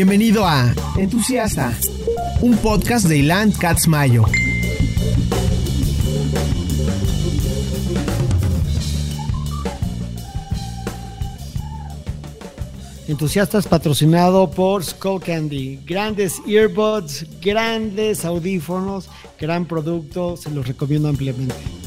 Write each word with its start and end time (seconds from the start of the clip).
Bienvenido 0.00 0.46
a 0.46 0.72
Entusiasta, 0.96 1.78
un 2.40 2.56
podcast 2.56 3.06
de 3.06 3.18
Ilan 3.18 3.52
Katz 3.52 3.86
Mayo. 3.86 4.24
Entusiastas 13.08 13.66
patrocinado 13.66 14.50
por 14.50 14.82
Skull 14.82 15.20
Candy. 15.20 15.80
Grandes 15.84 16.40
earbuds, 16.46 17.26
grandes 17.42 18.24
audífonos, 18.24 19.10
gran 19.38 19.66
producto, 19.66 20.38
se 20.38 20.50
los 20.50 20.66
recomiendo 20.66 21.08
ampliamente. 21.08 21.79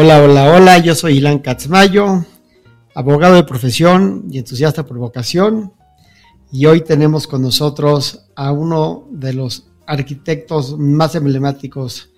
Hola, 0.00 0.22
hola, 0.22 0.54
hola, 0.54 0.78
yo 0.78 0.94
soy 0.94 1.16
Ilan 1.16 1.40
Katzmayo, 1.40 2.24
abogado 2.94 3.34
de 3.34 3.42
profesión 3.42 4.26
y 4.30 4.38
entusiasta 4.38 4.86
por 4.86 4.96
vocación. 4.96 5.72
Y 6.52 6.66
hoy 6.66 6.82
tenemos 6.82 7.26
con 7.26 7.42
nosotros 7.42 8.30
a 8.36 8.52
uno 8.52 9.08
de 9.10 9.32
los 9.32 9.72
arquitectos 9.88 10.78
más 10.78 11.16
emblemáticos 11.16 12.12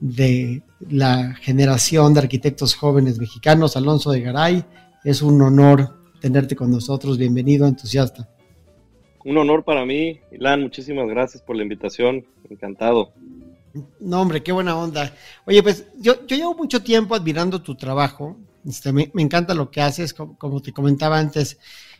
de 0.00 0.62
la 0.88 1.34
generación 1.34 2.14
de 2.14 2.20
arquitectos 2.20 2.74
jóvenes 2.74 3.18
mexicanos, 3.18 3.76
Alonso 3.76 4.12
de 4.12 4.22
Garay. 4.22 4.64
Es 5.04 5.20
un 5.20 5.42
honor 5.42 5.94
tenerte 6.22 6.56
con 6.56 6.70
nosotros. 6.70 7.18
Bienvenido, 7.18 7.66
entusiasta. 7.66 8.30
Un 9.26 9.36
honor 9.36 9.62
para 9.62 9.84
mí, 9.84 10.20
Ilan. 10.32 10.62
Muchísimas 10.62 11.06
gracias 11.06 11.42
por 11.42 11.54
la 11.54 11.64
invitación. 11.64 12.24
Encantado. 12.48 13.12
No, 14.00 14.20
hombre, 14.20 14.42
qué 14.42 14.52
buena 14.52 14.76
onda. 14.76 15.14
Oye, 15.46 15.62
pues 15.62 15.86
yo, 15.98 16.26
yo 16.26 16.36
llevo 16.36 16.54
mucho 16.54 16.82
tiempo 16.82 17.14
admirando 17.14 17.62
tu 17.62 17.74
trabajo. 17.74 18.36
Este, 18.64 18.92
me, 18.92 19.10
encanta 19.16 19.54
lo 19.54 19.70
que 19.70 19.80
haces. 19.82 20.14
Como, 20.14 20.60
te 20.62 20.72
comentaba 20.72 21.18
antes, 21.18 21.58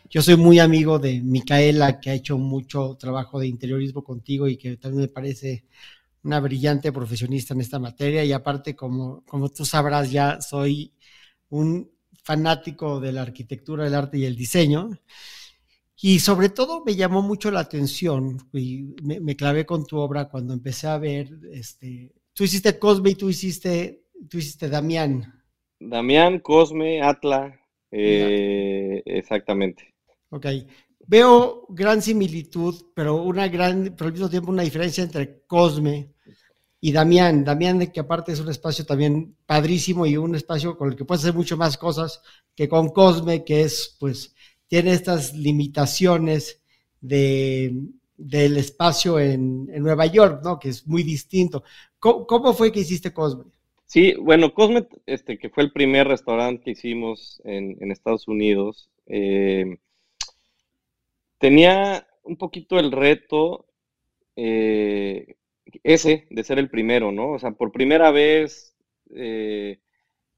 yo 0.09 0.21
soy 0.21 0.35
muy 0.37 0.59
amigo 0.59 0.99
de 0.99 1.21
Micaela, 1.21 1.99
que 1.99 2.09
ha 2.09 2.13
hecho 2.13 2.37
mucho 2.37 2.95
trabajo 2.99 3.39
de 3.39 3.47
interiorismo 3.47 4.03
contigo 4.03 4.47
y 4.47 4.57
que 4.57 4.77
también 4.77 5.03
me 5.03 5.07
parece 5.07 5.65
una 6.23 6.39
brillante 6.39 6.91
profesionista 6.91 7.53
en 7.53 7.61
esta 7.61 7.79
materia. 7.79 8.23
Y 8.25 8.33
aparte, 8.33 8.75
como, 8.75 9.23
como 9.25 9.49
tú 9.49 9.65
sabrás, 9.65 10.11
ya 10.11 10.41
soy 10.41 10.93
un 11.49 11.89
fanático 12.23 12.99
de 12.99 13.13
la 13.13 13.21
arquitectura, 13.21 13.87
el 13.87 13.95
arte 13.95 14.17
y 14.17 14.25
el 14.25 14.35
diseño. 14.35 14.91
Y 15.99 16.19
sobre 16.19 16.49
todo 16.49 16.83
me 16.85 16.95
llamó 16.95 17.23
mucho 17.23 17.49
la 17.49 17.61
atención 17.61 18.37
y 18.53 18.95
me, 19.01 19.35
clavé 19.35 19.65
con 19.65 19.85
tu 19.85 19.97
obra 19.97 20.29
cuando 20.29 20.53
empecé 20.53 20.87
a 20.87 20.99
ver, 20.99 21.27
este, 21.51 22.13
tú 22.33 22.43
hiciste 22.43 22.77
Cosme 22.77 23.11
y 23.11 23.15
tú 23.15 23.29
hiciste, 23.29 24.03
tú 24.29 24.37
hiciste 24.37 24.69
Damián. 24.69 25.43
Damián, 25.79 26.39
Cosme, 26.39 27.01
Atla, 27.01 27.59
eh, 27.89 29.01
exactamente. 29.05 29.95
Ok. 30.29 30.45
Veo 31.07 31.65
gran 31.69 32.01
similitud, 32.01 32.75
pero 32.93 33.15
una 33.23 33.47
gran, 33.47 33.95
pero 33.97 34.07
al 34.07 34.13
mismo 34.13 34.29
tiempo 34.29 34.51
una 34.51 34.63
diferencia 34.63 35.03
entre 35.03 35.45
Cosme 35.47 36.13
y 36.79 36.91
Damián. 36.91 37.43
Damián, 37.43 37.87
que 37.91 38.01
aparte 38.01 38.33
es 38.33 38.39
un 38.39 38.49
espacio 38.49 38.85
también 38.85 39.35
padrísimo 39.47 40.05
y 40.05 40.15
un 40.15 40.35
espacio 40.35 40.77
con 40.77 40.89
el 40.89 40.95
que 40.95 41.05
puedes 41.05 41.23
hacer 41.23 41.33
mucho 41.33 41.57
más 41.57 41.75
cosas 41.77 42.21
que 42.53 42.69
con 42.69 42.89
Cosme, 42.89 43.43
que 43.43 43.61
es 43.61 43.95
pues 43.99 44.35
tiene 44.67 44.93
estas 44.93 45.33
limitaciones 45.33 46.61
de, 47.01 47.73
del 48.17 48.57
espacio 48.57 49.19
en, 49.19 49.67
Nueva 49.81 50.05
York, 50.07 50.41
¿no? 50.43 50.59
Que 50.59 50.69
es 50.69 50.87
muy 50.87 51.03
distinto. 51.03 51.63
¿Cómo, 51.99 52.53
fue 52.53 52.71
que 52.71 52.81
hiciste 52.81 53.13
Cosme? 53.13 53.45
Sí, 53.85 54.15
bueno, 54.15 54.53
Cosme, 54.53 54.87
este, 55.05 55.37
que 55.37 55.49
fue 55.49 55.63
el 55.63 55.71
primer 55.71 56.07
restaurante 56.07 56.63
que 56.63 56.71
hicimos 56.71 57.41
en, 57.45 57.91
Estados 57.91 58.27
Unidos, 58.27 58.89
eh, 59.05 59.77
tenía 61.37 62.05
un 62.23 62.37
poquito 62.37 62.79
el 62.79 62.91
reto 62.91 63.65
eh, 64.35 65.35
ese 65.83 66.27
de 66.29 66.43
ser 66.43 66.59
el 66.59 66.69
primero, 66.69 67.11
¿no? 67.11 67.31
O 67.31 67.39
sea, 67.39 67.51
por 67.51 67.71
primera 67.71 68.11
vez 68.11 68.75
eh, 69.15 69.79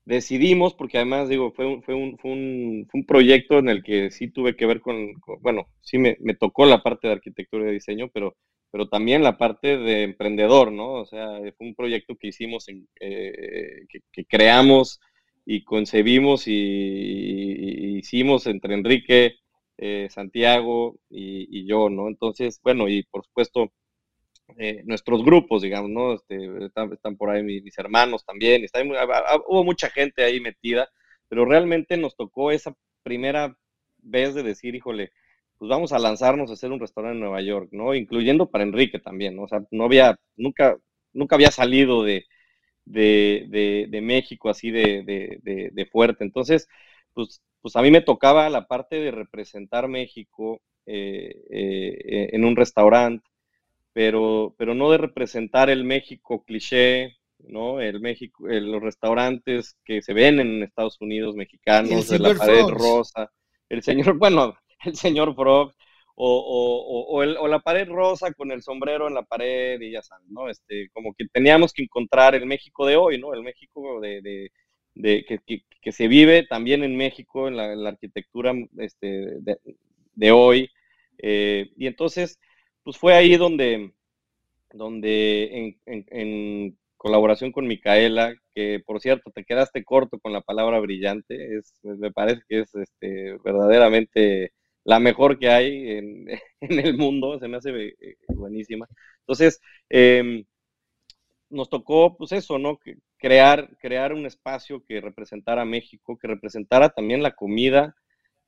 decidimos, 0.09 0.73
porque 0.73 0.97
además, 0.97 1.29
digo, 1.29 1.51
fue 1.51 1.67
un, 1.67 1.83
fue 1.83 1.93
un, 1.93 2.17
fue 2.17 2.31
un, 2.31 2.87
fue 2.89 2.99
un 3.01 3.05
proyecto 3.05 3.59
en 3.59 3.69
el 3.69 3.83
que 3.83 4.09
sí 4.11 4.29
tuve 4.31 4.55
que 4.55 4.65
ver 4.65 4.81
con, 4.81 5.13
bueno, 5.41 5.67
sí 5.81 5.99
me, 5.99 6.17
me, 6.19 6.33
tocó 6.35 6.65
la 6.65 6.81
parte 6.81 7.07
de 7.07 7.13
arquitectura 7.13 7.69
y 7.69 7.73
diseño, 7.73 8.09
pero, 8.11 8.35
pero 8.71 8.89
también 8.89 9.21
la 9.23 9.37
parte 9.37 9.77
de 9.77 10.03
emprendedor, 10.03 10.71
¿no? 10.71 10.93
O 10.93 11.05
sea, 11.05 11.37
fue 11.57 11.67
un 11.67 11.75
proyecto 11.75 12.15
que 12.15 12.29
hicimos, 12.29 12.67
en, 12.69 12.87
eh, 12.99 13.85
que, 14.11 14.25
creamos 14.25 14.99
y 15.45 15.63
concebimos 15.63 16.47
y, 16.47 17.97
hicimos 17.99 18.47
entre 18.47 18.73
Enrique, 18.73 19.35
eh, 19.77 20.07
Santiago 20.09 20.97
y, 21.09 21.65
yo, 21.67 21.89
¿no? 21.89 22.07
Entonces, 22.07 22.59
bueno, 22.63 22.89
y 22.89 23.03
por 23.03 23.25
supuesto, 23.25 23.71
eh, 24.57 24.81
nuestros 24.85 25.23
grupos, 25.23 25.61
digamos, 25.61 25.89
¿no? 25.89 26.13
Este, 26.13 26.65
están, 26.65 27.15
por 27.17 27.29
ahí 27.29 27.43
mis, 27.43 27.77
hermanos 27.77 28.25
también, 28.25 28.63
está 28.63 28.81
hubo 29.47 29.63
mucha 29.63 29.89
gente 29.89 30.23
ahí 30.23 30.39
metida, 30.39 30.89
pero 31.27 31.45
realmente 31.45 31.97
nos 31.97 32.15
tocó 32.15 32.51
esa 32.51 32.75
primera 33.03 33.55
vez 33.99 34.33
de 34.33 34.43
decir, 34.43 34.75
híjole, 34.75 35.11
pues 35.57 35.69
vamos 35.69 35.93
a 35.93 35.99
lanzarnos 35.99 36.49
a 36.49 36.53
hacer 36.53 36.71
un 36.71 36.79
restaurante 36.79 37.15
en 37.15 37.21
Nueva 37.21 37.41
York, 37.41 37.69
¿no? 37.71 37.93
Incluyendo 37.93 38.49
para 38.49 38.63
Enrique 38.63 38.99
también, 38.99 39.35
¿no? 39.35 39.43
O 39.43 39.47
sea, 39.47 39.61
no 39.71 39.85
había, 39.85 40.17
nunca, 40.35 40.77
nunca 41.13 41.35
había 41.35 41.51
salido 41.51 42.03
de, 42.03 42.25
de, 42.85 43.99
México 44.01 44.49
así 44.49 44.71
de, 44.71 45.89
fuerte. 45.91 46.23
Entonces, 46.23 46.67
pues, 47.13 47.41
pues 47.61 47.75
a 47.75 47.81
mí 47.81 47.91
me 47.91 48.01
tocaba 48.01 48.49
la 48.49 48.67
parte 48.67 48.97
de 48.97 49.11
representar 49.11 49.87
México 49.87 50.61
eh, 50.85 51.35
eh, 51.51 52.29
en 52.33 52.45
un 52.45 52.55
restaurante 52.55 53.28
pero, 53.93 54.55
pero 54.57 54.73
no 54.75 54.91
de 54.91 54.97
representar 54.97 55.69
el 55.69 55.83
México 55.83 56.43
cliché, 56.45 57.17
¿no? 57.39 57.81
El 57.81 57.99
México, 57.99 58.47
los 58.47 58.81
restaurantes 58.81 59.77
que 59.85 60.01
se 60.01 60.13
ven 60.13 60.39
en 60.39 60.63
Estados 60.63 60.99
Unidos 61.01 61.35
mexicanos, 61.35 62.09
de 62.09 62.19
la 62.19 62.35
pared 62.35 62.67
rosa, 62.67 63.31
el 63.69 63.83
señor, 63.83 64.17
bueno, 64.19 64.55
el 64.85 64.95
señor 64.95 65.35
Frog, 65.35 65.73
o, 66.21 67.05
o, 67.11 67.23
o, 67.23 67.47
la 67.47 67.59
pared 67.59 67.87
rosa 67.87 68.33
con 68.33 68.51
el 68.51 68.61
sombrero 68.61 69.07
en 69.07 69.13
la 69.13 69.23
pared 69.23 69.79
y 69.79 69.91
ya 69.91 70.01
saben, 70.01 70.27
¿no? 70.29 70.49
Este, 70.49 70.89
como 70.89 71.13
que 71.13 71.25
teníamos 71.31 71.71
que 71.71 71.83
encontrar 71.83 72.35
el 72.35 72.45
México 72.45 72.85
de 72.85 72.97
hoy, 72.97 73.17
¿no? 73.17 73.33
El 73.33 73.41
México 73.41 74.01
de, 74.01 74.21
de, 74.21 74.51
de 74.95 75.23
que, 75.23 75.63
que, 75.81 75.91
se 75.93 76.09
vive 76.09 76.43
también 76.43 76.83
en 76.83 76.97
México, 76.97 77.47
en 77.47 77.55
la, 77.55 77.89
arquitectura 77.89 78.53
este, 78.79 79.37
de, 80.15 80.31
hoy. 80.31 80.69
Eh, 81.19 81.71
y 81.77 81.87
entonces, 81.87 82.37
pues 82.83 82.97
fue 82.97 83.13
ahí 83.15 83.37
donde, 83.37 83.93
donde 84.71 85.77
en, 85.85 86.77
colaboración 86.97 87.51
con 87.53 87.67
Micaela, 87.67 88.35
que 88.53 88.81
por 88.85 88.99
cierto 89.01 89.31
te 89.31 89.45
quedaste 89.45 89.85
corto 89.85 90.19
con 90.19 90.33
la 90.33 90.41
palabra 90.41 90.79
brillante, 90.79 91.57
es, 91.57 91.73
me 91.83 92.11
parece 92.11 92.41
que 92.49 92.59
es 92.61 92.75
este, 92.75 93.37
verdaderamente 93.43 94.51
la 94.83 94.99
mejor 94.99 95.39
que 95.39 95.49
hay 95.49 95.89
en, 95.97 96.27
el 96.61 96.97
mundo, 96.97 97.39
se 97.39 97.47
me 97.47 97.57
hace 97.57 97.71
eh, 97.71 98.17
buenísima. 98.29 98.87
Entonces, 99.21 99.61
em, 99.89 100.45
nos 101.49 101.69
tocó, 101.69 102.15
pues 102.17 102.31
eso, 102.31 102.59
¿no? 102.59 102.79
Crear, 103.17 103.69
crear 103.79 104.13
un 104.13 104.25
espacio 104.25 104.83
que 104.85 105.01
representara 105.01 105.63
a 105.63 105.65
México, 105.65 106.17
que 106.17 106.27
representara 106.27 106.89
también 106.89 107.23
la 107.23 107.35
comida 107.35 107.95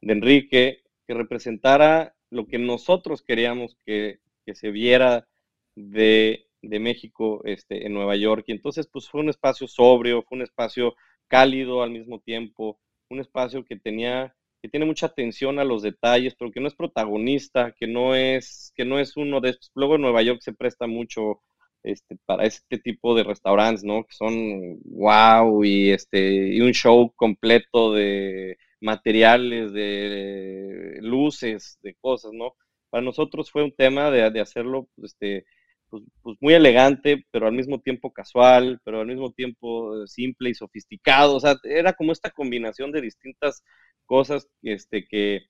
de 0.02 0.14
Enrique, 0.14 0.84
que 1.08 1.14
representara 1.14 2.16
lo 2.32 2.48
que 2.48 2.58
nosotros 2.58 3.22
queríamos 3.22 3.78
que, 3.86 4.20
se 4.54 4.72
viera 4.72 5.28
de, 5.76 6.48
México 6.62 7.42
este, 7.46 7.86
en 7.86 7.94
Nueva 7.94 8.16
York. 8.16 8.46
Y 8.48 8.52
entonces, 8.54 8.88
pues 8.92 9.08
fue 9.08 9.22
un 9.22 9.30
espacio 9.30 9.68
sobrio, 9.68 10.24
fue 10.24 10.38
un 10.38 10.42
espacio 10.42 10.96
cálido 11.28 11.84
al 11.84 11.92
mismo 11.92 12.20
tiempo, 12.20 12.80
un 13.10 13.20
espacio 13.20 13.64
que 13.64 13.78
tenía 13.78 14.36
que 14.62 14.70
tiene 14.70 14.86
mucha 14.86 15.08
atención 15.08 15.58
a 15.58 15.64
los 15.64 15.82
detalles, 15.82 16.36
pero 16.38 16.52
que 16.52 16.60
no 16.60 16.68
es 16.68 16.76
protagonista, 16.76 17.74
que 17.80 17.88
no 17.88 18.16
es, 18.16 18.72
que 18.76 18.86
no 18.86 19.00
es 19.00 19.18
uno 19.18 19.42
de 19.42 19.50
estos. 19.50 19.72
Luego 19.74 19.96
en 19.96 20.02
Nueva 20.02 20.22
York 20.22 20.40
se 20.42 20.54
presta 20.54 20.86
mucho 20.86 21.42
este, 21.84 22.18
para 22.26 22.46
este 22.46 22.78
tipo 22.78 23.16
de 23.16 23.24
restaurantes, 23.24 23.84
¿no? 23.84 24.04
Que 24.04 24.14
son 24.14 24.80
wow 24.84 25.64
y 25.64 25.90
este, 25.90 26.54
y 26.56 26.62
un 26.62 26.74
show 26.74 27.12
completo 27.16 27.94
de 27.94 28.58
materiales, 28.82 29.74
de 29.74 31.00
luces, 31.02 31.80
de 31.82 31.96
cosas, 31.96 32.34
¿no? 32.34 32.56
Para 32.90 33.04
nosotros 33.04 33.52
fue 33.52 33.64
un 33.64 33.72
tema 33.74 34.12
de, 34.12 34.42
hacerlo 34.42 34.90
este, 35.04 35.46
pues, 35.90 36.04
pues, 36.22 36.38
muy 36.42 36.54
elegante, 36.54 37.26
pero 37.32 37.48
al 37.48 37.54
mismo 37.54 37.80
tiempo 37.80 38.12
casual, 38.12 38.82
pero 38.84 39.02
al 39.02 39.08
mismo 39.08 39.32
tiempo 39.32 40.06
simple 40.08 40.50
y 40.50 40.54
sofisticado. 40.56 41.36
O 41.36 41.40
sea, 41.40 41.56
era 41.64 41.94
como 41.94 42.12
esta 42.12 42.32
combinación 42.32 42.92
de 42.92 43.02
distintas 43.02 43.64
cosas 44.06 44.50
este, 44.64 45.08
que, 45.08 45.44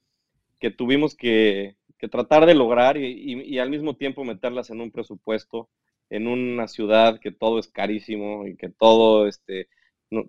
que 0.59 0.71
tuvimos 0.71 1.15
que, 1.15 1.77
que 2.01 2.07
tratar 2.07 2.47
de 2.47 2.55
lograr 2.55 2.97
y, 2.97 3.59
al 3.59 3.69
mismo 3.69 3.95
tiempo 3.95 4.23
meterlas 4.23 4.71
en 4.71 4.81
un 4.81 4.91
presupuesto, 4.91 5.69
en 6.09 6.27
una 6.27 6.67
ciudad 6.67 7.19
que 7.19 7.31
todo 7.31 7.59
es 7.59 7.67
carísimo 7.67 8.47
y 8.47 8.57
que 8.57 8.69
todo, 8.69 9.27
este, 9.27 9.69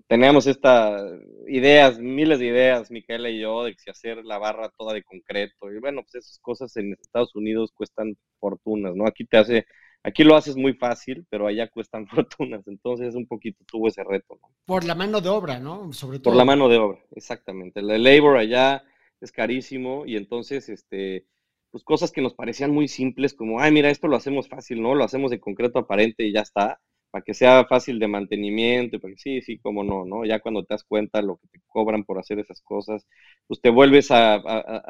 teníamos 0.07 0.47
estas 0.47 1.03
ideas, 1.49 1.99
miles 1.99 2.39
de 2.39 2.47
ideas, 2.47 2.91
Micaela 2.91 3.31
y 3.31 3.41
yo, 3.41 3.65
de 3.65 3.75
si 3.77 3.91
hacer 3.91 4.25
la 4.25 4.39
barra 4.39 4.71
toda 4.77 4.95
de 4.95 5.03
concreto, 5.03 5.73
y 5.73 5.79
bueno, 5.81 6.03
pues 6.03 6.25
esas 6.25 6.39
cosas 6.39 6.77
en 6.77 6.93
Estados 6.93 7.35
Unidos 7.35 7.73
cuestan 7.75 8.17
fortunas, 8.39 8.95
¿no? 8.95 9.07
Aquí 9.07 9.25
te 9.25 9.39
hace, 9.39 9.67
aquí 10.03 10.23
lo 10.23 10.37
haces 10.37 10.57
muy 10.57 10.75
fácil, 10.75 11.27
pero 11.29 11.47
allá 11.47 11.69
cuestan 11.69 12.07
fortunas, 12.27 12.67
entonces 12.67 13.15
un 13.15 13.27
poquito 13.27 13.65
tuvo 13.67 13.89
ese 13.89 14.05
reto, 14.05 14.39
¿no? 14.41 14.49
Por 14.67 14.85
la 14.85 14.95
mano 14.95 15.21
de 15.21 15.29
obra, 15.29 15.59
¿no? 15.59 15.93
Sobre 15.93 16.19
todo. 16.19 16.33
Por 16.33 16.37
la 16.37 16.45
mano 16.45 16.69
de 16.69 16.79
obra, 16.79 17.01
exactamente. 17.17 17.81
El 17.81 18.03
labor 18.03 18.37
allá 18.37 18.85
es 19.21 19.33
carísimo 19.33 20.05
y 20.07 20.17
entonces, 20.17 20.69
este, 20.69 21.27
pues 21.71 21.83
cosas 21.83 22.13
que 22.13 22.23
nos 22.23 22.35
parecían 22.35 22.71
muy 22.71 22.87
simples, 22.87 23.35
como, 23.35 23.61
ay, 23.61 23.73
mira, 23.73 23.91
esto 23.91 24.07
lo 24.07 24.17
hacemos 24.17 24.49
fácil, 24.49 24.81
¿no? 24.81 24.95
Lo 24.95 25.05
hacemos 25.05 25.33
de 25.33 25.41
concreto 25.41 25.81
aparente 25.81 26.25
y 26.25 26.33
ya 26.33 26.41
está 26.41 26.81
para 27.13 27.23
que 27.23 27.35
sea 27.35 27.67
fácil 27.67 27.99
de 27.99 28.09
mantenimiento, 28.09 28.99
para 28.99 29.13
que 29.13 29.19
sí, 29.19 29.43
sí, 29.43 29.59
cómo 29.59 29.85
no, 29.85 30.07
¿no? 30.07 30.25
Ya 30.25 30.41
cuando 30.41 30.65
te 30.65 30.73
das 30.73 30.83
cuenta 30.83 31.21
lo 31.21 31.37
que 31.37 31.47
te 31.49 31.61
cobran 31.67 32.05
por 32.05 32.19
hacer 32.19 32.39
esas 32.39 32.63
cosas, 32.63 33.07
pues 33.47 33.61
te 33.61 33.69
vuelves 33.69 34.11
a, 34.11 34.43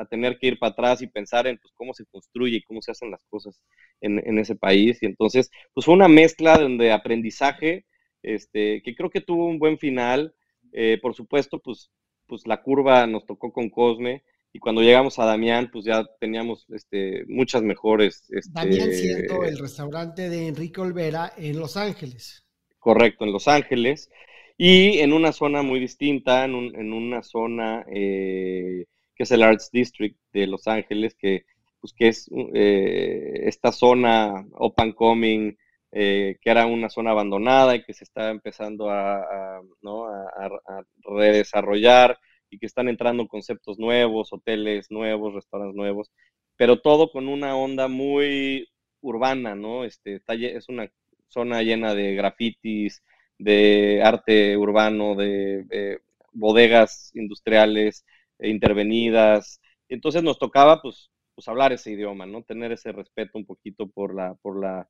tener 0.09 0.39
que 0.39 0.47
ir 0.47 0.59
para 0.61 0.71
atrás 0.71 1.03
y 1.03 1.09
pensar 1.09 1.49
en 1.49 1.59
pues, 1.59 1.73
cómo 1.75 1.93
se 1.95 2.07
construye 2.07 2.59
y 2.59 2.63
cómo 2.63 2.81
se 2.81 2.93
hacen 2.93 3.11
las 3.11 3.25
cosas 3.25 3.61
en, 4.01 4.39
ese 4.39 4.55
país. 4.55 5.03
Y 5.03 5.07
entonces, 5.07 5.51
pues 5.75 5.85
fue 5.85 5.95
una 5.95 6.07
mezcla 6.07 6.57
de 6.59 6.93
aprendizaje, 6.93 7.87
este, 8.23 8.83
que 8.83 8.95
creo 8.95 9.11
que 9.11 9.21
tuvo 9.21 9.47
un 9.47 9.59
buen 9.59 9.77
final. 9.77 10.33
Eh, 10.73 11.01
por 11.03 11.15
supuesto, 11.15 11.59
pues, 11.59 11.91
pues 12.29 12.47
la 12.47 12.63
curva 12.63 13.05
nos 13.09 13.27
tocó 13.27 13.53
con 13.53 13.69
Cosme, 13.69 14.23
y 14.53 14.59
cuando 14.59 14.83
llegamos 14.83 15.19
a 15.19 15.25
Damián, 15.25 15.71
pues 15.73 15.87
ya 15.87 16.05
teníamos 16.21 16.67
este, 16.71 17.25
muchas 17.27 17.63
mejores. 17.63 18.31
Este, 18.31 18.53
Damián 18.53 18.93
siendo 18.93 19.45
el 19.45 19.59
restaurante 19.59 20.29
de 20.29 20.49
Enrique 20.49 20.81
Olvera 20.81 21.33
en 21.39 21.59
Los 21.59 21.79
Ángeles. 21.79 22.45
Correcto, 22.79 23.25
en 23.25 23.33
Los 23.33 23.49
Ángeles. 23.49 24.11
Y 24.59 24.99
en 24.99 25.15
una 25.15 25.33
zona 25.33 25.63
muy 25.63 25.81
distinta, 25.81 26.45
en, 26.45 26.93
una 26.93 27.23
zona 27.23 27.85
eh, 27.91 28.85
que 29.15 29.23
es 29.23 29.31
el 29.31 29.43
Arts 29.43 29.71
District 29.73 30.19
de 30.35 30.47
Los 30.47 30.69
Ángeles, 30.69 31.15
que, 31.15 31.47
pues, 31.81 31.95
que 31.95 32.09
es 32.09 32.31
eh, 32.55 33.45
esta 33.45 33.73
zona 33.73 34.47
open 34.53 34.93
coming, 34.93 35.57
eh, 35.93 36.37
que 36.43 36.51
era 36.51 36.67
una 36.67 36.91
zona 36.91 37.13
abandonada 37.13 37.75
y 37.75 37.85
que 37.85 37.95
se 37.95 38.05
está 38.05 38.29
empezando 38.29 38.91
a, 38.91 39.63
¿no? 39.81 40.07
a 40.07 40.85
redesarrollar 41.05 42.19
y 42.53 42.59
que 42.59 42.67
están 42.67 42.89
entrando 42.89 43.27
conceptos 43.29 43.79
nuevos, 43.79 44.33
hoteles 44.33 44.91
nuevos, 44.91 45.35
restaurantes 45.35 45.75
nuevos, 45.75 46.13
pero 46.57 46.81
todo 46.81 47.11
con 47.11 47.29
una 47.29 47.57
onda 47.57 47.89
muy 47.89 48.69
urbana, 49.01 49.55
¿no? 49.55 49.85
Este, 49.85 50.21
es 50.29 50.69
una 50.69 50.93
zona 51.29 51.63
llena 51.63 51.95
de 51.95 52.15
grafitis, 52.15 53.03
de 53.39 54.03
arte 54.05 54.57
urbano, 54.59 55.15
de, 55.17 56.01
bodegas 56.33 57.11
industriales 57.15 58.05
e 58.39 58.51
intervenidas. 58.51 59.61
Entonces 59.89 60.23
nos 60.23 60.39
tocaba, 60.39 60.83
pues, 60.83 61.11
pues 61.35 61.49
hablar 61.49 61.73
ese 61.73 61.93
idioma, 61.93 62.27
¿no? 62.27 62.43
Tener 62.43 62.73
ese 62.73 62.93
respeto 62.93 63.39
un 63.39 63.47
poquito 63.47 63.89
por 63.89 64.15
la, 64.15 64.35
por 64.43 64.61
la, 64.61 64.89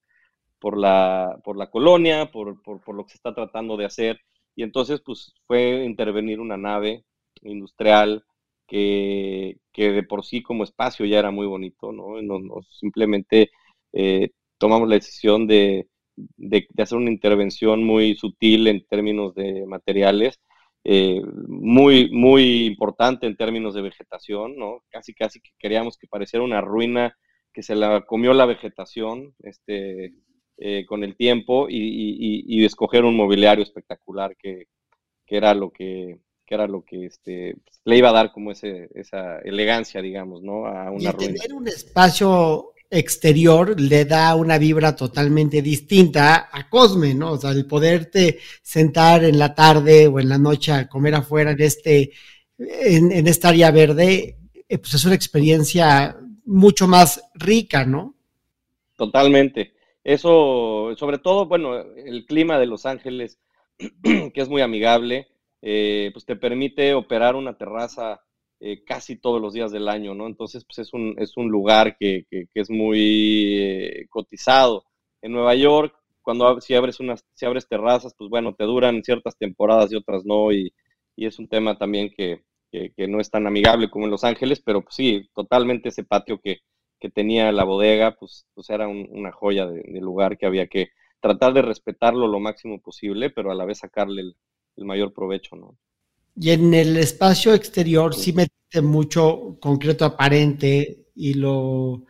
por 0.59 0.77
la, 0.79 1.39
por 1.45 1.57
la 1.57 1.71
colonia, 1.71 2.31
por, 2.33 2.61
por, 2.63 2.81
por 2.81 2.97
lo 2.97 3.05
que 3.05 3.13
se 3.13 3.19
está 3.19 3.35
tratando 3.35 3.77
de 3.77 3.85
hacer. 3.85 4.21
Y 4.57 4.65
entonces, 4.65 5.01
pues, 5.01 5.33
fue 5.47 5.85
intervenir 5.85 6.41
una 6.41 6.57
nave 6.57 7.05
industrial 7.43 8.25
que, 8.67 9.59
de 9.75 10.03
por 10.05 10.25
sí 10.25 10.43
como 10.43 10.65
espacio 10.65 11.05
ya 11.07 11.19
era 11.19 11.31
muy 11.31 11.47
bonito, 11.47 11.93
¿no? 11.93 12.15
simplemente 12.71 13.51
eh, 13.93 14.31
tomamos 14.59 14.89
la 14.89 14.95
decisión 14.95 15.47
de, 15.47 15.89
hacer 16.79 16.99
una 16.99 17.11
intervención 17.11 17.85
muy 17.85 18.15
sutil 18.17 18.69
en 18.69 18.87
términos 18.87 19.35
de 19.35 19.67
materiales, 19.67 20.41
eh, 20.85 21.21
muy, 21.49 22.11
muy 22.11 22.67
importante 22.67 23.27
en 23.27 23.37
términos 23.37 23.75
de 23.75 23.83
vegetación, 23.83 24.57
¿no? 24.57 24.83
Casi, 24.91 25.15
casi 25.15 25.41
que 25.41 25.51
queríamos 25.59 25.97
que 25.97 26.09
pareciera 26.09 26.45
una 26.45 26.61
ruina 26.61 27.17
que 27.53 27.63
se 27.63 27.75
la 27.77 28.03
comió 28.03 28.35
la 28.35 28.47
vegetación 28.47 29.35
este, 29.43 30.15
eh, 30.59 30.85
con 30.87 31.05
el 31.05 31.17
tiempo 31.17 31.67
y, 31.69 32.65
escoger 32.65 33.05
un 33.05 33.17
mobiliario 33.17 33.65
espectacular 33.65 34.37
que, 34.37 34.67
que 35.27 35.37
era 35.37 35.55
lo 35.55 35.71
que, 35.71 36.19
era 36.55 36.67
lo 36.67 36.85
que 36.85 37.07
este, 37.07 37.57
le 37.85 37.97
iba 37.97 38.11
a 38.11 38.13
dar 38.13 38.33
como 38.33 38.53
ese, 38.53 38.89
esa 38.95 39.39
elegancia, 39.41 40.01
digamos, 40.03 40.43
¿no? 40.43 40.67
A 40.67 40.91
una 40.91 41.11
y 41.11 41.13
tener 41.15 41.53
un 41.53 41.69
espacio 41.69 42.73
exterior 42.93 43.81
le 43.81 44.05
da 44.05 44.35
una 44.35 44.59
vibra 44.59 44.95
totalmente 44.95 45.63
distinta 45.63 46.51
a 46.53 46.69
Cosme, 46.69 47.15
¿no? 47.15 47.33
O 47.33 47.39
sea, 47.39 47.51
el 47.51 47.67
poderte 47.67 48.39
sentar 48.63 49.25
en 49.25 49.39
la 49.39 49.55
tarde 49.55 50.07
o 50.07 50.21
en 50.21 50.29
la 50.29 50.37
noche 50.37 50.73
a 50.73 50.89
comer 50.89 51.15
afuera 51.15 51.53
en 51.53 51.63
este, 51.63 52.13
en, 52.59 53.27
esta 53.27 53.49
área 53.49 53.71
verde, 53.71 54.37
eh, 54.69 54.79
pues 54.79 54.93
es 54.93 55.05
una 55.07 55.15
experiencia 55.15 56.19
mucho 56.45 56.87
más 56.87 57.23
rica, 57.35 57.87
¿no? 57.87 58.15
Totalmente. 58.97 59.73
Eso, 60.05 60.95
sobre 60.97 61.19
todo, 61.19 61.47
bueno, 61.47 61.81
el 61.81 62.27
clima 62.27 62.59
de 62.59 62.67
Los 62.67 62.85
Ángeles, 62.85 63.39
que 64.03 64.33
es 64.35 64.49
muy 64.51 64.61
amigable, 64.61 65.29
eh, 65.63 66.11
pues 66.13 66.27
te 66.27 66.37
permite 66.37 66.93
operar 66.95 67.37
una 67.37 67.57
terraza 67.57 68.21
eh, 68.61 68.85
casi 68.85 69.17
todos 69.17 69.41
los 69.41 69.55
días 69.55 69.71
del 69.73 69.89
año, 69.89 70.15
¿no? 70.15 70.27
Entonces, 70.27 70.65
pues 70.65 70.79
es 70.79 70.93
un, 70.93 71.15
es 71.19 71.37
un 71.37 71.49
lugar 71.51 71.97
que, 71.99 72.27
es 72.55 72.71
muy 72.71 73.57
eh, 73.59 74.07
cotizado. 74.11 74.85
En 75.23 75.33
Nueva 75.33 75.55
York, 75.55 75.95
cuando 76.23 76.61
si 76.61 76.75
abres, 76.75 77.01
unas, 77.01 77.25
si 77.35 77.47
abres 77.47 77.69
terrazas, 77.69 78.15
pues 78.17 78.31
bueno, 78.31 78.55
te 78.55 78.65
duran 78.65 79.03
ciertas 79.05 79.37
temporadas 79.37 79.93
y 79.93 79.97
otras 79.97 80.25
no, 80.25 80.53
y, 80.53 80.73
es 81.17 81.39
un 81.39 81.49
tema 81.49 81.79
también 81.79 82.11
que, 82.17 82.43
no 83.09 83.21
es 83.21 83.31
tan 83.31 83.47
amigable 83.47 83.91
como 83.91 84.07
en 84.07 84.11
Los 84.11 84.25
Ángeles, 84.25 84.61
pero 84.65 84.83
pues 84.83 84.95
sí, 84.97 85.29
totalmente 85.35 85.91
ese 85.91 86.05
patio 86.05 86.41
que, 86.41 86.61
tenía 87.15 87.51
la 87.53 87.65
bodega, 87.65 88.15
pues, 88.17 88.47
pues 88.55 88.71
era 88.71 88.87
una 88.89 89.33
joya 89.33 89.67
de, 89.67 89.83
de, 89.83 90.01
lugar 90.01 90.39
que 90.39 90.47
había 90.47 90.69
que 90.69 90.91
tratar 91.21 91.53
de 91.53 91.63
respetarlo 91.63 92.29
lo 92.29 92.39
máximo 92.41 92.81
posible, 92.81 93.31
pero 93.31 93.51
a 93.51 93.57
la 93.57 93.65
vez 93.65 93.79
sacarle 93.79 94.23
el, 94.23 94.37
el 94.77 94.85
mayor 94.85 95.13
provecho, 95.13 95.57
¿no? 95.57 95.77
Y 96.35 96.51
en 96.51 96.73
el 96.73 96.97
espacio 96.97 97.55
exterior 97.55 98.15
sí, 98.15 98.33
metiste 98.33 98.81
mucho 98.81 99.59
concreto 99.61 100.05
aparente 100.05 101.07
y 101.15 101.35
lo 101.35 102.05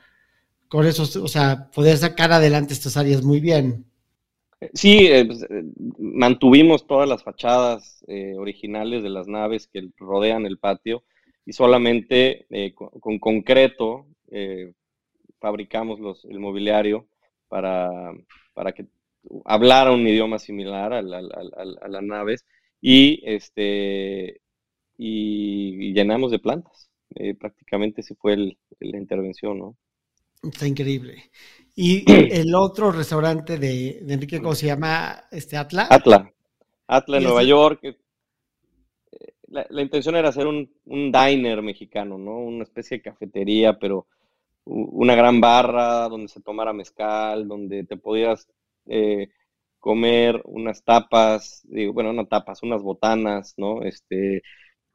con 0.69 0.87
eso, 0.87 1.03
o 1.23 1.29
sea, 1.29 1.71
poder 1.75 1.99
sacar 1.99 2.33
adelante 2.33 2.73
estas 2.73 2.97
áreas 2.97 3.23
muy 3.23 3.41
bien. 3.41 3.85
Sí, 4.73 5.07
eh, 5.07 5.25
pues, 5.27 5.43
eh, 5.43 5.65
mantuvimos 5.99 6.87
todas 6.87 7.09
las 7.09 7.23
fachadas 7.23 8.03
eh, 8.07 8.35
originales 8.39 9.03
de 9.03 9.11
las 9.11 9.27
naves 9.27 9.67
que 9.67 9.91
rodean 9.99 10.47
el 10.47 10.59
patio 10.59 11.03
y 11.45 11.53
solamente 11.53 12.47
con, 12.75 13.19
concreto 13.19 14.07
fabricamos 15.41 15.99
los, 15.99 16.25
el 16.25 16.39
mobiliario 16.39 17.07
para, 17.49 17.91
para 18.55 18.73
que 18.73 18.87
hablara 19.45 19.93
un 19.93 20.07
idioma 20.07 20.39
similar 20.39 20.93
a, 20.93 21.03
las 21.03 22.03
naves 22.03 22.45
y, 22.81 23.23
este, 23.25 24.41
y, 24.97 25.93
llenamos 25.93 26.31
de 26.31 26.39
plantas. 26.39 26.91
Eh, 27.15 27.35
prácticamente 27.35 28.01
ese 28.01 28.15
fue 28.15 28.35
el, 28.35 28.59
la 28.81 28.99
intervención, 28.99 29.59
¿no? 29.59 29.77
Está 30.43 30.67
increíble. 30.67 31.31
¿Y 31.75 32.05
el 32.33 32.55
otro 32.55 32.91
restaurante 32.91 33.59
de, 33.59 33.99
Enrique, 34.09 34.41
cómo 34.41 34.55
se 34.55 34.67
llama? 34.67 35.25
Este, 35.31 35.57
Atla. 35.57 35.87
Atla. 35.91 36.33
Atla 36.87 37.19
en 37.19 37.23
Nueva 37.25 37.43
York. 37.45 37.81
Eh, 37.83 37.97
la, 39.49 39.83
intención 39.83 40.17
era 40.17 40.31
hacer 40.31 40.47
un, 40.47 40.71
un, 40.87 41.13
diner 41.13 41.63
mexicano, 41.63 42.19
¿no? 42.19 42.39
Una 42.39 42.65
especie 42.65 42.99
de 42.99 43.03
cafetería, 43.03 43.79
pero 43.79 44.07
una 44.65 45.15
gran 45.15 45.41
barra 45.41 46.09
donde 46.09 46.29
se 46.29 46.41
tomara 46.41 46.73
mezcal, 46.73 47.49
donde 47.49 47.85
te 47.85 47.97
podías 47.97 48.49
eh, 48.87 49.29
comer 49.79 50.41
unas 50.45 50.85
tapas, 50.85 51.67
bueno, 51.93 52.13
no 52.13 52.27
tapas, 52.27 52.63
unas 52.63 52.83
botanas, 52.83 53.55
¿no? 53.57 53.83
Este, 53.83 54.43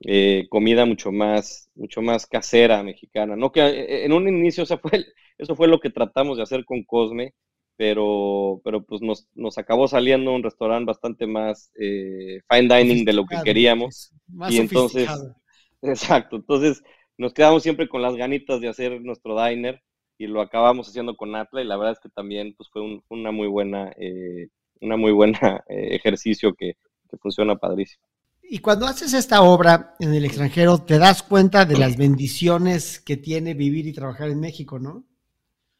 eh, 0.02 0.48
comida 0.50 0.86
mucho 0.86 1.12
más, 1.12 1.70
mucho 1.76 2.02
más 2.02 2.26
casera 2.26 2.84
mexicana, 2.84 3.36
¿no? 3.36 3.52
Que 3.52 3.62
eh, 3.62 4.06
en 4.06 4.14
un 4.14 4.28
inicio, 4.28 4.66
fue, 4.82 5.06
eso 5.38 5.56
fue 5.56 5.68
lo 5.68 5.80
que 5.80 5.90
tratamos 5.90 6.38
de 6.38 6.44
hacer 6.44 6.66
con 6.66 6.84
Cosme, 6.84 7.34
pero, 7.76 8.62
pero 8.64 8.84
pues 8.84 9.02
nos, 9.02 9.28
nos 9.36 9.58
acabó 9.58 9.88
saliendo 9.88 10.34
un 10.34 10.44
restaurante 10.44 10.86
bastante 10.86 11.28
más 11.28 11.72
fine 11.76 12.76
dining 12.76 13.06
de 13.06 13.14
lo 13.14 13.26
que 13.26 13.38
queríamos. 13.44 14.14
y 14.50 14.58
entonces, 14.58 15.10
exacto, 15.82 16.38
entonces 16.38 16.82
nos 17.18 17.34
quedamos 17.34 17.64
siempre 17.64 17.88
con 17.88 18.02
las 18.02 18.16
ganitas 18.16 18.62
de 18.62 18.70
hacer 18.70 19.02
nuestro 19.02 19.44
diner 19.44 19.82
y 20.18 20.28
lo 20.28 20.42
acabamos 20.42 20.90
haciendo 20.90 21.16
con 21.16 21.36
Atla 21.36 21.62
y 21.62 21.66
la 21.66 21.78
verdad 21.78 21.94
es 21.94 22.00
que 22.00 22.10
también 22.10 22.54
pues, 22.56 22.70
fue 22.70 22.82
un, 22.82 23.04
una 23.10 23.32
muy 23.32 23.48
buena, 23.48 23.92
eh, 23.98 24.50
una 24.82 24.98
muy 24.98 25.12
buena 25.12 25.64
eh, 25.70 25.96
ejercicio 25.96 26.54
que, 26.54 26.78
funciona 27.22 27.56
padrísimo. 27.56 28.04
Y 28.44 28.60
cuando 28.60 28.86
haces 28.86 29.14
esta 29.14 29.42
obra 29.42 29.96
en 30.00 30.14
el 30.14 30.26
extranjero, 30.26 30.78
te 30.80 31.00
das 31.00 31.24
cuenta 31.24 31.64
de 31.64 31.78
las 31.78 31.96
bendiciones 31.96 33.00
que 33.00 33.16
tiene 33.16 33.54
vivir 33.54 33.88
y 33.88 33.94
trabajar 33.94 34.30
en 34.30 34.42
México, 34.42 34.78
¿no? 34.78 35.06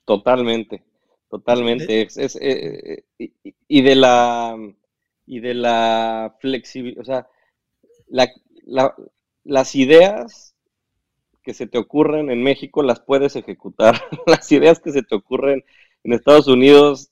Totalmente, 0.06 0.84
totalmente. 1.30 2.02
Eh, 2.02 3.04
eh, 3.20 3.32
y 3.68 3.82
de 3.82 3.96
la 3.96 4.58
y 5.26 5.40
de 5.42 5.54
la 5.54 6.38
flexibilidad, 6.40 7.02
o 7.02 7.06
sea, 7.06 7.28
las 9.44 9.76
ideas 9.76 10.57
que 11.48 11.54
se 11.54 11.66
te 11.66 11.78
ocurren 11.78 12.30
en 12.30 12.44
México 12.44 12.84
las 12.84 13.00
puedes 13.00 13.38
ejecutar. 13.38 13.96
las 14.28 14.52
ideas 14.52 14.82
que 14.82 14.92
se 14.92 15.02
te 15.02 15.16
ocurren 15.16 15.64
en 16.04 16.12
Estados 16.12 16.50
Unidos 16.50 17.10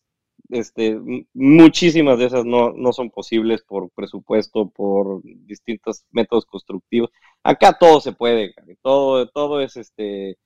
este, 0.49 0.99
muchísimas 1.33 2.19
de 2.19 2.25
esas 2.25 2.43
no, 2.43 2.75
son 2.91 3.11
posibles 3.11 3.63
por 3.63 3.89
presupuesto, 3.91 4.69
por 4.69 5.21
distintos 5.23 6.03
métodos 6.11 6.45
constructivos. 6.45 7.11
Acá 7.43 7.77
todo 7.79 8.01
se 8.01 8.11
puede, 8.11 8.53
todo, 8.81 9.29
todo 9.29 9.61
es 9.61 9.77
este, 9.77 10.37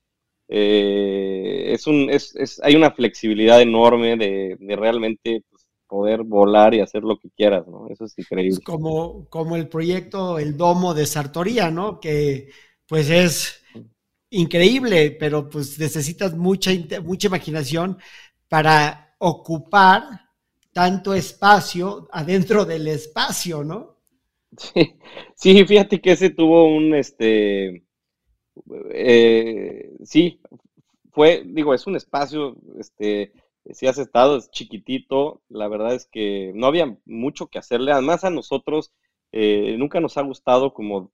eh, 0.48 1.74
es 1.74 1.88
un, 1.88 2.12
es, 2.12 2.36
es, 2.36 2.62
hay 2.64 2.76
una 2.76 2.92
flexibilidad 2.92 3.60
enorme 3.60 4.18
de, 4.18 4.56
realmente 4.78 5.44
pues, 5.50 5.66
poder 5.88 6.22
volar 6.22 6.76
y 6.76 6.82
hacer 6.82 7.02
lo 7.02 7.18
que 7.18 7.32
quieras, 7.32 7.68
¿no? 7.68 7.88
Eso 7.90 8.06
es 8.06 8.14
increíble. 8.20 8.60
como, 8.64 9.28
como 9.30 9.56
el 9.56 9.68
proyecto 9.68 10.38
El 10.38 10.58
Domo 10.58 10.94
de 10.94 11.08
Sartoría, 11.08 11.72
¿no? 11.72 12.00
Que 12.00 12.50
pues 12.90 13.10
es 13.12 13.62
increíble, 14.32 15.12
pero 15.20 15.50
pues 15.50 15.80
necesitas 15.80 16.36
mucha, 16.36 16.72
mucha 17.04 17.28
imaginación 17.28 17.98
para 18.50 19.16
ocupar 19.20 20.04
tanto 20.74 21.14
espacio 21.14 22.08
adentro 22.12 22.66
del 22.66 22.88
espacio, 22.88 23.64
¿no? 23.64 23.98
Sí, 24.58 24.96
sí 25.36 25.66
fíjate 25.66 26.02
que 26.02 26.14
ese 26.14 26.32
tuvo 26.32 26.66
un, 26.66 26.96
este, 26.96 27.84
eh, 28.92 29.92
sí, 30.04 30.42
fue, 31.12 31.44
digo, 31.46 31.74
es 31.74 31.88
un 31.88 31.96
espacio, 31.96 32.56
este, 32.80 33.34
si 33.72 33.88
has 33.88 33.98
estado, 33.98 34.38
es 34.38 34.50
chiquitito, 34.52 35.42
la 35.50 35.68
verdad 35.68 35.96
es 35.96 36.08
que 36.08 36.52
no 36.56 36.68
había 36.68 36.98
mucho 37.06 37.48
que 37.48 37.60
hacerle, 37.60 37.92
además 37.92 38.24
a 38.24 38.30
nosotros 38.30 38.92
eh, 39.32 39.76
nunca 39.78 40.00
nos 40.00 40.18
ha 40.18 40.22
gustado 40.24 40.74
como 40.74 41.12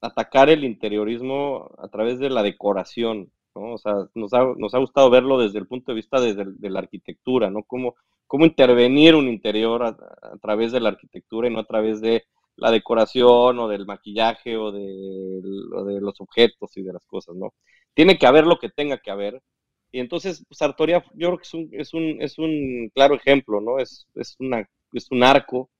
atacar 0.00 0.48
el 0.50 0.64
interiorismo 0.64 1.70
a 1.78 1.88
través 1.88 2.18
de 2.18 2.30
la 2.30 2.42
decoración, 2.42 3.32
o 3.54 3.78
sea, 3.78 3.94
nos 4.14 4.32
ha, 4.34 4.44
nos 4.56 4.74
ha 4.74 4.78
gustado 4.78 5.10
verlo 5.10 5.38
desde 5.38 5.58
el 5.58 5.66
punto 5.66 5.92
de 5.92 5.96
vista 5.96 6.20
de, 6.20 6.70
la 6.70 6.78
arquitectura, 6.78 7.50
¿no? 7.50 7.64
Cómo, 7.64 7.96
cómo 8.26 8.44
intervenir 8.46 9.14
un 9.14 9.28
interior 9.28 9.82
a, 9.82 9.96
través 10.40 10.72
de 10.72 10.80
la 10.80 10.90
arquitectura 10.90 11.48
y 11.48 11.52
no 11.52 11.60
a 11.60 11.66
través 11.66 12.00
de 12.00 12.24
la 12.56 12.70
decoración 12.70 13.58
o 13.58 13.68
del 13.68 13.86
maquillaje 13.86 14.56
o 14.56 14.72
de, 14.72 14.80
de 14.80 16.00
los 16.00 16.20
objetos 16.20 16.76
y 16.76 16.82
de 16.82 16.92
las 16.92 17.04
cosas, 17.06 17.36
¿no? 17.36 17.54
Tiene 17.94 18.18
que 18.18 18.26
haber 18.26 18.46
lo 18.46 18.58
que 18.58 18.68
tenga 18.68 18.98
que 18.98 19.10
haber. 19.10 19.42
Y 19.90 20.00
entonces, 20.00 20.44
Sartoria, 20.50 21.04
yo 21.14 21.28
creo 21.28 21.38
que 21.38 21.44
es 21.44 21.54
un, 21.54 21.68
es 21.72 21.94
un, 21.94 22.22
es 22.22 22.38
un 22.38 22.90
claro 22.94 23.14
ejemplo, 23.14 23.60
¿no? 23.60 23.78
Es, 23.78 24.06
es, 24.14 24.36
una, 24.38 24.68
es 24.92 25.10
un 25.10 25.22
arco 25.24 25.70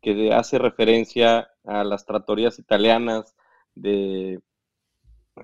que 0.00 0.32
hace 0.32 0.58
referencia 0.58 1.48
a 1.64 1.84
las 1.84 2.06
tratorías 2.06 2.58
italianas 2.58 3.36
de 3.80 4.40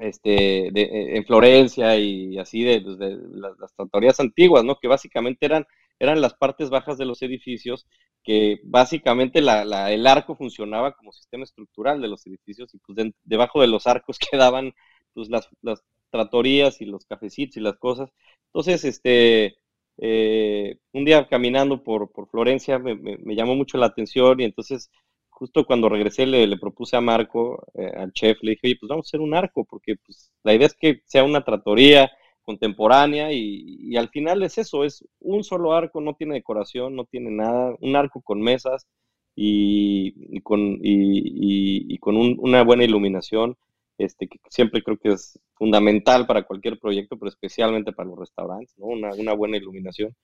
este, 0.00 0.70
de, 0.72 1.16
en 1.16 1.24
Florencia 1.24 1.96
y 1.96 2.38
así 2.38 2.62
de, 2.62 2.80
pues, 2.80 2.98
las, 2.98 3.52
las, 3.58 4.20
antiguas, 4.20 4.64
¿no? 4.64 4.76
Que 4.76 4.88
básicamente 4.88 5.46
eran, 5.46 5.66
eran 5.98 6.20
las 6.20 6.34
partes 6.34 6.70
bajas 6.70 6.98
de 6.98 7.04
los 7.04 7.22
edificios, 7.22 7.86
que 8.22 8.60
básicamente 8.64 9.40
la, 9.40 9.92
el 9.92 10.06
arco 10.06 10.34
funcionaba 10.36 10.92
como 10.92 11.12
sistema 11.12 11.44
estructural 11.44 12.00
de 12.00 12.08
los 12.08 12.26
edificios 12.26 12.74
y 12.74 12.78
pues 12.78 13.12
debajo 13.22 13.60
de 13.60 13.68
los 13.68 13.86
arcos 13.86 14.18
quedaban 14.30 14.72
pues 15.12 15.28
las, 15.28 15.48
las 15.62 15.84
tratorías 16.10 16.80
y 16.80 16.86
los 16.86 17.04
cafecitos 17.06 17.56
y 17.56 17.60
las 17.60 17.76
cosas. 17.76 18.10
Entonces, 18.46 18.84
este, 18.84 19.56
eh, 19.98 20.78
un 20.92 21.04
día 21.04 21.28
caminando 21.28 21.82
por, 21.84 22.10
por 22.10 22.28
Florencia 22.28 22.78
me, 22.78 22.94
me, 22.96 23.36
llamó 23.36 23.54
mucho 23.54 23.78
la 23.78 23.86
atención 23.86 24.40
y 24.40 24.44
entonces 24.44 24.90
justo 25.34 25.66
cuando 25.66 25.88
regresé 25.88 26.26
le, 26.26 26.56
propuse 26.56 26.96
a 26.96 27.00
Marco, 27.00 27.66
eh, 27.74 27.90
al 27.96 28.12
chef, 28.12 28.38
le 28.42 28.52
dije, 28.52 28.68
oye, 28.68 28.76
pues 28.80 28.88
vamos 28.88 29.06
a 29.06 29.08
hacer 29.08 29.20
un 29.20 29.34
arco, 29.34 29.64
porque 29.64 29.96
pues, 29.96 30.32
la 30.44 30.54
idea 30.54 30.66
es 30.68 30.74
que 30.74 31.02
sea 31.06 31.24
una 31.24 31.44
tratoría 31.44 32.10
contemporánea 32.42 33.32
y, 33.32 33.96
al 33.96 34.08
final 34.10 34.42
es 34.42 34.58
eso, 34.58 34.84
es 34.84 35.04
un 35.20 35.42
solo 35.44 35.72
arco, 35.72 36.00
no 36.00 36.14
tiene 36.14 36.34
decoración, 36.34 36.94
no 36.94 37.04
tiene 37.04 37.30
nada, 37.30 37.74
un 37.80 37.96
arco 37.96 38.20
con 38.22 38.40
mesas 38.40 38.86
y, 39.34 40.40
con, 40.42 40.78
y, 40.80 41.98
con 41.98 42.16
una 42.16 42.62
buena 42.62 42.84
iluminación, 42.84 43.56
este, 43.98 44.28
que 44.28 44.38
siempre 44.50 44.82
creo 44.82 44.98
que 44.98 45.12
es 45.12 45.38
fundamental 45.54 46.26
para 46.26 46.44
cualquier 46.44 46.78
proyecto, 46.78 47.18
pero 47.18 47.30
especialmente 47.30 47.92
para 47.92 48.08
los 48.08 48.18
restaurantes, 48.18 48.74
¿no? 48.78 48.86
una, 48.86 49.10
una 49.14 49.32
buena 49.32 49.56
iluminación. 49.56 50.14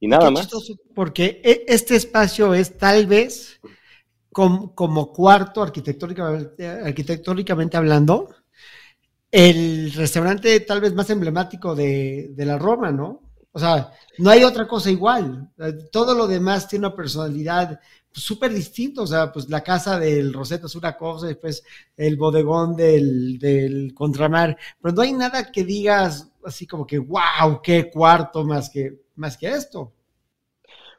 Y 0.00 0.08
nada 0.08 0.30
más. 0.30 0.48
Porque 0.94 1.40
e, 1.42 1.64
este 1.68 1.96
espacio 1.96 2.52
es 2.54 2.76
tal 2.76 3.06
vez 3.06 3.60
como, 4.36 5.12
cuarto 5.14 5.62
arquitectónicamente, 5.62 7.76
hablando, 7.78 8.28
el 9.30 9.90
restaurante 9.94 10.60
tal 10.60 10.82
vez 10.82 10.94
más 10.94 11.08
emblemático 11.08 11.74
de, 11.74 12.34
la 12.36 12.58
Roma, 12.58 12.92
¿no? 12.92 13.22
O 13.52 13.58
sea, 13.58 13.92
no 14.18 14.28
hay 14.28 14.44
otra 14.44 14.68
cosa 14.68 14.90
igual. 14.90 15.50
Todo 15.90 16.14
lo 16.14 16.26
demás 16.26 16.68
tiene 16.68 16.86
una 16.86 16.94
personalidad 16.94 17.80
súper 18.12 18.52
distinta. 18.52 19.00
O 19.00 19.06
sea, 19.06 19.32
pues 19.32 19.48
la 19.48 19.62
casa 19.62 19.98
del 19.98 20.34
Roseto 20.34 20.66
es 20.66 20.74
una 20.74 20.98
cosa, 20.98 21.28
después 21.28 21.64
el 21.96 22.18
bodegón 22.18 22.76
del, 22.76 23.38
del 23.38 23.94
Contramar. 23.94 24.58
Pero 24.82 24.94
no 24.94 25.00
hay 25.00 25.14
nada 25.14 25.50
que 25.50 25.64
digas 25.64 26.30
así 26.44 26.66
como 26.66 26.86
que, 26.86 26.98
wow, 26.98 27.62
qué 27.62 27.90
cuarto 27.90 28.44
más 28.44 28.68
que, 28.68 29.00
más 29.14 29.38
que 29.38 29.48
esto 29.48 29.95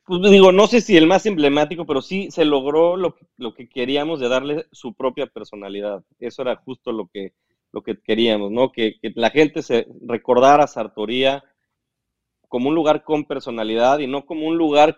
pues 0.08 0.22
digo, 0.32 0.54
no 0.54 0.68
sé 0.68 0.80
si 0.80 0.96
el 0.96 1.06
más 1.06 1.26
emblemático, 1.26 1.86
pero 1.86 2.02
sí 2.02 2.32
se 2.32 2.46
logró 2.46 2.96
lo, 2.96 3.18
lo, 3.36 3.54
que 3.54 3.68
queríamos 3.68 4.22
de 4.22 4.30
darle 4.30 4.66
su 4.72 4.94
propia 4.94 5.28
personalidad. 5.28 6.02
Eso 6.18 6.44
era 6.44 6.56
justo 6.56 6.94
lo 6.94 7.08
que, 7.08 7.34
lo 7.74 7.84
que 7.84 8.00
queríamos, 8.02 8.50
¿no? 8.50 8.72
Que, 8.72 8.96
la 9.16 9.30
gente 9.32 9.62
se 9.62 9.86
recordara 10.08 10.66
Sartoría 10.66 11.44
como 12.48 12.70
un 12.70 12.76
lugar 12.76 13.04
con 13.04 13.26
personalidad 13.26 14.00
y 14.00 14.08
no 14.08 14.26
como 14.26 14.48
un 14.48 14.58
lugar 14.58 14.98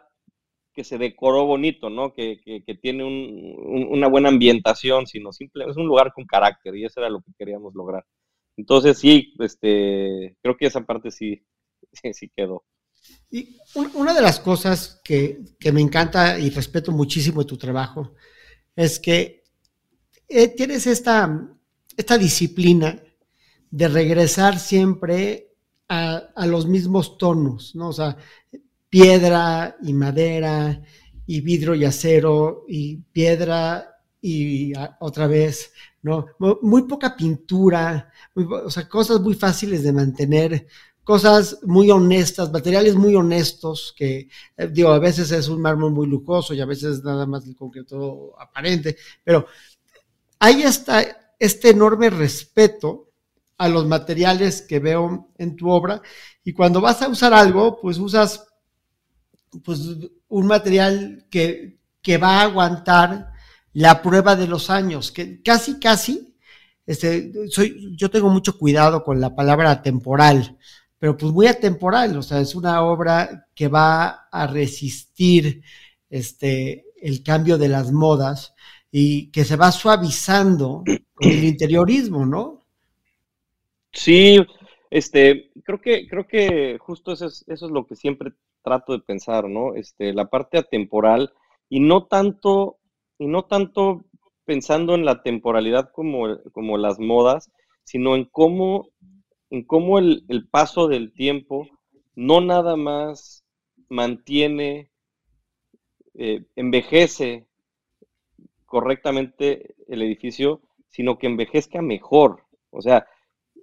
que 0.74 0.84
se 0.84 1.00
decoró 1.00 1.46
bonito, 1.46 1.90
¿no? 1.90 2.14
Que, 2.14 2.40
que, 2.44 2.76
tiene 2.76 3.04
un, 3.04 3.88
una 3.90 4.08
buena 4.08 4.30
ambientación, 4.30 5.08
sino 5.08 5.34
simplemente 5.34 5.72
es 5.72 5.78
un 5.78 5.88
lugar 5.88 6.14
con 6.14 6.26
carácter 6.26 6.76
y 6.76 6.86
eso 6.86 7.00
era 7.00 7.10
lo 7.10 7.22
que 7.22 7.32
queríamos 7.36 7.74
lograr. 7.74 8.06
Entonces 8.58 9.00
sí, 9.00 9.34
este, 9.40 10.36
creo 10.44 10.56
que 10.56 10.68
esa 10.68 10.82
parte 10.86 11.10
sí, 11.10 11.44
sí, 11.94 12.14
sí 12.14 12.32
quedó. 12.36 12.64
Y 13.32 13.58
una 13.94 14.14
de 14.14 14.22
las 14.22 14.40
cosas 14.40 15.00
que, 15.04 15.42
me 15.72 15.82
encanta 15.82 16.40
y 16.40 16.50
respeto 16.50 16.92
muchísimo 16.92 17.42
de 17.42 17.48
tu 17.48 17.58
trabajo 17.58 18.16
es 18.76 19.00
que 19.00 19.44
eh, 20.28 20.48
tienes 20.48 20.88
esta, 20.88 21.48
esta 21.96 22.18
disciplina 22.18 23.02
de 23.72 23.88
regresar 23.88 24.60
siempre 24.60 25.50
a, 25.88 26.46
los 26.46 26.68
mismos 26.68 27.18
tonos, 27.18 27.76
¿no? 27.76 27.90
O 27.90 27.94
sea, 27.94 28.16
piedra 28.90 29.76
y 29.82 29.94
madera 29.94 30.82
y 31.26 31.42
vidrio 31.42 31.76
y 31.76 31.86
acero 31.86 32.66
y 32.68 32.98
piedra 32.98 33.96
y 34.22 34.74
otra 35.00 35.28
vez, 35.28 35.72
¿no? 36.02 36.28
Muy 36.62 36.84
poca 36.84 37.16
pintura, 37.16 38.12
o 38.36 38.70
sea, 38.70 38.88
cosas 38.88 39.20
muy 39.20 39.34
fáciles 39.34 39.84
de 39.84 39.94
mantener 39.94 40.68
cosas 41.10 41.58
muy 41.64 41.90
honestas, 41.90 42.52
materiales 42.52 42.94
muy 42.94 43.16
honestos, 43.16 43.96
que 43.98 44.30
eh, 44.56 44.68
digo, 44.68 44.90
a 44.90 45.00
veces 45.00 45.32
es 45.32 45.48
un 45.48 45.60
mármol 45.60 45.92
muy 45.92 46.06
lujoso 46.06 46.54
y 46.54 46.62
a 46.62 46.68
veces 46.68 47.04
nada 47.04 47.26
más 47.26 47.48
el 47.48 47.56
concreto 47.56 48.40
aparente, 48.40 48.96
pero 49.24 49.48
hay 50.38 50.62
está 50.62 51.34
este 51.40 51.72
enorme 51.72 52.12
respeto 52.12 53.10
a 53.58 53.68
los 53.68 53.88
materiales 53.88 54.62
que 54.62 54.78
veo 54.78 55.32
en 55.40 55.56
tu 55.56 55.72
obra 55.72 56.00
y 56.44 56.54
cuando 56.54 56.80
vas 56.80 57.02
a 57.02 57.08
usar 57.08 57.34
algo, 57.34 57.82
pues 57.82 57.98
usas 57.98 58.46
pues, 59.66 59.80
un 60.28 60.46
material 60.46 61.26
que, 61.32 61.80
que 62.04 62.20
va 62.20 62.38
a 62.38 62.44
aguantar 62.44 63.32
la 63.74 64.04
prueba 64.04 64.36
de 64.36 64.46
los 64.46 64.70
años, 64.70 65.12
que 65.12 65.42
casi, 65.42 65.80
casi, 65.80 66.36
este, 66.86 67.32
soy, 67.50 67.96
yo 67.98 68.12
tengo 68.12 68.30
mucho 68.30 68.60
cuidado 68.60 69.04
con 69.04 69.20
la 69.20 69.36
palabra 69.36 69.82
temporal, 69.82 70.56
pero 71.00 71.16
pues 71.16 71.32
muy 71.32 71.48
atemporal, 71.48 72.18
o 72.18 72.22
sea, 72.22 72.42
es 72.42 72.54
una 72.56 72.84
obra 72.84 73.48
que 73.56 73.70
va 73.70 74.28
a 74.30 74.48
resistir 74.48 75.64
este, 76.10 76.86
el 77.02 77.24
cambio 77.24 77.58
de 77.58 77.70
las 77.70 77.92
modas 77.92 78.54
y 78.92 79.32
que 79.32 79.46
se 79.46 79.56
va 79.56 79.72
suavizando 79.72 80.84
con 81.14 81.32
el 81.32 81.44
interiorismo, 81.46 82.26
¿no? 82.26 82.66
Sí, 83.94 84.40
este, 84.90 85.52
creo 85.64 85.80
que, 85.80 86.08
creo 86.08 86.28
que 86.28 86.78
justo 86.80 87.14
eso 87.14 87.28
es, 87.28 87.46
eso 87.48 87.66
es 87.68 87.72
lo 87.72 87.86
que 87.88 87.96
siempre 87.96 88.34
trato 88.62 88.94
de 88.94 89.00
pensar, 89.00 89.48
¿no? 89.48 89.76
Este, 89.76 90.14
la 90.14 90.30
parte 90.30 90.58
atemporal 90.58 91.32
y 91.70 91.80
no 91.80 92.06
tanto, 92.06 92.78
y 93.18 93.28
no 93.28 93.46
tanto 93.46 94.04
pensando 94.46 94.96
en 94.96 95.06
la 95.06 95.22
temporalidad 95.22 95.92
como, 95.94 96.40
como 96.52 96.78
las 96.78 97.00
modas, 97.00 97.52
sino 97.84 98.16
en 98.16 98.26
cómo, 98.26 98.90
en 99.50 99.64
cómo 99.64 100.00
el, 100.00 100.24
el 100.28 100.48
paso 100.48 100.88
del 100.88 101.12
tiempo 101.14 101.68
no 102.16 102.42
nada 102.42 102.76
más 102.76 103.44
mantiene, 103.88 104.92
eh, 106.16 106.46
envejece 106.56 107.48
correctamente 108.66 109.76
el 109.88 110.02
edificio, 110.02 110.62
sino 110.90 111.18
que 111.18 111.28
envejezca 111.28 111.82
mejor. 111.82 112.44
O 112.72 112.82
sea, 112.82 113.08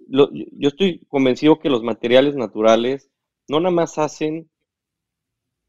yo 0.09 0.29
estoy 0.61 1.05
convencido 1.07 1.59
que 1.59 1.69
los 1.69 1.83
materiales 1.83 2.35
naturales 2.35 3.09
no 3.47 3.59
nada 3.59 3.73
más 3.73 3.97
hacen 3.97 4.49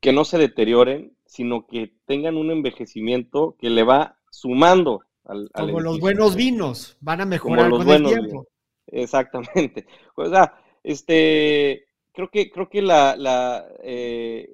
que 0.00 0.12
no 0.12 0.24
se 0.24 0.38
deterioren, 0.38 1.16
sino 1.26 1.66
que 1.66 1.92
tengan 2.06 2.36
un 2.36 2.50
envejecimiento 2.50 3.56
que 3.58 3.70
le 3.70 3.82
va 3.82 4.18
sumando 4.30 5.02
al, 5.24 5.50
Como 5.52 5.80
los 5.80 6.00
buenos 6.00 6.36
vinos, 6.36 6.96
van 7.00 7.20
a 7.20 7.26
mejorar 7.26 7.70
con 7.70 7.88
el 7.88 8.04
tiempo. 8.04 8.46
Exactamente. 8.88 9.86
O 10.16 10.28
sea, 10.28 10.54
este, 10.82 11.86
creo 12.12 12.30
que, 12.30 12.50
creo 12.50 12.68
que 12.68 12.82
la, 12.82 13.16
la 13.16 13.66
eh, 13.82 14.50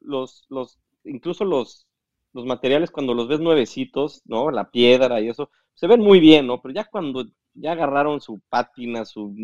los, 0.00 0.46
los, 0.48 0.78
incluso 1.04 1.44
los, 1.44 1.86
los 2.32 2.46
materiales 2.46 2.90
cuando 2.90 3.14
los 3.14 3.28
ves 3.28 3.40
nuevecitos, 3.40 4.22
¿no? 4.26 4.50
La 4.50 4.70
piedra 4.70 5.20
y 5.20 5.28
eso, 5.28 5.50
se 5.74 5.86
ven 5.86 6.00
muy 6.00 6.20
bien, 6.20 6.46
¿no? 6.46 6.60
Pero 6.62 6.74
ya 6.74 6.84
cuando 6.84 7.24
ya 7.54 7.72
agarraron 7.72 8.20
su 8.20 8.40
pátina, 8.48 9.04
su, 9.04 9.34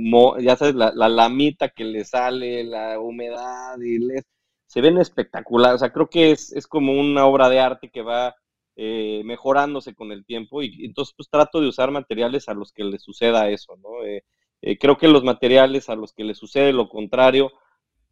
ya 0.41 0.57
sabes, 0.57 0.75
la, 0.75 0.93
la, 0.95 1.09
lamita 1.09 1.69
que 1.71 1.85
le 1.85 2.05
sale, 2.05 2.65
la 2.65 2.99
humedad 3.01 3.79
y 3.81 3.99
les, 3.99 4.25
se 4.67 4.81
ven 4.81 4.99
espectacular. 4.99 5.75
O 5.75 5.79
sea, 5.79 5.93
creo 5.93 6.09
que 6.09 6.31
es, 6.33 6.53
es 6.53 6.67
como 6.67 6.93
una 6.93 7.27
obra 7.27 7.49
de 7.49 7.61
arte 7.61 7.91
que 7.91 8.03
va 8.03 8.35
eh, 8.81 9.23
mejorándose 9.25 9.93
con 9.93 10.13
el 10.13 10.25
tiempo 10.25 10.63
y, 10.63 10.85
entonces 10.85 11.13
pues 11.17 11.29
trato 11.29 11.61
de 11.61 11.67
usar 11.67 11.91
materiales 11.91 12.49
a 12.49 12.55
los 12.55 12.73
que 12.73 12.85
le 12.85 13.01
suceda 13.01 13.51
eso, 13.51 13.77
¿no? 13.77 14.05
Eh, 14.05 14.23
eh, 14.63 14.79
creo 14.79 14.97
que 14.97 15.09
los 15.09 15.25
materiales 15.25 15.89
a 15.89 15.97
los 15.97 16.13
que 16.13 16.23
le 16.23 16.37
sucede 16.37 16.73
lo 16.73 16.89
contrario, 16.89 17.51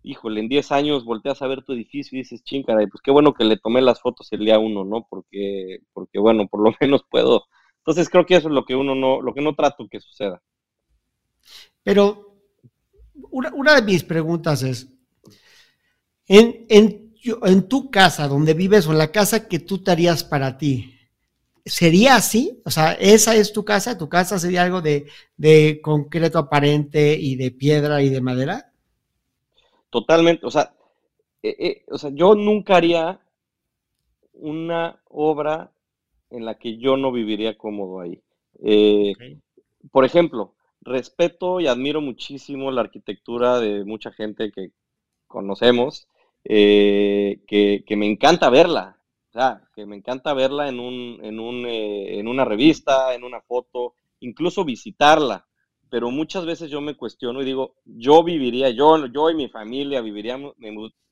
híjole, 0.02 0.40
en 0.40 0.49
10 0.49 0.73
años 0.73 1.04
volteas 1.04 1.40
a 1.40 1.46
ver 1.46 1.62
tu 1.62 1.73
edificio 1.73 2.16
y 2.16 2.23
dices, 2.23 2.42
chingada, 2.42 2.85
pues 2.88 3.00
qué 3.00 3.12
bueno 3.12 3.32
que 3.32 3.44
le 3.44 3.58
tomé 3.58 3.80
las 3.80 4.00
fotos 4.00 4.26
el 4.32 4.40
día 4.40 4.58
uno, 4.58 4.82
¿no? 4.85 5.06
Porque, 5.08 5.78
porque 5.92 6.18
bueno, 6.18 6.49
por 6.49 6.61
lo 6.61 6.75
menos 6.80 7.04
puedo. 7.08 7.44
Entonces 7.78 8.11
creo 8.11 8.26
que 8.26 8.35
eso 8.35 8.49
es 8.49 8.54
lo 8.54 8.64
que 8.64 8.75
uno 8.75 8.96
no, 8.96 9.23
lo 9.23 9.35
que 9.35 9.42
no 9.42 9.54
trato 9.54 9.87
que 9.88 10.00
suceda. 10.00 10.42
Pero 11.85 12.40
una, 13.30 13.54
una 13.54 13.76
de 13.76 13.82
mis 13.82 14.02
preguntas 14.02 14.64
es, 14.64 14.92
en, 16.26 16.66
en, 16.68 17.06
en, 17.45 17.68
tu 17.68 17.90
casa 17.90 18.28
donde 18.28 18.54
vives 18.54 18.87
o 18.87 18.92
en 18.92 18.99
la 18.99 19.12
casa 19.12 19.49
que 19.49 19.59
tú 19.59 19.83
te 19.83 19.90
harías 19.90 20.25
para 20.25 20.59
ti, 20.59 20.95
¿sería 21.64 22.16
así? 22.16 22.61
O 22.64 22.71
sea, 22.71 22.92
¿esa 22.92 23.35
es 23.35 23.52
tu 23.52 23.64
casa? 23.64 23.99
¿Tu 23.99 24.09
casa 24.09 24.38
sería 24.38 24.62
algo 24.62 24.83
de, 24.83 25.06
de 25.37 25.80
concreto 25.83 26.38
aparente 26.38 27.16
y 27.18 27.37
de 27.37 27.50
piedra 27.50 28.02
y 28.02 28.09
de 28.09 28.21
madera? 28.21 28.73
Totalmente, 29.90 30.45
o 30.47 30.50
sea, 30.50 30.75
eh, 31.42 31.56
eh, 31.59 31.85
o 31.88 31.99
sea, 31.99 32.11
yo 32.11 32.35
nunca 32.35 32.76
haría 32.76 33.21
una 34.33 35.00
obra 35.09 35.71
en 36.30 36.45
la 36.45 36.59
que 36.59 36.76
yo 36.76 36.97
no 36.97 37.12
viviría 37.12 37.56
cómodo 37.56 38.00
ahí. 38.00 38.21
Eh, 38.62 39.14
por 39.90 40.04
ejemplo, 40.04 40.54
respeto 40.80 41.61
y 41.61 41.66
admiro 41.66 42.00
muchísimo 42.00 42.71
la 42.71 42.83
arquitectura 42.83 43.61
de 43.61 43.85
mucha 43.85 44.11
gente 44.12 44.50
que 44.50 44.73
conocemos, 45.26 46.09
que, 46.49 47.85
que, 47.87 47.97
me 47.97 48.07
encanta 48.07 48.50
verla, 48.50 48.99
o 49.31 49.33
sea, 49.33 49.62
que 49.75 49.87
me 49.87 49.97
encanta 49.97 50.33
verla 50.35 50.69
en, 50.69 50.81
un, 50.81 51.19
en, 51.23 51.41
un, 51.41 51.67
en 51.67 52.29
una 52.29 52.45
revista, 52.45 53.15
en 53.15 53.25
una 53.25 53.41
foto, 53.41 53.95
incluso 54.21 54.65
visitarla 54.65 55.47
pero 55.88 56.11
muchas 56.11 56.45
veces 56.45 56.69
yo 56.69 56.81
me 56.81 56.97
cuestiono 56.97 57.41
y 57.41 57.45
digo, 57.45 57.76
yo 57.85 58.25
viviría, 58.25 58.71
yo, 58.71 59.07
yo 59.07 59.31
y 59.31 59.35
mi 59.35 59.49
familia 59.49 60.00
viviríamos, 60.00 60.55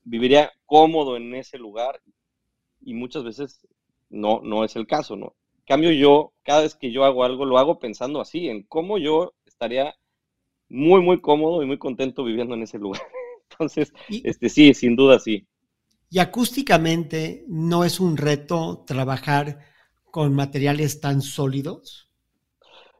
viviría 0.03 0.51
cómodo 0.65 1.15
en 1.15 1.33
ese 1.33 1.57
lugar 1.57 2.01
y 2.81 2.93
muchas 2.93 3.23
veces 3.23 3.65
no, 4.09 4.41
no 4.43 4.63
es 4.63 4.75
el 4.75 4.85
caso, 4.85 5.15
¿no? 5.15 5.33
cambio 5.65 5.91
yo, 5.91 6.33
cada 6.43 6.61
vez 6.61 6.75
que 6.75 6.91
yo 6.91 7.03
hago 7.05 7.23
algo, 7.23 7.45
lo 7.45 7.57
hago 7.57 7.79
pensando 7.79 8.21
así, 8.21 8.49
en 8.49 8.63
cómo 8.63 8.97
yo 8.97 9.33
estaría 9.45 9.95
muy, 10.69 11.01
muy 11.01 11.21
cómodo 11.21 11.63
y 11.63 11.65
muy 11.65 11.77
contento 11.77 12.23
viviendo 12.23 12.53
en 12.53 12.63
ese 12.63 12.77
lugar. 12.77 13.01
Entonces, 13.59 13.93
este 14.09 14.49
sí, 14.49 14.73
sin 14.73 14.95
duda 14.95 15.19
sí. 15.19 15.47
Y 16.09 16.19
acústicamente, 16.19 17.45
¿no 17.47 17.83
es 17.83 17.99
un 17.99 18.17
reto 18.17 18.83
trabajar 18.85 19.59
con 20.11 20.33
materiales 20.33 20.99
tan 20.99 21.21
sólidos? 21.21 22.09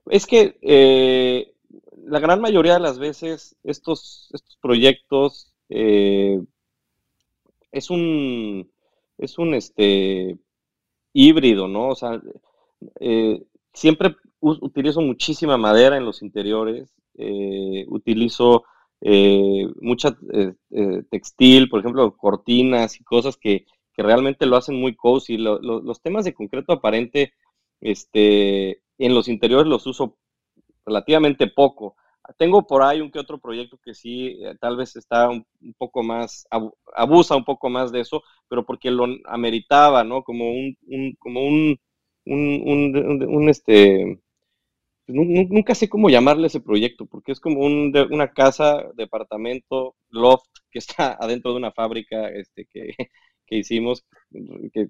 Es 0.09 0.25
que 0.25 0.57
eh, 0.61 1.53
la 2.05 2.19
gran 2.19 2.41
mayoría 2.41 2.75
de 2.75 2.79
las 2.79 2.99
veces 2.99 3.55
estos, 3.63 4.29
estos 4.33 4.57
proyectos 4.61 5.53
eh, 5.69 6.41
es 7.71 7.89
un 7.89 8.69
es 9.17 9.37
un 9.37 9.53
este 9.53 10.37
híbrido, 11.13 11.67
¿no? 11.67 11.89
O 11.89 11.95
sea, 11.95 12.21
eh, 12.99 13.41
siempre 13.73 14.15
utilizo 14.39 15.01
muchísima 15.01 15.57
madera 15.57 15.97
en 15.97 16.05
los 16.05 16.21
interiores, 16.21 16.93
eh, 17.15 17.85
utilizo 17.87 18.65
mucha 19.01 20.17
textil, 21.09 21.69
por 21.69 21.79
ejemplo, 21.79 22.15
cortinas 22.17 22.99
y 22.99 23.03
cosas 23.03 23.37
que, 23.37 23.65
realmente 23.97 24.45
lo 24.45 24.57
hacen 24.57 24.75
muy 24.75 24.93
cozy. 24.95 25.37
los 25.37 26.01
temas 26.01 26.25
de 26.25 26.33
concreto 26.33 26.73
aparente, 26.73 27.33
este, 27.79 28.81
en 28.97 29.13
los 29.13 29.27
interiores 29.27 29.67
los 29.67 29.87
uso 29.87 30.17
relativamente 30.85 31.47
poco. 31.47 31.95
Tengo 32.37 32.65
por 32.65 32.81
ahí 32.83 33.01
un 33.01 33.11
que 33.11 33.19
otro 33.19 33.37
proyecto 33.39 33.77
que 33.83 33.93
sí, 33.93 34.39
eh, 34.43 34.55
tal 34.59 34.77
vez 34.77 34.95
está 34.95 35.29
un, 35.29 35.45
poco 35.77 36.01
más, 36.01 36.47
abusa 36.95 37.35
un 37.35 37.45
poco 37.45 37.69
más 37.69 37.91
de 37.91 38.01
eso, 38.01 38.23
pero 38.47 38.65
porque 38.65 38.89
lo 38.89 39.05
ameritaba, 39.25 40.03
¿no? 40.03 40.23
Como 40.23 40.49
un, 40.51 40.75
como 41.19 41.45
un, 41.45 41.79
un, 42.25 43.49
este, 43.49 44.19
pues 44.23 44.24
nunca 45.07 45.75
sé 45.75 45.89
cómo 45.89 46.09
llamarle 46.09 46.47
ese 46.47 46.61
proyecto, 46.61 47.05
porque 47.05 47.31
es 47.31 47.39
como 47.39 47.61
un, 47.61 47.93
una 48.11 48.31
casa, 48.31 48.83
departamento, 48.95 49.95
loft, 50.09 50.49
que 50.71 50.79
está 50.79 51.17
adentro 51.19 51.51
de 51.51 51.57
una 51.57 51.71
fábrica, 51.71 52.29
este, 52.29 52.65
que, 52.65 52.95
que 53.47 53.57
hicimos, 53.57 54.05
que 54.73 54.89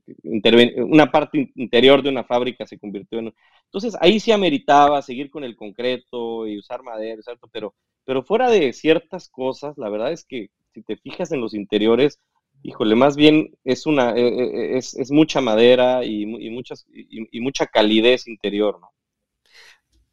una 0.75 1.12
parte 1.12 1.51
interior 1.56 2.01
de 2.01 2.10
una 2.10 2.23
fábrica 2.23 2.65
se 2.65 2.80
convirtió 2.80 3.19
en... 3.19 3.34
Entonces 3.65 3.97
ahí 3.99 4.19
sí 4.19 4.32
ameritaba 4.32 5.01
seguir 5.01 5.30
con 5.30 5.43
el 5.43 5.56
concreto 5.56 6.47
y 6.47 6.58
usar 6.58 6.84
madera, 6.84 7.21
¿cierto? 7.21 7.49
Pero, 7.51 7.75
pero 8.06 8.23
fuera 8.23 8.49
de 8.49 8.71
ciertas 8.73 9.30
cosas, 9.30 9.78
la 9.78 9.89
verdad 9.89 10.12
es 10.12 10.25
que 10.25 10.49
si 10.73 10.84
te 10.84 10.97
fijas 10.97 11.32
en 11.32 11.41
los 11.41 11.54
interiores, 11.54 12.19
híjole, 12.63 12.95
más 12.95 13.15
bien 13.15 13.51
es 13.63 13.86
una 13.86 14.12
eh, 14.15 14.28
eh, 14.28 14.78
es, 14.78 14.95
es 14.95 15.12
mucha 15.12 15.41
madera 15.41 16.04
y, 16.06 16.25
muchas, 16.25 16.86
y, 16.89 17.39
mucha 17.41 17.67
calidez 17.67 18.28
interior, 18.28 18.80
¿no? 18.80 18.89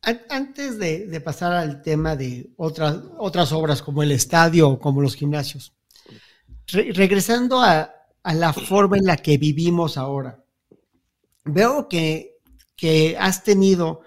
Antes 0.02 0.78
de, 0.78 1.20
pasar 1.20 1.52
al 1.52 1.80
tema 1.80 2.16
de 2.16 2.50
otras, 2.56 2.98
otras 3.18 3.52
obras 3.52 3.82
como 3.82 4.02
el 4.02 4.10
estadio 4.10 4.68
o 4.68 4.80
como 4.80 5.00
los 5.00 5.14
gimnasios, 5.14 5.74
regresando 6.66 7.60
a, 7.60 7.92
a 8.24 8.34
la 8.34 8.52
forma 8.52 8.98
en 8.98 9.04
la 9.04 9.16
que 9.16 9.38
vivimos 9.38 9.96
ahora. 9.96 10.44
Veo 11.44 11.88
que, 11.88 12.40
que 12.74 13.16
has 13.16 13.44
tenido 13.44 14.02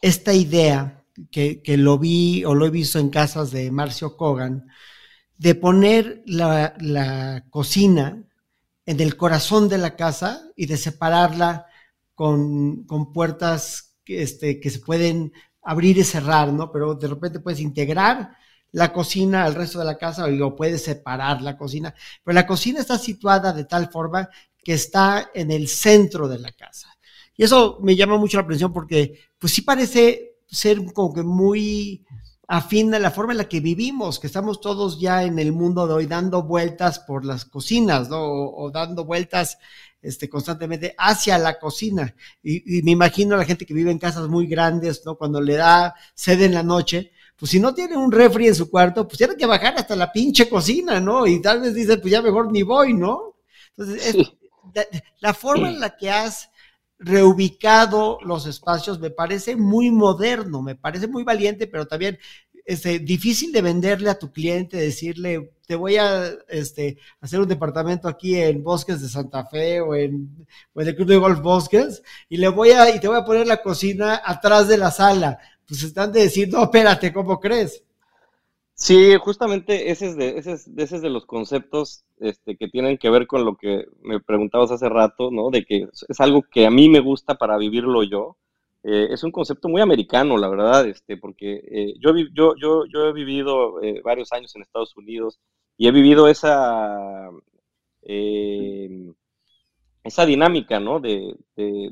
esta 0.00 0.32
idea, 0.32 1.04
que, 1.30 1.62
que, 1.62 1.76
lo 1.76 1.98
vi 1.98 2.42
o 2.46 2.54
lo 2.54 2.64
he 2.64 2.70
visto 2.70 2.98
en 2.98 3.10
casas 3.10 3.50
de 3.50 3.70
Marcio 3.70 4.16
Kogan, 4.16 4.68
de 5.36 5.54
poner 5.54 6.22
la, 6.24 6.74
la 6.80 7.44
cocina 7.50 8.24
en 8.86 9.00
el 9.00 9.18
corazón 9.18 9.68
de 9.68 9.76
la 9.76 9.96
casa 9.96 10.42
y 10.56 10.64
de 10.64 10.78
separarla 10.78 11.66
con, 12.14 12.84
con 12.84 13.12
puertas 13.12 13.89
que, 14.10 14.22
este, 14.22 14.60
que 14.60 14.70
se 14.70 14.80
pueden 14.80 15.32
abrir 15.62 15.98
y 15.98 16.04
cerrar, 16.04 16.52
¿no? 16.52 16.72
Pero 16.72 16.94
de 16.94 17.06
repente 17.06 17.40
puedes 17.40 17.60
integrar 17.60 18.30
la 18.72 18.92
cocina 18.92 19.44
al 19.44 19.54
resto 19.54 19.78
de 19.78 19.84
la 19.84 19.98
casa 19.98 20.26
o 20.26 20.56
puede 20.56 20.78
separar 20.78 21.42
la 21.42 21.56
cocina, 21.56 21.94
pero 22.24 22.34
la 22.34 22.46
cocina 22.46 22.80
está 22.80 22.98
situada 22.98 23.52
de 23.52 23.64
tal 23.64 23.90
forma 23.90 24.28
que 24.62 24.74
está 24.74 25.30
en 25.34 25.50
el 25.50 25.68
centro 25.68 26.28
de 26.28 26.38
la 26.38 26.52
casa. 26.52 26.88
Y 27.36 27.44
eso 27.44 27.78
me 27.82 27.96
llama 27.96 28.16
mucho 28.16 28.36
la 28.36 28.44
atención 28.44 28.72
porque 28.72 29.18
pues 29.38 29.52
sí 29.52 29.62
parece 29.62 30.36
ser 30.46 30.84
como 30.92 31.14
que 31.14 31.22
muy 31.22 32.04
afín 32.46 32.92
a 32.94 32.98
la 32.98 33.12
forma 33.12 33.32
en 33.32 33.38
la 33.38 33.48
que 33.48 33.60
vivimos, 33.60 34.18
que 34.18 34.26
estamos 34.26 34.60
todos 34.60 35.00
ya 35.00 35.22
en 35.22 35.38
el 35.38 35.52
mundo 35.52 35.86
de 35.86 35.94
hoy 35.94 36.06
dando 36.06 36.42
vueltas 36.42 36.98
por 36.98 37.24
las 37.24 37.44
cocinas, 37.44 38.08
¿no? 38.08 38.20
O, 38.20 38.70
dando 38.72 39.04
vueltas 39.04 39.58
este, 40.02 40.28
constantemente 40.28 40.94
hacia 40.98 41.38
la 41.38 41.58
cocina. 41.58 42.14
Y, 42.42 42.78
y, 42.78 42.82
me 42.82 42.92
imagino 42.92 43.34
a 43.34 43.38
la 43.38 43.44
gente 43.44 43.66
que 43.66 43.74
vive 43.74 43.90
en 43.90 43.98
casas 43.98 44.28
muy 44.28 44.46
grandes, 44.46 45.02
¿no? 45.04 45.16
Cuando 45.16 45.40
le 45.40 45.56
da 45.56 45.94
sed 46.14 46.40
en 46.42 46.54
la 46.54 46.62
noche, 46.62 47.12
pues 47.40 47.52
si 47.52 47.58
no 47.58 47.72
tiene 47.72 47.96
un 47.96 48.12
refri 48.12 48.48
en 48.48 48.54
su 48.54 48.70
cuarto, 48.70 49.08
pues 49.08 49.16
tiene 49.16 49.34
que 49.34 49.46
bajar 49.46 49.74
hasta 49.74 49.96
la 49.96 50.12
pinche 50.12 50.46
cocina, 50.46 51.00
¿no? 51.00 51.26
Y 51.26 51.40
tal 51.40 51.62
vez 51.62 51.74
dice, 51.74 51.96
pues 51.96 52.12
ya 52.12 52.20
mejor 52.20 52.52
ni 52.52 52.62
voy, 52.62 52.92
¿no? 52.92 53.36
Entonces, 53.78 54.32
la, 55.20 55.32
forma 55.32 55.70
en 55.70 55.80
la 55.80 55.96
que 55.96 56.10
has 56.10 56.50
reubicado 56.98 58.18
los 58.20 58.44
espacios, 58.44 59.00
me 59.00 59.08
parece 59.08 59.56
muy 59.56 59.90
moderno, 59.90 60.60
me 60.60 60.74
parece 60.74 61.08
muy 61.08 61.24
valiente, 61.24 61.66
pero 61.66 61.86
también 61.86 62.18
este, 62.64 62.98
difícil 62.98 63.52
de 63.52 63.62
venderle 63.62 64.10
a 64.10 64.18
tu 64.18 64.32
cliente, 64.32 64.76
decirle, 64.76 65.52
te 65.66 65.76
voy 65.76 65.96
a 65.96 66.30
este, 66.48 66.98
hacer 67.20 67.40
un 67.40 67.48
departamento 67.48 68.08
aquí 68.08 68.36
en 68.36 68.62
Bosques 68.62 69.00
de 69.00 69.08
Santa 69.08 69.46
Fe 69.46 69.80
o 69.80 69.94
en, 69.94 70.46
o 70.72 70.80
el 70.80 70.96
Club 70.96 71.08
de 71.08 71.16
Golf 71.16 71.40
Bosques, 71.40 72.02
y 72.28 72.36
le 72.38 72.48
voy 72.48 72.70
a, 72.70 72.94
y 72.94 73.00
te 73.00 73.08
voy 73.08 73.18
a 73.18 73.24
poner 73.24 73.46
la 73.46 73.62
cocina 73.62 74.20
atrás 74.24 74.68
de 74.68 74.78
la 74.78 74.90
sala. 74.90 75.38
Pues 75.66 75.82
están 75.82 76.12
de 76.12 76.22
decir, 76.22 76.48
no, 76.50 76.64
espérate, 76.64 77.12
¿cómo 77.12 77.38
crees? 77.38 77.84
Sí, 78.74 79.14
justamente 79.20 79.90
ese 79.90 80.06
es 80.06 80.16
de, 80.16 80.38
ese 80.38 80.52
es, 80.52 80.66
ese 80.74 80.96
es 80.96 81.02
de 81.02 81.10
los 81.10 81.26
conceptos 81.26 82.02
este, 82.18 82.56
que 82.56 82.66
tienen 82.66 82.96
que 82.96 83.10
ver 83.10 83.26
con 83.26 83.44
lo 83.44 83.56
que 83.56 83.84
me 84.02 84.20
preguntabas 84.20 84.70
hace 84.70 84.88
rato, 84.88 85.30
¿no? 85.30 85.50
De 85.50 85.66
que 85.66 85.86
es 86.08 86.20
algo 86.20 86.42
que 86.50 86.66
a 86.66 86.70
mí 86.70 86.88
me 86.88 87.00
gusta 87.00 87.34
para 87.34 87.58
vivirlo 87.58 88.02
yo. 88.04 88.38
Eh, 88.82 89.08
es 89.10 89.22
un 89.24 89.30
concepto 89.30 89.68
muy 89.68 89.82
americano, 89.82 90.38
la 90.38 90.48
verdad, 90.48 90.86
este, 90.88 91.16
porque 91.18 91.60
eh, 91.70 91.94
yo, 92.00 92.10
he 92.12 93.12
vivido 93.12 93.82
eh, 93.82 94.00
varios 94.02 94.32
años 94.32 94.54
en 94.56 94.62
Estados 94.62 94.96
Unidos 94.96 95.38
y 95.76 95.86
he 95.86 95.90
vivido 95.92 96.28
esa, 96.28 97.30
esa 100.02 100.26
dinámica, 100.26 100.80
¿no? 100.80 101.00
De, 101.00 101.36
que, 101.56 101.90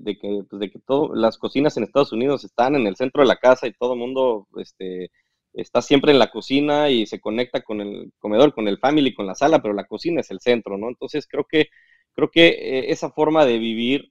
pues, 0.48 0.60
de 0.60 0.70
que 0.70 0.78
todo, 0.86 1.14
las 1.14 1.38
cocinas 1.38 1.76
en 1.76 1.84
Estados 1.84 2.12
Unidos 2.12 2.44
están 2.44 2.74
en 2.74 2.86
el 2.86 2.96
centro 2.96 3.22
de 3.22 3.28
la 3.28 3.36
casa 3.36 3.66
y 3.66 3.72
todo 3.74 3.92
el 3.94 3.98
mundo, 3.98 4.48
este, 4.56 5.10
está 5.52 5.82
siempre 5.82 6.12
en 6.12 6.18
la 6.18 6.30
cocina 6.30 6.90
y 6.90 7.06
se 7.06 7.20
conecta 7.20 7.62
con 7.62 7.80
el 7.80 8.12
comedor, 8.18 8.54
con 8.54 8.68
el 8.68 8.78
family, 8.78 9.14
con 9.14 9.26
la 9.26 9.34
sala, 9.34 9.60
pero 9.62 9.74
la 9.74 9.84
cocina 9.84 10.20
es 10.22 10.30
el 10.30 10.40
centro, 10.40 10.78
¿no? 10.78 10.88
Entonces 10.88 11.26
creo 11.28 11.44
que, 11.44 11.66
creo 12.14 12.30
que 12.30 12.90
esa 12.90 13.10
forma 13.10 13.44
de 13.46 13.58
vivir 13.58 14.10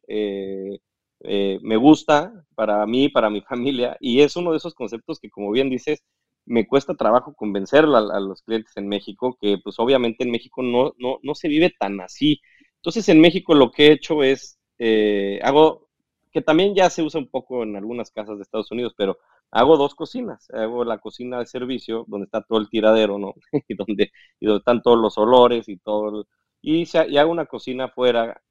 eh, 1.21 1.55
eh, 1.55 1.59
me 1.61 1.77
gusta 1.77 2.45
para 2.55 2.85
mí, 2.85 3.09
para 3.09 3.29
mi 3.29 3.41
familia, 3.49 3.97
y 3.99 4.21
es 4.21 4.35
uno 4.35 4.51
de 4.51 4.57
esos 4.57 4.75
conceptos 4.75 5.19
que, 5.19 5.29
como 5.29 5.51
bien 5.51 5.69
dices, 5.69 6.03
me 6.45 6.67
cuesta 6.67 6.95
trabajo 6.95 7.33
convencer 7.35 7.85
a, 7.85 8.19
los 8.19 8.41
clientes 8.43 8.71
en 8.77 8.87
México, 8.87 9.37
que 9.39 9.57
pues 9.63 9.79
obviamente 9.79 10.23
en 10.23 10.31
México 10.31 10.61
no, 10.63 10.93
no, 10.97 11.19
no, 11.21 11.35
se 11.35 11.49
vive 11.49 11.73
tan 11.77 11.99
así. 11.99 12.41
Entonces 12.77 13.09
en 13.09 13.19
México 13.19 13.53
lo 13.53 13.71
que 13.71 13.87
he 13.87 13.91
hecho 13.91 14.23
es, 14.23 14.57
hago, 15.43 15.89
que 16.31 16.41
también 16.41 16.73
ya 16.73 16.89
se 16.89 17.03
usa 17.03 17.19
un 17.19 17.29
poco 17.29 17.63
en 17.63 17.75
algunas 17.75 18.11
casas 18.11 18.37
de 18.37 18.43
Estados 18.43 18.71
Unidos, 18.71 18.93
pero 18.97 19.17
hago 19.51 19.77
dos 19.77 19.95
cocinas. 19.95 20.49
Hago 20.51 20.83
la 20.85 20.99
cocina 20.99 21.39
de 21.39 21.45
servicio, 21.47 22.05
donde 22.07 22.25
está 22.25 22.41
todo 22.41 22.59
el 22.59 22.69
tiradero, 22.69 23.17
¿no? 23.17 23.33
y, 23.67 23.75
donde, 23.75 24.11
y 24.39 24.45
donde 24.45 24.59
están 24.59 24.81
todos 24.81 24.99
los 24.99 25.17
olores 25.17 25.67
y 25.69 25.77
todo. 25.77 26.27
y, 26.61 26.83
y, 26.83 27.17
hago 27.17 27.31
una 27.31 27.45
cocina 27.45 27.85
afuera 27.85 28.41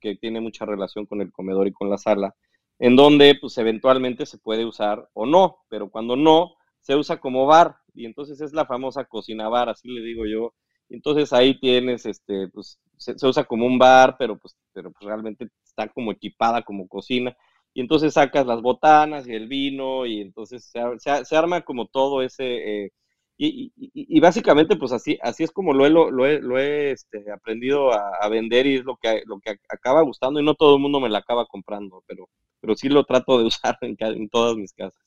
que, 0.00 0.16
tiene 0.16 0.40
mucha 0.40 0.64
relación 0.64 1.06
con 1.06 1.20
el 1.20 1.32
comedor 1.32 1.66
y 1.68 1.72
con 1.72 1.90
la 1.90 1.98
sala, 1.98 2.34
en 2.78 2.96
donde 2.96 3.36
pues 3.40 3.56
eventualmente 3.58 4.26
se 4.26 4.38
puede 4.38 4.64
usar 4.64 5.08
o 5.14 5.26
no, 5.26 5.58
pero 5.68 5.90
cuando 5.90 6.16
no, 6.16 6.54
se 6.80 6.96
usa 6.96 7.18
como 7.18 7.46
bar. 7.46 7.76
Y 7.94 8.06
entonces 8.06 8.40
es 8.40 8.52
la 8.52 8.66
famosa 8.66 9.04
cocina 9.04 9.48
bar, 9.48 9.68
así 9.68 9.88
le 9.88 10.02
digo 10.02 10.26
yo. 10.26 10.54
entonces 10.88 11.32
ahí 11.32 11.58
tienes, 11.58 12.06
este, 12.06 12.48
pues 12.48 12.78
se, 12.96 13.14
usa 13.26 13.44
como 13.44 13.66
un 13.66 13.78
bar, 13.78 14.16
pero 14.18 14.38
pues, 14.38 14.56
pero 14.72 14.92
pues 14.92 15.04
realmente 15.06 15.48
está 15.64 15.88
como 15.88 16.12
equipada 16.12 16.62
como 16.62 16.88
cocina 16.88 17.36
y 17.74 17.80
entonces 17.82 18.14
sacas 18.14 18.46
las 18.46 18.62
botanas 18.62 19.28
y 19.28 19.34
el 19.34 19.48
vino 19.48 20.06
y 20.06 20.20
entonces 20.22 20.64
se, 20.64 20.80
se, 21.24 21.36
arma 21.36 21.60
como 21.62 21.86
todo 21.86 22.22
ese... 22.22 22.84
Eh, 22.84 22.92
y, 23.38 23.72
y, 23.76 24.20
básicamente 24.20 24.76
pues 24.76 24.92
así, 24.92 25.18
así 25.22 25.44
es 25.44 25.50
como 25.50 25.74
lo 25.74 25.84
he, 25.84 25.90
lo, 25.90 26.26
he, 26.26 26.40
lo 26.40 26.58
he 26.58 26.92
este, 26.92 27.30
aprendido 27.30 27.92
a, 27.92 28.26
vender 28.28 28.66
y 28.66 28.76
es 28.76 28.84
lo 28.84 28.96
que, 28.96 29.22
lo 29.26 29.38
que 29.40 29.58
acaba 29.68 30.02
gustando 30.02 30.40
y 30.40 30.44
no 30.44 30.54
todo 30.54 30.76
el 30.76 30.82
mundo 30.82 31.00
me 31.00 31.10
la 31.10 31.18
acaba 31.18 31.44
comprando, 31.46 32.02
pero, 32.06 32.30
pero 32.60 32.74
sí 32.74 32.88
lo 32.88 33.04
trato 33.04 33.38
de 33.38 33.44
usar 33.46 33.76
en, 33.82 33.96
en 33.98 34.28
todas 34.30 34.56
mis 34.56 34.72
casas. 34.72 35.02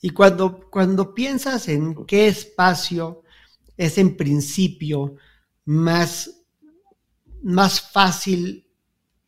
Y 0.00 0.10
cuando, 0.10 0.68
cuando 0.70 1.14
piensas 1.14 1.68
en 1.68 2.06
qué 2.06 2.26
espacio 2.26 3.22
es 3.76 3.98
en 3.98 4.16
principio 4.16 5.16
más, 5.64 6.44
más 7.42 7.80
fácil 7.80 8.66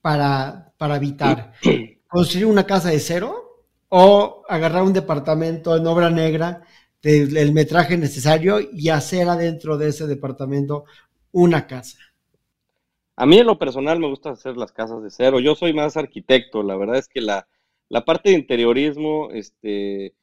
para, 0.00 0.72
para 0.78 0.94
habitar, 0.94 1.52
construir 2.08 2.46
una 2.46 2.66
casa 2.66 2.88
de 2.88 3.00
cero 3.00 3.66
o 3.88 4.42
agarrar 4.48 4.82
un 4.82 4.92
departamento 4.92 5.76
en 5.76 5.87
obra 5.87 6.10
negra 6.10 6.62
del 7.04 7.52
metraje 7.52 7.96
necesario 7.96 8.58
y 8.60 8.88
hacer 8.88 9.28
adentro 9.28 9.76
de 9.76 9.88
ese 9.88 10.06
departamento 10.06 10.84
una 11.32 11.66
casa. 11.66 11.98
A 13.16 13.26
mí 13.26 13.38
en 13.38 13.46
lo 13.46 13.58
personal 13.58 14.00
me 14.00 14.08
gusta 14.08 14.30
hacer 14.30 14.56
las 14.56 14.72
casas 14.72 15.02
de 15.02 15.10
cero. 15.10 15.38
Yo 15.38 15.54
soy 15.54 15.72
más 15.72 15.96
arquitecto. 15.96 16.62
La 16.62 16.76
verdad 16.76 16.96
es 16.96 17.08
que 17.08 17.20
la, 17.20 17.46
parte 18.04 18.30
de 18.30 18.36
interiorismo 18.36 19.30
este, 19.30 20.14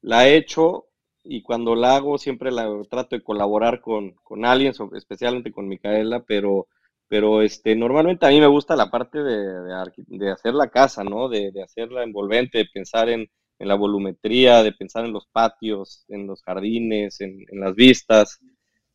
la 0.00 0.28
he 0.28 0.36
hecho 0.36 0.86
y 1.24 1.42
cuando 1.42 1.74
la 1.74 1.96
hago 1.96 2.16
siempre 2.16 2.50
la 2.50 2.68
trato 2.88 3.16
de 3.16 3.22
colaborar 3.22 3.80
con, 3.80 4.12
con 4.22 4.44
alguien, 4.46 4.72
especialmente 4.94 5.52
con 5.52 5.68
Micaela, 5.68 6.24
pero 6.24 6.68
pero 7.08 7.42
este, 7.42 7.74
normalmente 7.74 8.26
a 8.26 8.28
mí 8.28 8.40
me 8.40 8.46
gusta 8.46 8.76
la 8.76 8.90
parte 8.90 9.22
de, 9.22 10.30
hacer 10.30 10.54
la 10.54 10.68
casa, 10.68 11.02
¿no? 11.04 11.28
De, 11.28 11.50
hacerla 11.62 12.04
envolvente, 12.04 12.58
de 12.58 12.66
pensar 12.66 13.08
en, 13.08 13.28
la 13.66 13.74
volumetría, 13.74 14.62
de 14.62 14.72
pensar 14.72 15.04
en 15.04 15.12
los 15.12 15.26
patios, 15.26 16.04
en 16.08 16.26
los 16.26 16.42
jardines, 16.42 17.20
en 17.20 17.46
las 17.52 17.74
vistas. 17.74 18.40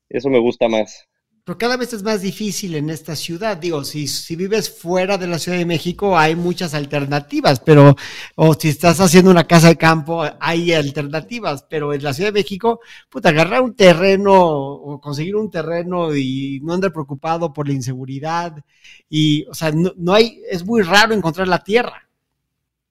Eso 0.09 0.29
me 0.29 0.39
gusta 0.39 0.67
más. 0.67 1.07
Pero 1.45 1.57
cada 1.57 1.75
vez 1.75 1.91
es 1.91 2.03
más 2.03 2.21
difícil 2.21 2.73
en 2.75 2.89
esta 2.89 3.17
ciudad. 3.17 3.57
Digo, 3.57 3.83
si, 3.83 4.07
si 4.07 4.37
vives 4.37 4.69
fuera 4.69 5.17
de 5.17 5.27
la 5.27 5.37
Ciudad 5.39 5.57
de 5.57 5.65
México 5.65 6.17
hay 6.17 6.37
muchas 6.37 6.73
alternativas, 6.73 7.59
pero, 7.59 7.97
o 8.35 8.53
si 8.53 8.69
estás 8.69 9.01
haciendo 9.01 9.29
una 9.29 9.43
casa 9.43 9.67
de 9.67 9.75
campo, 9.75 10.23
hay 10.39 10.71
alternativas, 10.71 11.65
pero 11.69 11.93
en 11.93 12.01
la 12.01 12.13
Ciudad 12.13 12.29
de 12.29 12.39
México, 12.39 12.79
puta, 13.09 13.29
agarrar 13.29 13.61
un 13.61 13.75
terreno 13.75 14.33
o 14.33 15.01
conseguir 15.01 15.35
un 15.35 15.51
terreno 15.51 16.15
y 16.15 16.61
no 16.63 16.73
andar 16.73 16.93
preocupado 16.93 17.51
por 17.51 17.67
la 17.67 17.73
inseguridad. 17.73 18.63
Y, 19.09 19.45
o 19.47 19.53
sea, 19.53 19.71
no, 19.71 19.91
no 19.97 20.13
hay, 20.13 20.41
es 20.49 20.63
muy 20.65 20.81
raro 20.81 21.13
encontrar 21.13 21.49
la 21.49 21.61
tierra. 21.61 22.07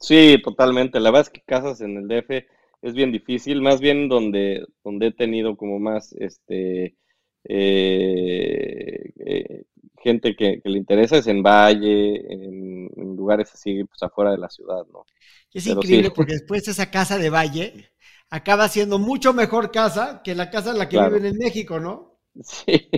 Sí, 0.02 0.36
totalmente. 0.42 1.00
La 1.00 1.10
verdad 1.10 1.28
es 1.28 1.30
que 1.30 1.46
casas 1.46 1.80
en 1.80 1.96
el 1.96 2.08
DF 2.08 2.46
es 2.82 2.94
bien 2.94 3.12
difícil, 3.12 3.62
más 3.62 3.80
bien 3.80 4.08
donde, 4.08 4.66
donde 4.84 5.06
he 5.06 5.12
tenido 5.12 5.56
como 5.56 5.78
más, 5.78 6.12
este, 6.18 6.96
eh, 7.44 9.12
eh, 9.24 9.62
gente 10.02 10.34
que, 10.36 10.60
le 10.64 10.78
interesa 10.78 11.16
es 11.16 11.26
en 11.28 11.42
Valle, 11.42 12.16
en, 12.32 12.88
lugares 13.16 13.52
así, 13.54 13.84
pues 13.84 14.02
afuera 14.02 14.32
de 14.32 14.38
la 14.38 14.50
ciudad, 14.50 14.84
¿no? 14.92 15.06
Es 15.52 15.66
increíble 15.66 16.10
porque 16.10 16.32
después 16.32 16.66
esa 16.66 16.90
casa 16.90 17.18
de 17.18 17.30
Valle 17.30 17.92
acaba 18.30 18.68
siendo 18.68 18.98
mucho 18.98 19.32
mejor 19.32 19.70
casa 19.70 20.22
que 20.24 20.34
la 20.34 20.50
casa 20.50 20.70
en 20.72 20.78
la 20.78 20.88
que 20.88 21.00
viven 21.00 21.26
en 21.26 21.38
México, 21.38 21.78
¿no? 21.78 22.18
Sí, 22.42 22.88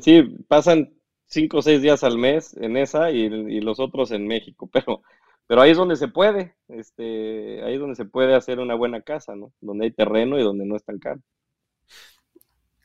sí, 0.00 0.22
pasan 0.48 0.94
cinco 1.26 1.58
o 1.58 1.62
seis 1.62 1.82
días 1.82 2.02
al 2.04 2.16
mes 2.16 2.56
en 2.56 2.76
esa 2.76 3.10
y, 3.10 3.28
los 3.60 3.78
otros 3.80 4.10
en 4.12 4.26
México, 4.26 4.66
pero, 4.72 5.02
pero 5.46 5.60
ahí 5.60 5.72
es 5.72 5.76
donde 5.76 5.96
se 5.96 6.08
puede, 6.08 6.54
este, 6.68 7.62
ahí 7.64 7.74
es 7.74 7.80
donde 7.80 7.96
se 7.96 8.04
puede 8.04 8.34
hacer 8.34 8.60
una 8.60 8.74
buena 8.74 9.02
casa, 9.02 9.34
¿no? 9.34 9.52
Donde 9.60 9.86
hay 9.86 9.90
terreno 9.90 10.38
y 10.38 10.42
donde 10.42 10.64
no 10.64 10.76
es 10.76 10.84
tan 10.84 10.98
caro. 10.98 11.20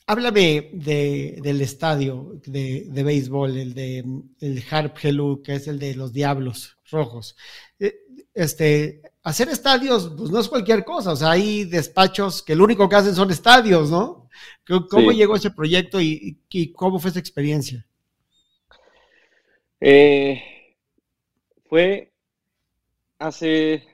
Háblame 0.06 0.70
de, 0.72 1.38
del 1.40 1.60
estadio 1.60 2.40
de, 2.44 2.86
de, 2.88 3.02
béisbol, 3.04 3.56
el 3.56 3.74
de 3.74 4.04
el 4.40 4.64
Harp 4.68 4.96
Helu, 5.00 5.40
que 5.40 5.54
es 5.54 5.68
el 5.68 5.78
de 5.78 5.94
los 5.94 6.12
Diablos 6.12 6.76
Rojos. 6.90 7.36
Eh, 7.78 7.94
este, 8.34 9.02
hacer 9.22 9.48
estadios, 9.48 10.12
pues 10.16 10.30
no 10.30 10.40
es 10.40 10.48
cualquier 10.48 10.84
cosa, 10.84 11.12
o 11.12 11.16
sea, 11.16 11.30
hay 11.30 11.64
despachos 11.64 12.42
que 12.42 12.56
lo 12.56 12.64
único 12.64 12.88
que 12.88 12.96
hacen 12.96 13.14
son 13.14 13.30
estadios, 13.30 13.90
¿no? 13.90 14.28
¿Cómo 14.88 15.12
llegó 15.12 15.36
ese 15.36 15.50
proyecto 15.50 16.00
y, 16.00 16.40
cómo 16.74 16.98
fue 16.98 17.10
esa 17.10 17.18
experiencia? 17.18 17.86
Eh, 19.80 20.42
fue 21.68 22.09
hace 23.20 23.86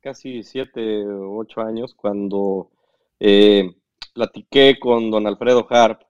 casi 0.00 0.42
siete 0.44 1.04
o 1.04 1.38
ocho 1.38 1.60
años 1.60 1.94
cuando 1.94 2.70
eh, 3.18 3.74
platiqué 4.14 4.78
con 4.78 5.10
don 5.10 5.26
Alfredo 5.26 5.66
Harp 5.68 6.02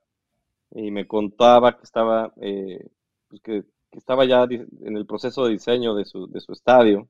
y 0.72 0.90
me 0.90 1.06
contaba 1.06 1.76
que 1.76 1.84
estaba, 1.84 2.32
eh, 2.40 2.86
pues 3.28 3.40
que, 3.40 3.64
estaba 3.92 4.24
ya 4.24 4.44
en 4.44 4.96
el 4.96 5.06
proceso 5.06 5.44
de 5.44 5.52
diseño 5.52 5.94
de 5.94 6.04
su, 6.04 6.28
estadio 6.52 7.08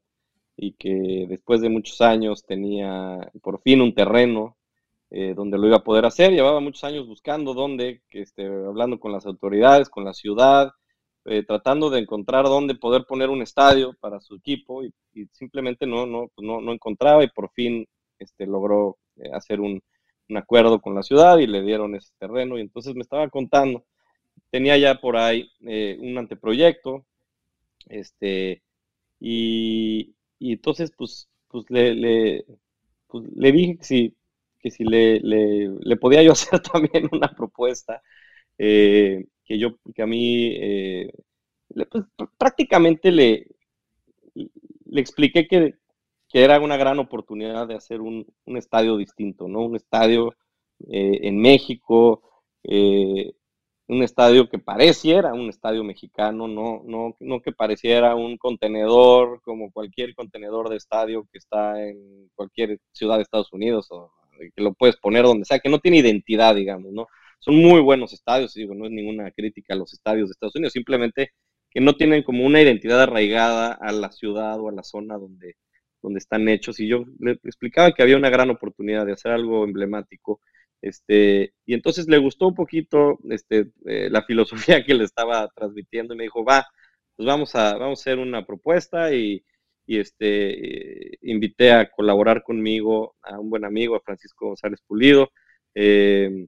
y 0.56 0.72
que 0.72 1.26
después 1.28 1.60
de 1.60 1.68
muchos 1.68 2.00
años 2.00 2.44
tenía 2.46 3.18
por 3.42 3.60
fin 3.60 3.82
un 3.82 3.94
terreno 3.94 4.56
eh, 5.10 5.34
donde 5.34 5.58
lo 5.58 5.66
iba 5.66 5.76
a 5.76 5.84
poder 5.84 6.06
hacer. 6.06 6.32
Llevaba 6.32 6.60
muchos 6.60 6.84
años 6.84 7.06
buscando 7.06 7.52
dónde, 7.52 8.02
que 8.08 8.22
esté 8.22 8.46
hablando 8.46 8.98
con 8.98 9.12
las 9.12 9.26
autoridades, 9.26 9.90
con 9.90 10.04
la 10.04 10.14
ciudad, 10.14 10.72
eh, 11.26 11.44
tratando 11.44 11.90
de 11.90 12.00
encontrar 12.00 12.44
dónde 12.44 12.74
poder 12.74 13.04
poner 13.06 13.28
un 13.30 13.42
estadio 13.42 13.94
para 14.00 14.20
su 14.20 14.36
equipo 14.36 14.82
y, 14.84 14.92
simplemente 15.32 15.86
no, 15.86 16.06
no, 16.06 16.28
pues 16.34 16.46
no, 16.46 16.60
no, 16.60 16.72
encontraba 16.72 17.22
y 17.24 17.28
por 17.28 17.50
fin 17.52 17.86
este, 18.18 18.46
logró 18.46 18.98
hacer 19.32 19.60
un, 19.60 19.82
acuerdo 20.34 20.80
con 20.80 20.94
la 20.94 21.02
ciudad 21.02 21.38
y 21.38 21.46
le 21.48 21.62
dieron 21.62 21.96
ese 21.96 22.12
terreno 22.18 22.56
y 22.56 22.60
entonces 22.60 22.94
me 22.94 23.02
estaba 23.02 23.28
contando, 23.28 23.84
tenía 24.50 24.78
ya 24.78 25.00
por 25.00 25.16
ahí 25.16 25.50
eh, 25.66 25.98
un 26.00 26.18
anteproyecto, 26.18 27.04
este, 27.88 28.62
Y, 29.20 30.14
entonces, 30.40 30.92
pues, 30.96 31.28
pues 31.48 31.66
le, 31.70 31.94
le, 31.94 32.46
pues, 33.08 33.26
le 33.36 33.52
dije 33.52 33.78
que 33.78 33.84
si, 33.84 34.16
que 34.60 34.70
si 34.70 34.84
le, 34.84 35.20
le, 35.20 35.96
podía 35.96 36.22
yo 36.22 36.32
hacer 36.34 36.60
también 36.60 37.08
una 37.12 37.28
propuesta, 37.28 38.02
eh, 38.58 39.26
que 39.50 39.58
yo, 39.58 39.70
que 39.96 40.02
a 40.02 40.06
mí, 40.06 40.52
eh, 40.54 41.12
pues, 41.90 42.04
prácticamente 42.38 43.10
le, 43.10 43.48
le 44.36 45.00
expliqué 45.00 45.48
que, 45.48 45.74
que, 46.28 46.44
era 46.44 46.60
una 46.60 46.76
gran 46.76 47.00
oportunidad 47.00 47.66
de 47.66 47.74
hacer 47.74 48.00
un, 48.00 48.24
un 48.44 48.56
estadio 48.56 48.96
distinto, 48.96 49.48
¿no? 49.48 49.62
Un 49.62 49.74
estadio 49.74 50.36
eh, 50.88 51.18
en 51.22 51.40
México, 51.40 52.22
un 52.62 54.02
estadio 54.04 54.48
que 54.48 54.60
pareciera 54.60 55.34
un 55.34 55.48
estadio 55.48 55.82
mexicano, 55.82 56.46
no, 56.46 56.82
no, 56.84 57.16
no 57.18 57.40
que 57.40 57.50
pareciera 57.50 58.14
un 58.14 58.36
contenedor 58.36 59.40
como 59.42 59.72
cualquier 59.72 60.14
contenedor 60.14 60.68
de 60.68 60.76
estadio 60.76 61.26
que 61.32 61.38
está 61.38 61.82
en 61.84 62.30
cualquier 62.36 62.78
ciudad 62.92 63.16
de 63.16 63.22
Estados 63.22 63.52
Unidos 63.52 63.88
o 63.90 64.12
que 64.38 64.62
lo 64.62 64.74
puedes 64.74 64.96
poner 64.96 65.24
donde 65.24 65.44
sea, 65.44 65.58
que 65.58 65.68
no 65.68 65.80
tiene 65.80 65.96
identidad, 65.98 66.54
digamos, 66.54 66.92
¿no? 66.92 67.08
Son 67.40 67.56
muy 67.56 67.80
buenos 67.80 68.12
estadios, 68.12 68.54
digo, 68.54 68.74
no 68.74 68.86
es 68.86 68.92
ninguna 68.92 69.30
crítica 69.32 69.74
a 69.74 69.76
los 69.76 69.92
estadios 69.92 70.28
de 70.28 70.32
Estados 70.32 70.56
Unidos, 70.56 70.72
simplemente 70.72 71.32
que 71.70 71.80
no 71.80 71.94
tienen 71.96 72.22
como 72.22 72.44
una 72.44 72.60
identidad 72.62 73.02
arraigada 73.02 73.72
a 73.72 73.92
la 73.92 74.12
ciudad 74.12 74.60
o 74.60 74.68
a 74.68 74.72
la 74.72 74.82
zona 74.84 75.16
donde, 75.18 75.56
donde 76.02 76.18
están 76.18 76.48
hechos. 76.48 76.80
Y 76.80 76.88
yo 76.88 77.04
le 77.18 77.32
explicaba 77.44 77.92
que 77.92 78.02
había 78.02 78.16
una 78.16 78.30
gran 78.30 78.50
oportunidad 78.50 79.06
de 79.06 79.12
hacer 79.12 79.32
algo 79.32 79.64
emblemático 79.64 80.40
este, 80.82 81.52
y 81.66 81.74
entonces 81.74 82.08
le 82.08 82.18
gustó 82.18 82.48
un 82.48 82.54
poquito 82.54 83.18
este, 83.30 83.72
eh, 83.86 84.08
la 84.10 84.22
filosofía 84.22 84.84
que 84.84 84.94
le 84.94 85.04
estaba 85.04 85.48
transmitiendo 85.54 86.14
y 86.14 86.16
me 86.16 86.24
dijo, 86.24 86.44
va, 86.44 86.66
pues 87.16 87.26
vamos 87.26 87.54
a, 87.54 87.76
vamos 87.76 88.00
a 88.00 88.02
hacer 88.02 88.18
una 88.18 88.46
propuesta 88.46 89.12
y, 89.14 89.44
y 89.86 89.98
este, 89.98 91.18
invité 91.22 91.72
a 91.72 91.90
colaborar 91.90 92.42
conmigo 92.42 93.16
a 93.22 93.38
un 93.38 93.50
buen 93.50 93.64
amigo, 93.64 93.96
a 93.96 94.00
Francisco 94.00 94.46
González 94.46 94.80
Pulido. 94.86 95.30
Eh, 95.74 96.46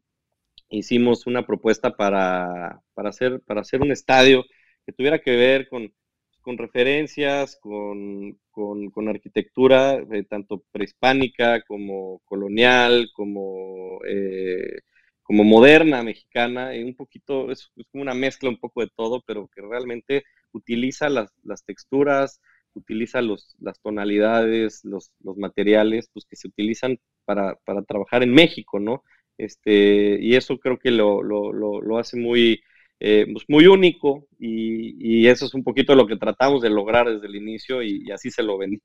hicimos 0.72 1.26
una 1.26 1.46
propuesta 1.46 1.94
para, 1.96 2.80
para, 2.94 3.10
hacer, 3.10 3.40
para 3.46 3.60
hacer 3.60 3.82
un 3.82 3.92
estadio 3.92 4.44
que 4.84 4.92
tuviera 4.92 5.20
que 5.20 5.36
ver 5.36 5.68
con, 5.68 5.92
con 6.40 6.58
referencias, 6.58 7.56
con, 7.60 8.38
con, 8.50 9.08
arquitectura 9.08 9.94
eh, 10.12 10.24
tanto 10.28 10.64
prehispánica 10.72 11.62
como 11.62 12.20
colonial, 12.24 13.10
como, 13.14 14.00
eh, 14.06 14.80
como 15.22 15.44
moderna 15.44 16.02
mexicana, 16.02 16.74
y 16.74 16.82
un 16.82 16.96
poquito, 16.96 17.50
es, 17.50 17.70
como 17.90 18.02
una 18.02 18.14
mezcla 18.14 18.48
un 18.48 18.58
poco 18.58 18.80
de 18.82 18.90
todo, 18.94 19.22
pero 19.26 19.48
que 19.48 19.62
realmente 19.62 20.24
utiliza 20.52 21.08
las, 21.08 21.30
las 21.44 21.64
texturas, 21.64 22.40
utiliza 22.74 23.22
los, 23.22 23.54
las 23.60 23.80
tonalidades, 23.80 24.84
los, 24.84 25.12
los, 25.20 25.36
materiales, 25.36 26.08
pues 26.12 26.24
que 26.26 26.36
se 26.36 26.48
utilizan 26.48 26.98
para, 27.24 27.56
para, 27.64 27.82
trabajar 27.82 28.22
en 28.22 28.32
México, 28.32 28.80
¿no? 28.80 29.02
Este, 29.38 30.18
y 30.20 30.34
eso 30.34 30.58
creo 30.58 30.78
que 30.78 30.90
lo, 30.90 31.22
lo, 31.22 31.52
lo, 31.52 31.80
lo 31.80 31.98
hace 31.98 32.16
muy, 32.16 32.62
eh, 33.00 33.26
pues 33.32 33.44
muy 33.48 33.66
único 33.66 34.28
y, 34.38 35.26
eso 35.26 35.46
es 35.46 35.54
un 35.54 35.64
poquito 35.64 35.94
lo 35.94 36.06
que 36.06 36.16
tratamos 36.16 36.62
de 36.62 36.70
lograr 36.70 37.08
desde 37.08 37.26
el 37.26 37.36
inicio 37.36 37.82
y, 37.82 38.10
así 38.12 38.30
se 38.30 38.42
lo 38.42 38.58
vendí. 38.58 38.80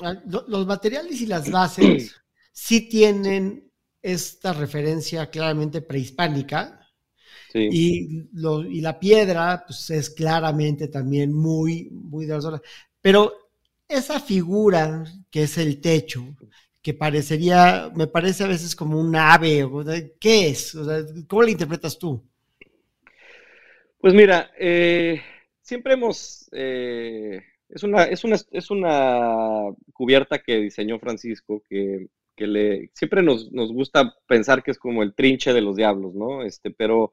Ah, 0.00 0.14
los 0.26 0.66
materiales 0.66 1.20
y 1.20 1.26
las 1.26 1.50
bases 1.50 2.14
sí 2.52 2.88
tienen 2.88 3.70
esta 4.00 4.52
referencia 4.52 5.28
claramente 5.28 5.82
prehispánica 5.82 6.80
y, 7.54 8.26
y, 8.32 8.80
la 8.80 8.98
piedra 8.98 9.64
pues, 9.66 9.90
es 9.90 10.10
claramente 10.10 10.88
también 10.88 11.32
muy, 11.32 11.90
muy 11.90 12.24
de 12.26 12.34
la 12.34 12.40
zona. 12.40 12.62
Pero 13.00 13.50
esa 13.86 14.18
figura 14.20 15.04
que 15.30 15.42
es 15.42 15.58
el 15.58 15.80
techo, 15.80 16.24
que 16.82 16.94
parecería, 16.94 17.90
me 17.94 18.08
parece 18.08 18.42
a 18.44 18.48
veces 18.48 18.74
como 18.74 18.98
un 19.00 19.14
ave, 19.14 19.68
¿qué 20.18 20.48
es? 20.48 20.76
¿Cómo 21.28 21.42
la 21.42 21.50
interpretas 21.50 21.96
tú? 21.96 22.22
Pues 23.98 24.14
mira, 24.14 24.50
eh, 24.58 25.22
siempre 25.60 25.94
hemos, 25.94 26.48
eh, 26.50 27.40
es, 27.68 27.84
una, 27.84 28.02
es, 28.02 28.24
una, 28.24 28.36
es 28.50 28.70
una 28.72 29.72
cubierta 29.92 30.42
que 30.42 30.56
diseñó 30.56 30.98
Francisco, 30.98 31.62
que, 31.68 32.08
le, 32.36 32.90
siempre 32.94 33.22
nos, 33.22 33.52
nos, 33.52 33.72
gusta 33.72 34.16
pensar 34.26 34.64
que 34.64 34.72
es 34.72 34.78
como 34.78 35.04
el 35.04 35.14
trinche 35.14 35.52
de 35.52 35.60
los 35.60 35.76
diablos, 35.76 36.12
¿no? 36.16 36.42
Este, 36.42 36.72
pero, 36.72 37.12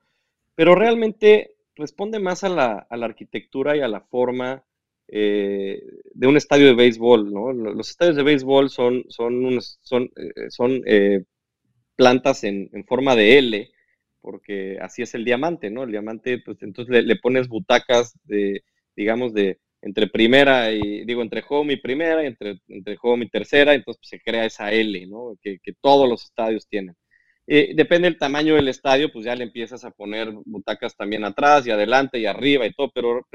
pero 0.55 0.73
realmente 0.73 1.57
responde 1.75 2.17
más 2.17 2.43
a 2.43 2.49
la, 2.49 2.87
a 2.89 2.97
la 2.97 3.05
arquitectura 3.05 3.77
y 3.77 3.81
a 3.81 3.87
la 3.87 4.01
forma 4.01 4.63
eh, 5.11 5.81
de 6.13 6.27
un 6.27 6.37
estadio 6.37 6.67
de 6.67 6.75
béisbol, 6.75 7.33
¿no? 7.33 7.51
Los 7.51 7.89
estadios 7.89 8.15
de 8.15 8.23
béisbol 8.23 8.69
son, 8.69 9.03
son, 9.09 9.59
son, 9.81 10.09
son 10.49 10.83
plantas 11.99 12.45
en, 12.45 12.69
forma 12.87 13.13
de 13.13 13.37
L, 13.39 13.71
porque 14.21 14.77
así 14.81 15.01
es 15.01 15.13
el 15.15 15.25
diamante, 15.25 15.69
¿no? 15.69 15.83
El 15.83 15.91
diamante, 15.91 16.39
pues 16.39 16.57
entonces 16.61 17.03
le, 17.03 17.15
pones 17.17 17.49
butacas 17.49 18.17
de, 18.23 18.63
digamos, 18.95 19.33
de 19.33 19.59
entre 19.81 20.07
primera 20.07 20.71
y, 20.71 21.03
digo, 21.03 21.21
entre 21.21 21.43
home 21.47 21.73
y 21.73 21.75
primera, 21.77 22.23
entre, 22.25 22.59
entre 22.69 22.97
home 23.01 23.25
y 23.25 23.29
tercera, 23.29 23.73
entonces 23.73 23.99
pues, 23.99 24.09
se 24.11 24.21
crea 24.21 24.45
esa 24.45 24.71
L, 24.71 25.07
¿no? 25.07 25.35
Que, 25.41 25.59
todos 25.81 26.07
los 26.07 26.23
estadios 26.23 26.65
tienen. 26.69 26.95
Eh, 27.47 27.73
depende 27.75 28.07
del 28.07 28.17
tamaño 28.17 28.55
del 28.55 28.69
estadio, 28.69 29.11
pues 29.11 29.25
ya 29.25 29.35
le 29.35 29.43
empiezas 29.43 29.83
a 29.83 29.91
poner 29.91 30.31
butacas 30.45 30.95
también 30.95 31.25
atrás 31.25 31.67
y 31.67 31.71
adelante 31.71 32.17
y 32.17 32.27
arriba 32.27 32.65
y 32.65 32.73
todo, 32.73 32.91
pero, 32.93 33.27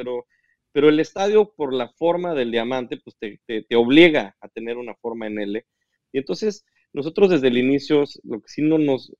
pero 0.75 0.89
el 0.89 0.99
estadio 0.99 1.55
por 1.55 1.73
la 1.73 1.89
forma 1.89 2.35
del 2.35 2.51
diamante, 2.51 2.99
pues 2.99 3.17
te, 3.17 3.41
te 3.47 3.77
obliga 3.77 4.37
a 4.41 4.49
tener 4.49 4.77
una 4.77 4.97
forma 4.97 5.29
en 5.29 5.39
L. 5.39 5.65
Y 6.13 6.19
entonces 6.19 6.65
nosotros 6.93 7.31
desde 7.31 7.49
el 7.49 7.59
inicio, 7.59 8.05
lo 8.25 8.41
que 8.41 8.49
sí 8.49 8.61
no 8.61 8.77
nos, 8.79 9.13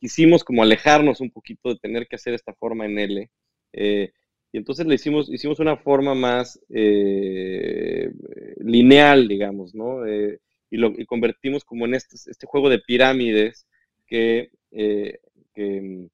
quisimos 0.00 0.44
como 0.44 0.62
alejarnos 0.62 1.20
un 1.20 1.30
poquito 1.30 1.68
de 1.68 1.76
tener 1.76 2.06
que 2.06 2.16
hacer 2.16 2.32
esta 2.32 2.54
forma 2.54 2.86
en 2.86 2.98
L. 2.98 3.30
Eh, 3.72 4.12
y 4.50 4.58
entonces 4.58 4.86
le 4.86 4.94
hicimos, 4.94 5.28
hicimos 5.28 5.58
una 5.58 5.76
forma 5.76 6.14
más 6.14 6.58
eh, 6.70 8.10
lineal, 8.58 9.28
digamos, 9.28 9.74
¿no? 9.74 10.06
Eh, 10.06 10.40
y 10.70 10.78
lo 10.78 10.94
convertimos 11.06 11.64
como 11.64 11.84
en 11.84 11.94
este, 11.94 12.16
este 12.30 12.46
juego 12.46 12.70
de 12.70 12.78
pirámides 12.78 13.66
que, 14.06 14.50
que 15.54 16.08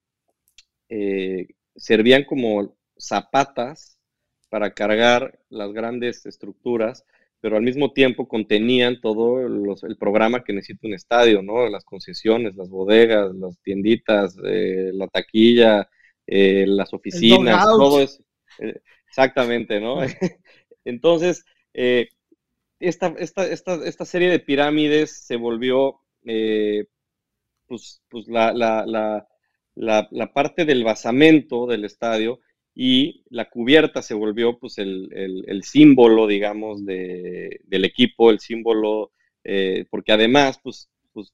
servían 1.77 2.25
como 2.25 2.77
zapatas 2.99 4.00
para 4.51 4.73
cargar 4.73 5.39
las 5.49 5.73
grandes 5.73 6.27
estructuras 6.27 7.07
pero 7.41 7.57
al 7.57 7.63
mismo 7.63 7.93
tiempo 7.93 8.29
contenían 8.29 9.01
todo 9.01 9.41
el 9.41 9.97
programa 9.97 10.45
que 10.45 10.53
necesita 10.53 10.87
un 10.87 10.95
estadio, 10.95 11.43
¿no? 11.43 11.69
Las 11.69 11.85
concesiones, 11.85 12.55
las 12.55 12.69
bodegas, 12.69 13.35
las 13.35 13.59
tienditas, 13.63 14.37
eh, 14.45 14.91
la 14.93 15.09
taquilla, 15.09 15.89
eh, 16.27 16.67
las 16.67 16.93
oficinas, 16.93 17.65
todo 17.65 18.03
eso. 18.03 18.23
Eh, 18.59 18.81
exactamente, 19.09 19.81
¿no? 19.81 20.01
Entonces, 20.85 21.45
esta, 21.73 23.15
esta, 23.19 23.47
esta, 23.47 23.75
esta, 23.87 24.05
serie 24.05 24.29
de 24.29 24.41
pirámides 24.41 25.25
se 25.25 25.37
volvió, 25.37 26.01
pues, 27.67 28.03
pues 28.09 28.29
la, 28.29 28.53
la, 28.53 28.85
la, 29.75 30.09
la 30.11 30.33
parte 30.35 30.67
del 30.67 30.85
basamento 30.85 31.67
del 31.67 31.87
estadio 31.87 32.41
y 32.75 33.25
la 33.31 33.49
cubierta 33.51 34.03
se 34.03 34.15
volvió 34.15 34.59
pues 34.59 34.79
el, 34.79 35.63
símbolo, 35.65 36.27
digamos, 36.27 36.85
de, 36.85 37.61
del 37.65 37.85
equipo, 37.85 38.31
el 38.31 38.41
símbolo, 38.41 39.13
eh, 39.45 39.87
porque 39.91 40.13
además, 40.13 40.61
pues, 40.63 40.89
pues, 41.13 41.33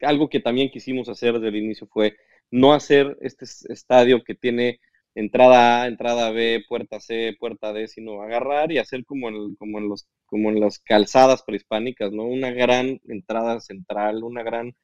algo 0.00 0.28
que 0.28 0.40
también 0.40 0.70
quisimos 0.70 1.08
hacer 1.08 1.34
desde 1.34 1.48
el 1.48 1.56
inicio 1.56 1.86
fue 1.86 2.16
no 2.50 2.72
hacer 2.72 3.16
este 3.20 3.44
estadio 3.44 4.22
que 4.24 4.34
tiene 4.34 4.80
entrada 5.14 5.82
A, 5.82 5.86
entrada 5.86 6.30
B, 6.30 6.64
puerta 6.68 7.00
C, 7.00 7.36
puerta 7.38 7.72
D, 7.72 7.88
sino 7.88 8.22
agarrar 8.22 8.72
y 8.72 8.78
hacer 8.78 9.04
como 9.04 9.28
en, 9.28 9.54
como 9.56 9.78
en, 9.78 9.88
los, 9.88 10.06
como 10.26 10.50
en 10.50 10.60
las 10.60 10.78
calzadas 10.78 11.42
prehispánicas, 11.42 12.12
¿no? 12.12 12.24
Una 12.24 12.50
gran 12.50 13.00
entrada 13.08 13.60
central, 13.60 14.24
una 14.24 14.42
gran 14.42 14.74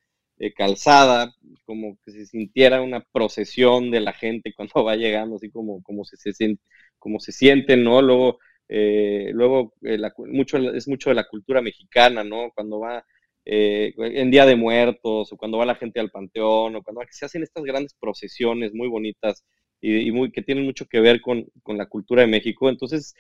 eh, 0.43 0.55
calzada, 0.55 1.35
como 1.67 1.99
que 2.03 2.13
se 2.13 2.25
sintiera 2.25 2.81
una 2.81 3.01
procesión 3.13 3.91
de 3.91 4.01
la 4.01 4.15
gente 4.15 4.55
cuando 4.57 4.85
va 4.85 4.97
llegando, 4.97 5.37
así 5.37 5.51
como, 5.51 5.83
como, 5.83 6.05
se, 6.07 6.17
se, 6.17 6.57
como 6.99 7.21
se 7.21 7.33
siente, 7.33 7.77
¿no? 7.77 8.01
Luego, 8.01 8.39
eh, 8.69 9.33
luego 9.35 9.75
eh, 9.83 9.99
mucho, 10.33 10.57
es 10.57 10.89
mucho 10.89 11.11
de 11.11 11.17
la 11.17 11.29
cultura 11.29 11.61
mexicana, 11.61 12.25
¿no? 12.25 12.51
Cuando 12.55 12.81
va 12.81 13.05
en 13.45 14.31
Día 14.31 14.47
de 14.47 14.57
Muertos, 14.57 15.33
o 15.33 15.37
cuando 15.37 15.59
va 15.59 15.67
la 15.67 15.75
gente 15.75 16.01
al 16.01 16.11
panteón, 16.11 16.77
o 16.77 16.83
cuando 16.83 17.03
se 17.11 17.25
hacen 17.27 17.43
estas 17.43 17.65
grandes 17.65 17.95
procesiones 18.01 18.73
muy 18.75 18.89
bonitas 18.89 19.45
y, 19.81 20.11
muy, 20.13 20.31
que 20.33 20.43
tienen 20.43 20.65
mucho 20.65 20.87
que 20.87 21.01
ver 21.01 21.21
con, 21.21 21.47
con 21.63 21.77
la 21.77 21.87
cultura 21.87 22.23
de 22.23 22.29
México. 22.29 22.69
Entonces, 22.71 23.15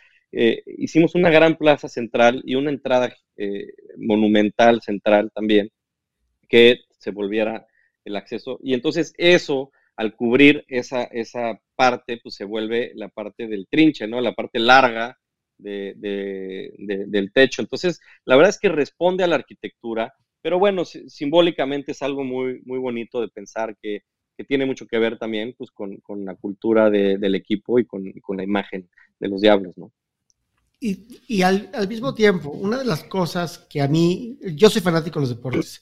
hicimos 0.78 1.14
una 1.14 1.30
gran 1.30 1.56
plaza 1.56 1.88
central 1.88 2.42
y 2.44 2.54
una 2.54 2.70
entrada 2.70 3.14
monumental 3.98 4.80
central 4.82 5.30
también, 5.34 5.70
que 6.48 6.80
se 7.00 7.10
volviera 7.10 7.66
el 8.04 8.16
acceso. 8.16 8.58
Y 8.62 8.74
entonces 8.74 9.12
eso, 9.16 9.72
al 9.96 10.14
cubrir 10.14 10.64
esa, 10.68 11.04
esa 11.04 11.60
parte, 11.74 12.20
pues 12.22 12.34
se 12.34 12.44
vuelve 12.44 12.92
la 12.94 13.08
parte 13.08 13.46
del 13.48 13.66
trinche, 13.68 14.06
¿no? 14.06 14.20
La 14.20 14.34
parte 14.34 14.58
larga 14.58 15.18
del 15.58 17.30
techo. 17.34 17.62
Entonces, 17.62 18.00
la 18.24 18.36
verdad 18.36 18.50
es 18.50 18.58
que 18.58 18.68
responde 18.68 19.24
a 19.24 19.26
la 19.26 19.36
arquitectura, 19.36 20.12
pero 20.42 20.58
bueno, 20.58 20.84
simbólicamente 20.84 21.92
es 21.92 22.02
algo 22.02 22.24
muy, 22.24 22.62
muy 22.64 22.78
bonito 22.78 23.20
de 23.20 23.28
pensar 23.28 23.76
que, 23.80 24.02
tiene 24.48 24.64
mucho 24.64 24.86
que 24.86 24.98
ver 24.98 25.18
también 25.18 25.54
pues, 25.54 25.70
con, 25.70 26.00
la 26.24 26.34
cultura 26.34 26.88
del 26.88 27.34
equipo 27.34 27.78
y 27.78 27.84
con, 27.84 28.10
la 28.34 28.42
imagen 28.42 28.88
de 29.18 29.28
los 29.28 29.42
diablos, 29.42 29.76
¿no? 29.76 29.92
Y, 30.80 31.42
al, 31.42 31.68
mismo 31.86 32.14
tiempo, 32.14 32.48
una 32.48 32.78
de 32.78 32.86
las 32.86 33.04
cosas 33.04 33.58
que 33.68 33.82
a 33.82 33.86
mí, 33.86 34.38
yo 34.54 34.70
soy 34.70 34.80
fanático 34.80 35.20
de 35.20 35.26
los 35.26 35.36
deportes, 35.36 35.78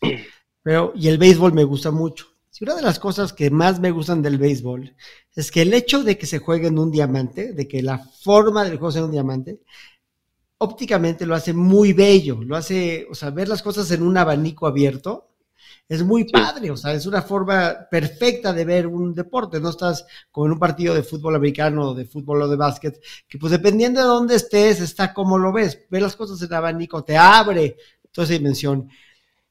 pero 0.63 0.93
y 0.95 1.09
el 1.09 1.19
béisbol 1.19 1.53
me 1.53 1.65
gusta 1.65 1.91
mucho. 1.91 2.27
Y 2.61 2.65
una 2.65 2.75
de 2.75 2.83
las 2.83 2.99
cosas 2.99 3.33
que 3.33 3.51
más 3.51 3.79
me 3.79 3.93
gustan 3.93 4.21
del 4.21 4.39
béisbol 4.39 4.97
es 5.35 5.53
que 5.53 5.63
el 5.63 5.73
hecho 5.73 6.03
de 6.03 6.19
que 6.19 6.27
se 6.27 6.41
juegue 6.41 6.67
en 6.67 6.79
un 6.79 6.91
diamante, 6.91 7.53
de 7.53 7.69
que 7.69 7.83
la 7.83 7.99
forma 7.99 8.65
del 8.65 8.79
juego 8.79 8.91
sea 8.91 9.05
un 9.05 9.13
diamante, 9.13 9.61
ópticamente 10.59 11.25
lo 11.25 11.37
hace 11.37 11.53
muy 11.53 11.93
bello, 11.93 12.43
lo 12.43 12.57
hace, 12.57 13.07
o 13.11 13.15
sea, 13.15 13.31
ver 13.31 13.49
las 13.49 13.63
cosas 13.63 13.89
en 13.93 14.03
un 14.03 14.17
abanico 14.17 14.67
abierto 14.67 15.29
es 15.89 16.03
muy 16.03 16.25
padre, 16.25 16.71
o 16.71 16.77
sea, 16.77 16.93
es 16.93 17.07
una 17.07 17.23
forma 17.23 17.89
perfecta 17.91 18.53
de 18.53 18.65
ver 18.65 18.87
un 18.87 19.15
deporte, 19.15 19.61
no 19.61 19.71
estás 19.71 20.05
como 20.31 20.47
en 20.47 20.53
un 20.53 20.59
partido 20.59 20.95
de 20.95 21.03
fútbol 21.03 21.37
americano, 21.37 21.95
de 21.95 22.05
fútbol 22.05 22.43
o 22.43 22.49
de 22.49 22.57
básquet, 22.57 23.01
que 23.27 23.39
pues 23.39 23.53
dependiendo 23.53 24.01
de 24.01 24.07
dónde 24.07 24.35
estés, 24.35 24.81
está 24.81 25.15
como 25.15 25.39
lo 25.39 25.53
ves, 25.53 25.87
ver 25.91 26.03
las 26.03 26.17
cosas 26.17 26.43
en 26.43 26.53
abanico, 26.53 27.05
te 27.05 27.17
abre 27.17 27.77
toda 28.13 28.27
esa 28.27 28.35
dimensión. 28.35 28.91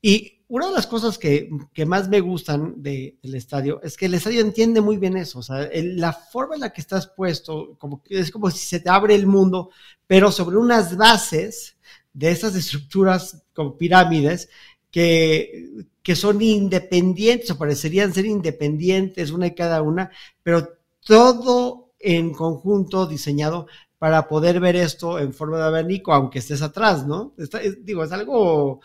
Y 0.02 0.37
una 0.50 0.68
de 0.68 0.74
las 0.74 0.88
cosas 0.88 1.18
que, 1.18 1.50
más 1.86 2.08
me 2.08 2.22
gustan 2.22 2.82
del 2.82 3.18
estadio 3.22 3.82
es 3.84 3.98
que 3.98 4.06
el 4.06 4.14
estadio 4.14 4.42
entiende 4.42 4.80
muy 4.80 4.98
bien 4.98 5.18
eso, 5.18 5.40
o 5.40 5.44
sea, 5.44 5.70
la 5.74 6.14
forma 6.14 6.56
en 6.56 6.62
la 6.62 6.72
que 6.72 6.82
estás 6.82 7.08
puesto, 7.08 7.76
como 7.78 8.02
es 8.10 8.32
como 8.32 8.50
si 8.50 8.66
se 8.66 8.80
te 8.80 8.90
abre 8.90 9.16
el 9.16 9.28
mundo, 9.28 9.72
pero 10.06 10.32
sobre 10.32 10.58
unas 10.58 10.96
bases 10.96 11.78
de 12.14 12.32
esas 12.32 12.56
estructuras 12.56 13.44
como 13.54 13.78
pirámides 13.78 14.50
que, 14.90 15.86
que 16.02 16.16
son 16.16 16.42
independientes 16.42 17.52
o 17.52 17.58
parecerían 17.58 18.14
ser 18.14 18.26
independientes 18.26 19.32
una 19.32 19.48
y 19.48 19.56
cada 19.56 19.82
una, 19.82 20.12
pero 20.44 20.78
todo 21.06 21.92
en 22.00 22.34
conjunto 22.34 23.06
diseñado 23.06 23.68
para 23.98 24.28
poder 24.28 24.60
ver 24.60 24.76
esto 24.76 25.20
en 25.20 25.34
forma 25.34 25.58
de 25.58 25.64
abanico, 25.64 26.14
aunque 26.14 26.40
estés 26.40 26.62
atrás, 26.62 27.06
¿no? 27.06 27.34
digo, 27.82 28.04
es 28.04 28.12
algo 28.12 28.80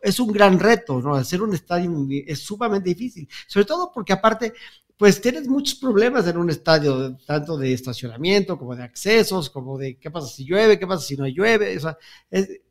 es 0.00 0.20
un 0.20 0.32
gran 0.32 0.58
reto, 0.58 1.00
¿no? 1.00 1.14
Hacer 1.14 1.42
un 1.42 1.54
estadio 1.54 1.90
es 2.26 2.40
sumamente 2.40 2.90
difícil, 2.90 3.28
sobre 3.46 3.66
todo 3.66 3.90
porque 3.92 4.12
aparte, 4.12 4.52
pues 4.96 5.20
tienes 5.20 5.46
muchos 5.48 5.74
problemas 5.76 6.26
en 6.26 6.36
un 6.36 6.50
estadio, 6.50 7.16
tanto 7.26 7.56
de 7.56 7.72
estacionamiento 7.72 8.58
como 8.58 8.74
de 8.74 8.82
accesos, 8.82 9.50
como 9.50 9.78
de 9.78 9.98
qué 9.98 10.10
pasa 10.10 10.28
si 10.28 10.44
llueve, 10.44 10.78
qué 10.78 10.86
pasa 10.86 11.04
si 11.04 11.16
no 11.16 11.26
llueve, 11.26 11.76
o 11.76 11.80
sea, 11.80 11.98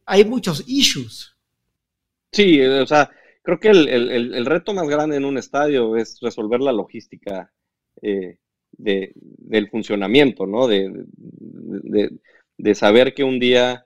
hay 0.06 0.26
muchos 0.26 0.64
issues. 0.68 1.36
Sí, 2.32 2.60
eh, 2.60 2.82
o 2.82 2.88
sea, 2.88 3.10
creo 3.42 3.60
que 3.60 3.70
el, 3.70 4.46
reto 4.46 4.74
más 4.74 4.88
grande 4.88 5.18
en 5.18 5.26
un 5.26 5.38
estadio 5.38 5.96
es 5.96 6.20
resolver 6.20 6.60
la 6.60 6.74
logística 6.74 7.52
eh, 8.02 8.40
del 8.78 9.70
funcionamiento, 9.70 10.46
¿no? 10.46 10.68
De, 10.68 11.06
saber 12.76 13.14
que 13.14 13.24
un 13.24 13.40
día... 13.40 13.86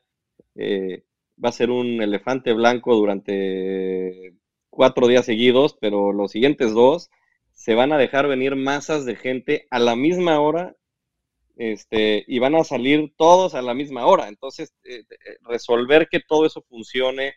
Eh, 0.55 1.03
va 1.43 1.49
a 1.49 1.53
ser 1.53 1.71
un 1.71 2.01
elefante 2.01 2.53
blanco 2.53 2.95
durante 2.95 4.33
cuatro 4.69 5.07
días 5.07 5.25
seguidos, 5.25 5.77
pero 5.79 6.13
los 6.13 6.31
siguientes 6.31 6.73
dos 6.73 7.09
se 7.53 7.75
van 7.75 7.91
a 7.91 7.97
dejar 7.97 8.27
venir 8.27 8.55
masas 8.55 9.05
de 9.05 9.15
gente 9.15 9.67
a 9.69 9.79
la 9.79 9.95
misma 9.95 10.39
hora 10.39 10.75
este, 11.57 12.23
y 12.25 12.39
van 12.39 12.55
a 12.55 12.63
salir 12.63 13.13
todos 13.17 13.53
a 13.53 13.61
la 13.61 13.73
misma 13.73 14.05
hora. 14.05 14.29
Entonces, 14.29 14.73
eh, 14.85 15.03
eh, 15.09 15.35
resolver 15.41 16.07
que 16.09 16.21
todo 16.21 16.45
eso 16.45 16.61
funcione 16.69 17.33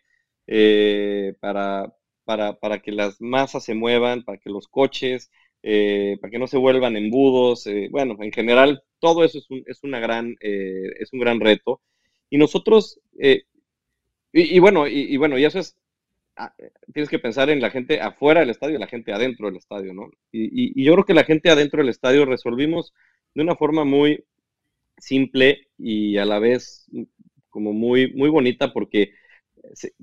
eh, 0.47 1.35
para, 1.41 1.93
para, 2.25 2.79
que 2.81 2.93
las 2.93 3.21
masas 3.21 3.65
se 3.65 3.75
muevan, 3.75 4.23
para 4.23 4.39
que 4.39 4.51
los 4.51 4.69
coches, 4.69 5.31
para 5.61 6.31
que 6.31 6.39
no 6.39 6.47
se 6.47 6.57
vuelvan 6.57 6.97
embudos, 6.97 7.69
bueno, 7.91 8.17
en 8.21 8.33
general, 8.33 8.83
todo 9.01 9.25
eso 9.25 9.39
es 9.39 9.51
un, 9.51 9.63
es 9.67 9.83
una 9.83 10.01
gran, 10.01 10.37
es 10.41 11.13
un 11.13 11.21
gran 11.21 11.41
reto. 11.41 11.81
Y 12.31 12.39
nosotros 12.39 13.01
y, 14.33 14.59
bueno, 14.59 14.87
y, 14.87 15.17
bueno, 15.17 15.39
y 15.39 15.45
eso 15.45 15.59
es, 15.59 15.77
ah, 16.37 16.55
tienes 16.93 17.11
que 17.11 17.19
pensar 17.19 17.51
en 17.51 17.61
la 17.61 17.71
gente 17.71 18.01
afuera 18.01 18.41
del 18.41 18.51
estadio 18.51 18.77
y 18.77 18.81
la 18.81 18.87
gente 18.87 19.13
adentro 19.13 19.47
del 19.47 19.57
estadio, 19.57 19.93
¿no? 19.93 20.11
Y, 20.31 20.83
yo 20.83 20.93
creo 20.95 21.05
que 21.05 21.15
la 21.15 21.25
gente 21.25 21.51
adentro 21.51 21.81
del 21.81 21.91
estadio 21.91 22.25
resolvimos 22.25 22.95
de 23.35 23.43
una 23.43 23.57
forma 23.57 23.85
muy 23.85 24.25
simple 24.99 25.69
y 25.79 26.17
a 26.19 26.25
la 26.25 26.39
vez 26.39 26.87
como 27.51 27.73
muy, 27.73 28.13
muy 28.15 28.31
bonita 28.31 28.73
porque 28.73 29.13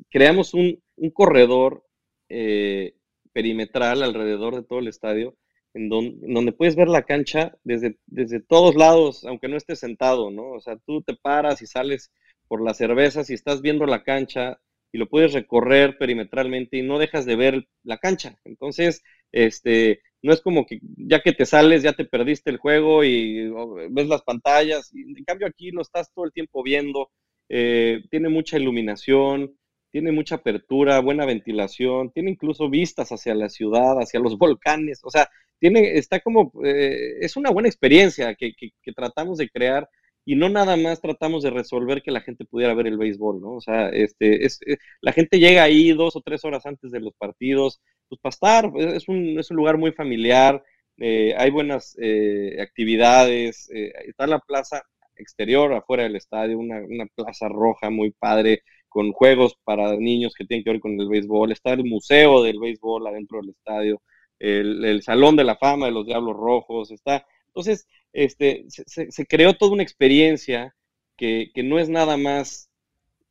creamos 0.10 0.54
un, 0.54 0.82
corredor 1.14 1.86
eh, 2.28 2.96
perimetral 3.34 4.04
alrededor 4.04 4.56
de 4.56 4.64
todo 4.64 4.80
el 4.80 4.88
estadio 4.88 5.36
en 5.74 5.90
donde, 5.90 6.52
puedes 6.52 6.76
ver 6.76 6.88
la 6.88 7.04
cancha 7.04 7.58
desde, 7.64 7.98
desde 8.08 8.40
todos 8.40 8.76
lados, 8.76 9.24
aunque 9.26 9.48
no 9.48 9.58
estés 9.58 9.80
sentado, 9.80 10.32
¿no? 10.32 10.52
O 10.52 10.60
sea, 10.60 10.78
tú 10.78 11.02
te 11.02 11.16
paras 11.16 11.62
y 11.62 11.68
sales 11.68 12.12
por 12.50 12.62
las 12.62 12.78
cervezas 12.78 13.30
y 13.30 13.36
estás 13.36 13.62
viendo 13.62 13.86
la 13.86 14.04
cancha 14.04 14.60
y 14.92 14.98
lo 14.98 15.08
puedes 15.08 15.34
recorrer 15.34 15.98
perimetralmente 15.98 16.78
y 16.78 16.82
no 16.82 17.00
dejas 17.00 17.26
de 17.26 17.36
ver 17.36 17.68
la 17.84 18.00
cancha. 18.00 18.38
Entonces, 18.44 19.04
este, 19.32 20.02
no 20.22 20.34
es 20.34 20.42
como 20.42 20.66
que 20.66 20.80
ya 20.98 21.22
que 21.22 21.32
te 21.32 21.46
sales 21.46 21.84
ya 21.84 21.94
te 21.94 22.06
perdiste 22.06 22.50
el 22.50 22.58
juego 22.58 23.04
y 23.04 23.50
ves 23.92 24.08
las 24.08 24.24
pantallas. 24.24 24.92
en 24.94 25.24
cambio 25.24 25.48
aquí 25.48 25.72
lo 25.72 25.82
estás 25.82 26.12
todo 26.14 26.26
el 26.26 26.34
tiempo 26.34 26.64
viendo. 26.64 27.12
Eh, 27.50 28.02
tiene 28.10 28.30
mucha 28.30 28.58
iluminación, 28.58 29.56
tiene 29.92 30.12
mucha 30.12 30.36
apertura, 30.36 31.00
buena 31.00 31.26
ventilación, 31.26 32.12
tiene 32.12 32.32
incluso 32.32 32.70
vistas 32.70 33.12
hacia 33.12 33.34
la 33.36 33.50
ciudad, 33.50 33.98
hacia 34.00 34.20
los 34.20 34.38
volcanes. 34.40 35.02
O 35.04 35.12
sea, 35.12 35.30
tiene, 35.60 35.98
está 35.98 36.20
como, 36.20 36.52
eh, 36.66 37.18
es 37.22 37.38
una 37.38 37.52
buena 37.52 37.70
experiencia 37.70 38.34
que, 38.36 38.54
que 38.56 38.92
tratamos 38.94 39.38
de 39.38 39.50
crear 39.50 39.88
y 40.30 40.36
no 40.36 40.48
nada 40.48 40.78
más 40.78 41.02
tratamos 41.02 41.42
de 41.42 41.50
resolver 41.50 42.04
que 42.04 42.12
la 42.12 42.22
gente 42.22 42.46
pudiera 42.46 42.76
ver 42.76 42.86
el 42.86 43.00
béisbol, 43.00 43.42
¿no? 43.42 43.54
O 43.54 43.62
sea, 43.62 43.90
este, 43.90 44.46
es, 44.46 44.60
eh, 44.68 44.78
la 45.02 45.12
gente 45.12 45.40
llega 45.40 45.64
ahí 45.64 45.92
dos 45.92 46.16
o 46.16 46.22
tres 46.22 46.46
horas 46.46 46.68
antes 46.68 46.92
de 46.92 47.00
los 47.00 47.16
partidos, 47.16 47.82
pues 48.08 48.22
para 48.22 48.30
estar, 48.30 48.72
es 48.78 49.08
un, 49.10 49.40
es 49.40 49.50
un 49.50 49.58
lugar 49.58 49.80
muy 49.80 49.92
familiar, 49.92 50.64
eh, 50.98 51.34
hay 51.36 51.50
buenas 51.50 51.98
eh, 52.00 52.62
actividades, 52.62 53.72
está 53.72 54.28
la 54.28 54.38
plaza 54.38 54.84
exterior 55.16 55.74
afuera 55.74 56.04
del 56.04 56.16
estadio, 56.16 56.60
una, 56.60 56.78
una, 56.78 57.08
plaza 57.08 57.48
roja 57.50 57.90
muy 57.90 58.12
padre, 58.12 58.62
con 58.88 59.12
juegos 59.14 59.58
para 59.64 59.96
niños 59.96 60.36
que 60.38 60.46
tienen 60.46 60.64
que 60.64 60.70
ver 60.74 60.80
con 60.80 61.02
el 61.02 61.10
béisbol, 61.10 61.52
está 61.52 61.74
el 61.74 61.86
museo 61.86 62.44
del 62.44 62.60
béisbol 62.60 63.08
adentro 63.08 63.40
del 63.42 63.50
estadio, 63.50 64.00
el, 64.38 64.86
el 64.86 65.02
Salón 65.02 65.36
de 65.36 65.44
la 65.44 65.56
Fama 65.56 65.88
de 65.88 65.92
los 65.92 66.06
Diablos 66.06 66.36
Rojos, 66.38 66.92
está 66.92 67.26
entonces, 67.50 67.88
este, 68.14 68.66
se, 68.68 69.26
creó 69.26 69.56
toda 69.56 69.74
una 69.74 69.84
experiencia 69.84 70.76
que, 71.18 71.52
no 71.64 71.80
es 71.80 71.90
nada 71.90 72.16
más 72.18 72.70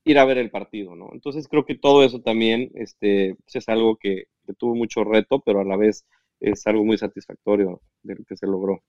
ir 0.04 0.18
a 0.18 0.24
ver 0.24 0.38
el 0.38 0.50
partido, 0.50 0.94
¿no? 0.94 1.10
Entonces 1.12 1.48
creo 1.48 1.64
que 1.64 1.74
todo 1.74 2.04
eso 2.04 2.20
también 2.20 2.70
este, 2.74 3.36
pues, 3.44 3.56
es 3.56 3.68
algo 3.68 3.96
que, 3.96 4.24
tuvo 4.58 4.74
mucho 4.74 5.04
reto, 5.04 5.40
pero 5.44 5.60
a 5.60 5.64
la 5.64 5.76
vez 5.76 6.06
es 6.40 6.66
algo 6.66 6.82
muy 6.82 6.96
satisfactorio 6.96 7.82
de 8.02 8.14
lo 8.14 8.24
que 8.24 8.36
se 8.36 8.46
logró. 8.46 8.82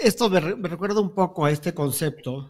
Esto 0.00 0.30
me, 0.30 0.40
recuerda 0.40 1.00
un 1.00 1.14
poco 1.14 1.44
a 1.44 1.50
este 1.50 1.74
concepto 1.74 2.48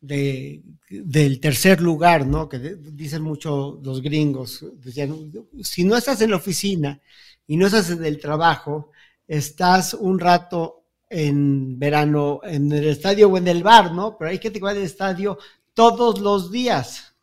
de, 0.00 0.62
del 0.90 1.38
tercer 1.38 1.80
lugar, 1.80 2.26
¿no? 2.26 2.48
Que 2.48 2.58
dicen 2.58 3.22
mucho 3.22 3.80
los 3.82 4.02
gringos. 4.02 4.66
Decían, 4.74 5.32
si 5.62 5.84
no 5.84 5.96
estás 5.96 6.20
en 6.20 6.30
la 6.30 6.36
oficina 6.36 7.00
y 7.46 7.56
no 7.56 7.66
estás 7.66 7.90
en 7.90 8.04
el 8.04 8.18
trabajo, 8.18 8.90
estás 9.28 9.94
un 9.94 10.18
rato 10.18 10.78
en 11.10 11.78
verano 11.78 12.40
en 12.42 12.72
el 12.72 12.88
estadio 12.88 13.28
o 13.28 13.38
en 13.38 13.48
el 13.48 13.62
bar, 13.62 13.92
¿no? 13.92 14.16
Pero 14.18 14.30
hay 14.30 14.38
que 14.38 14.50
va 14.58 14.70
al 14.70 14.78
estadio 14.78 15.38
todos 15.74 16.20
los 16.20 16.50
días. 16.50 17.14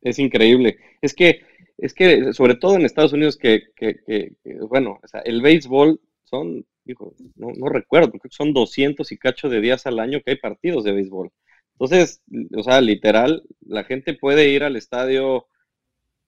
Es 0.00 0.18
increíble. 0.18 0.78
Es 1.02 1.14
que, 1.14 1.42
es 1.76 1.92
que 1.92 2.32
sobre 2.32 2.54
todo 2.54 2.76
en 2.76 2.84
Estados 2.84 3.12
Unidos, 3.12 3.36
que, 3.36 3.64
bueno, 4.68 5.00
o 5.02 5.08
sea, 5.08 5.20
el 5.20 5.42
béisbol 5.42 6.00
son, 6.24 6.64
dijo, 6.84 7.14
no, 7.36 7.48
no 7.56 7.68
recuerdo, 7.68 8.10
porque 8.10 8.28
son 8.30 8.52
200 8.52 9.10
y 9.12 9.18
cacho 9.18 9.48
de 9.48 9.60
días 9.60 9.86
al 9.86 9.98
año 9.98 10.20
que 10.24 10.32
hay 10.32 10.36
partidos 10.38 10.84
de 10.84 10.92
béisbol. 10.92 11.30
Entonces, 11.72 12.22
o 12.56 12.62
sea, 12.62 12.80
literal, 12.80 13.44
la 13.60 13.84
gente 13.84 14.14
puede 14.14 14.48
ir 14.48 14.64
al 14.64 14.76
estadio 14.76 15.46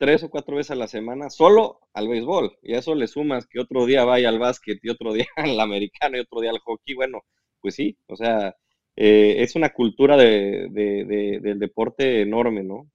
tres 0.01 0.23
o 0.23 0.31
cuatro 0.31 0.57
veces 0.57 0.71
a 0.71 0.77
la 0.77 0.89
semana 0.89 1.29
solo 1.29 1.81
al 1.93 2.09
béisbol. 2.09 2.57
Y 2.63 2.73
a 2.75 2.79
eso 2.79 2.95
le 2.95 3.07
sumas 3.07 3.47
que 3.47 3.61
otro 3.61 3.85
día 3.85 4.03
vaya 4.05 4.31
al 4.31 4.39
básquet 4.39 4.79
y 4.83 4.89
otro 4.89 5.13
día 5.13 5.27
al 5.37 5.61
americano 5.61 6.17
y 6.17 6.21
otro 6.21 6.41
día 6.41 6.51
al 6.51 6.59
hockey. 6.61 6.95
Bueno, 6.95 7.23
pues 7.61 7.75
sí, 7.75 7.99
o 8.07 8.17
sea, 8.17 8.57
eh, 8.97 9.37
es 9.39 9.57
una 9.57 9.69
cultura 9.69 10.17
de, 10.17 10.71
del 11.43 11.59
deporte 11.59 12.23
enorme, 12.23 12.65
¿no? 12.65 12.91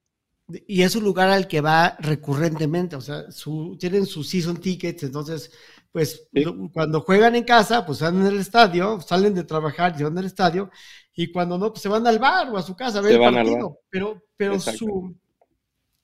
y 0.68 0.84
es 0.84 0.96
un 0.96 1.04
lugar 1.04 1.30
al 1.30 1.48
que 1.48 1.60
va 1.60 1.98
recurrentemente, 2.00 2.96
o 2.96 3.02
sea, 3.02 3.32
su, 3.32 3.76
tienen 3.80 4.06
sus 4.06 4.30
season 4.30 4.58
tickets, 4.58 5.02
entonces, 5.02 5.52
pues 5.92 6.30
cuando 6.72 7.02
juegan 7.02 7.36
en 7.36 7.46
casa, 7.46 7.84
pues 7.84 8.00
van 8.02 8.22
en 8.22 8.28
el 8.28 8.38
estadio, 8.38 9.02
salen 9.02 9.34
de 9.34 9.44
trabajar 9.44 9.96
y 9.98 10.04
van 10.04 10.16
al 10.20 10.26
estadio, 10.26 10.70
y 11.16 11.32
cuando 11.32 11.58
no, 11.58 11.72
pues 11.72 11.82
se 11.82 11.90
van 11.90 12.06
al 12.06 12.20
bar 12.20 12.50
o 12.52 12.58
a 12.58 12.62
su 12.62 12.76
casa 12.76 13.00
a 13.00 13.02
ver 13.02 13.14
el 13.14 13.20
partido. 13.20 13.80
Pero, 13.90 14.22
pero 14.38 14.60
su, 14.60 15.16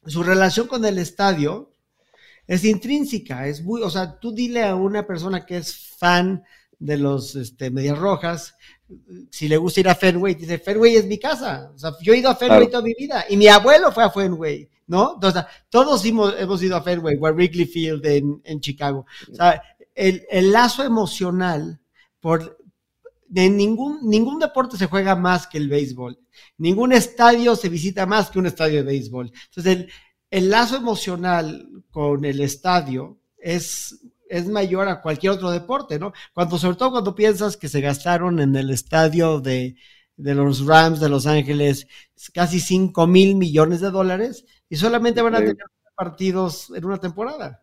su 0.05 0.23
relación 0.23 0.67
con 0.67 0.83
el 0.85 0.97
estadio 0.97 1.71
es 2.47 2.63
intrínseca, 2.65 3.47
es 3.47 3.63
muy, 3.63 3.81
o 3.81 3.89
sea, 3.89 4.19
tú 4.19 4.31
dile 4.31 4.63
a 4.63 4.75
una 4.75 5.05
persona 5.05 5.45
que 5.45 5.57
es 5.57 5.75
fan 5.97 6.43
de 6.79 6.97
los 6.97 7.35
este, 7.35 7.69
Medias 7.69 7.97
Rojas, 7.97 8.55
si 9.29 9.47
le 9.47 9.57
gusta 9.57 9.79
ir 9.79 9.89
a 9.89 9.95
Fenway, 9.95 10.35
dice, 10.35 10.57
Fenway 10.57 10.95
es 10.95 11.05
mi 11.05 11.17
casa. 11.17 11.71
O 11.73 11.77
sea, 11.77 11.93
yo 12.01 12.13
he 12.13 12.17
ido 12.17 12.29
a 12.29 12.35
Fenway 12.35 12.69
toda 12.69 12.83
mi 12.83 12.93
vida 12.93 13.25
y 13.29 13.37
mi 13.37 13.47
abuelo 13.47 13.91
fue 13.91 14.03
a 14.03 14.09
Fenway, 14.09 14.67
¿no? 14.87 15.13
Entonces, 15.15 15.43
todos 15.69 16.03
hemos, 16.05 16.33
hemos 16.37 16.61
ido 16.61 16.75
a 16.75 16.81
Fenway 16.81 17.17
o 17.19 17.27
a 17.27 17.31
Wrigley 17.31 17.65
Field 17.65 18.05
en, 18.05 18.41
en 18.43 18.59
Chicago. 18.59 19.05
O 19.31 19.35
sea, 19.35 19.61
el, 19.95 20.25
el, 20.29 20.51
lazo 20.51 20.83
emocional 20.83 21.79
por... 22.19 22.57
De 23.31 23.49
ningún, 23.49 23.99
ningún 24.03 24.39
deporte 24.39 24.77
se 24.77 24.87
juega 24.87 25.15
más 25.15 25.47
que 25.47 25.57
el 25.57 25.69
béisbol. 25.69 26.19
Ningún 26.57 26.91
estadio 26.91 27.55
se 27.55 27.69
visita 27.69 28.05
más 28.05 28.29
que 28.29 28.39
un 28.39 28.45
estadio 28.45 28.77
de 28.77 28.83
béisbol. 28.83 29.31
Entonces, 29.45 29.77
el, 29.77 29.91
el 30.29 30.49
lazo 30.49 30.75
emocional 30.75 31.67
con 31.91 32.25
el 32.25 32.41
estadio 32.41 33.19
es 33.37 33.99
es 34.31 34.47
mayor 34.47 34.87
a 34.87 35.01
cualquier 35.01 35.33
otro 35.33 35.51
deporte, 35.51 35.99
¿no? 35.99 36.13
Cuando, 36.33 36.57
sobre 36.57 36.77
todo 36.77 36.91
cuando 36.91 37.13
piensas 37.13 37.57
que 37.57 37.67
se 37.67 37.81
gastaron 37.81 38.39
en 38.39 38.55
el 38.55 38.69
estadio 38.69 39.41
de, 39.41 39.75
los 40.15 40.65
Rams 40.65 41.01
de 41.01 41.09
Los 41.09 41.27
Ángeles 41.27 41.87
casi 42.33 42.61
5 42.61 43.07
mil 43.07 43.35
millones 43.35 43.81
de 43.81 43.91
dólares 43.91 44.45
y 44.69 44.77
solamente 44.77 45.21
van 45.21 45.35
a 45.35 45.39
tener 45.39 45.57
partidos 45.95 46.71
en 46.73 46.85
una 46.85 46.97
temporada. 46.97 47.61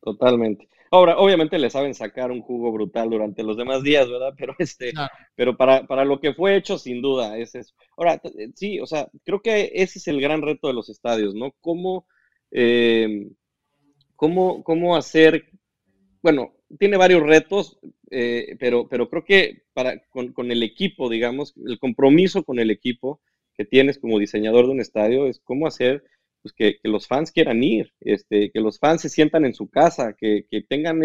Totalmente. 0.00 0.66
Ahora, 0.92 1.18
obviamente 1.18 1.58
le 1.58 1.70
saben 1.70 1.94
sacar 1.94 2.30
un 2.30 2.42
jugo 2.42 2.70
brutal 2.70 3.10
durante 3.10 3.42
los 3.42 3.56
demás 3.56 3.82
días, 3.82 4.08
¿verdad? 4.08 4.34
Pero 4.38 4.54
este, 4.58 4.92
pero 5.34 5.56
para, 5.56 5.86
para, 5.86 6.04
lo 6.04 6.20
que 6.20 6.34
fue 6.34 6.56
hecho, 6.56 6.78
sin 6.78 7.02
duda, 7.02 7.36
es 7.36 7.56
eso. 7.56 7.74
Ahora, 7.96 8.20
sí, 8.54 8.78
o 8.78 8.86
sea, 8.86 9.08
creo 9.24 9.42
que 9.42 9.72
ese 9.74 9.98
es 9.98 10.06
el 10.06 10.20
gran 10.20 10.42
reto 10.42 10.68
de 10.68 10.74
los 10.74 10.88
estadios, 10.88 11.34
¿no? 11.34 11.52
Cómo, 11.60 12.06
eh, 12.52 13.28
cómo, 14.14 14.62
cómo 14.62 14.94
hacer 14.94 15.48
bueno, 16.22 16.54
tiene 16.78 16.96
varios 16.96 17.22
retos, 17.22 17.78
eh, 18.10 18.56
pero, 18.58 18.88
pero 18.88 19.10
creo 19.10 19.24
que 19.24 19.64
para, 19.74 20.00
con, 20.08 20.50
el 20.50 20.62
equipo, 20.62 21.10
digamos, 21.10 21.54
el 21.66 21.78
compromiso 21.78 22.44
con 22.44 22.58
el 22.58 22.70
equipo 22.70 23.20
que 23.54 23.64
tienes 23.64 23.98
como 23.98 24.18
diseñador 24.18 24.66
de 24.66 24.72
un 24.72 24.80
estadio 24.80 25.26
es 25.26 25.40
cómo 25.40 25.66
hacer 25.66 26.04
pues, 26.42 26.52
que, 26.54 26.78
los 26.84 27.06
fans 27.06 27.32
quieran 27.32 27.62
ir, 27.62 27.92
este, 28.00 28.50
que 28.50 28.60
los 28.60 28.78
fans 28.78 29.02
se 29.02 29.08
sientan 29.08 29.44
en 29.44 29.54
su 29.54 29.68
casa, 29.68 30.14
que, 30.18 30.46
tengan... 30.68 31.00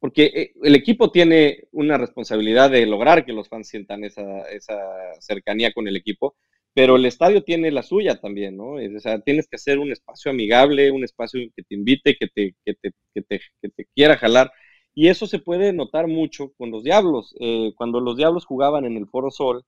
porque 0.00 0.24
eh, 0.34 0.52
el 0.62 0.74
equipo 0.74 1.10
tiene 1.10 1.64
una 1.72 1.98
responsabilidad 1.98 2.70
de 2.70 2.86
lograr 2.86 3.24
que 3.24 3.32
los 3.32 3.48
fans 3.48 3.68
sientan 3.68 4.04
esa, 4.04 4.42
esa 4.50 4.76
cercanía 5.20 5.72
con 5.72 5.88
el 5.88 5.96
equipo, 5.96 6.36
pero 6.74 6.96
el 6.96 7.06
estadio 7.06 7.44
tiene 7.44 7.70
la 7.70 7.84
suya 7.84 8.20
también, 8.20 8.56
¿no? 8.56 8.72
O 8.74 9.00
sea, 9.00 9.20
tienes 9.20 9.46
que 9.46 9.56
hacer 9.56 9.78
un 9.78 9.92
espacio 9.92 10.30
amigable, 10.32 10.90
un 10.90 11.04
espacio 11.04 11.40
que 11.54 11.62
te 11.62 11.74
invite, 11.74 12.16
que 12.16 12.26
te, 12.26 12.54
que 12.64 12.74
te, 12.74 12.90
que 13.14 13.22
te, 13.22 13.40
que 13.62 13.68
te 13.68 13.86
quiera 13.94 14.16
jalar. 14.16 14.50
Y 14.92 15.08
eso 15.08 15.26
se 15.26 15.38
puede 15.38 15.72
notar 15.72 16.08
mucho 16.08 16.52
con 16.58 16.70
los 16.72 16.82
Diablos. 16.82 17.34
Eh, 17.40 17.72
cuando 17.76 18.00
los 18.00 18.16
Diablos 18.16 18.44
jugaban 18.44 18.84
en 18.84 18.96
el 18.96 19.06
Foro 19.06 19.30
Sol, 19.30 19.64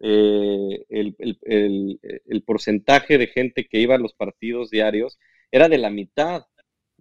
eh, 0.00 0.84
el, 0.88 1.14
el, 1.18 2.00
el, 2.26 2.42
porcentaje 2.42 3.18
de 3.18 3.26
gente 3.26 3.66
que 3.66 3.78
iba 3.78 3.94
a 3.94 3.98
los 3.98 4.14
partidos 4.14 4.70
diarios 4.70 5.18
era 5.52 5.68
de 5.68 5.76
la 5.76 5.90
mitad 5.90 6.46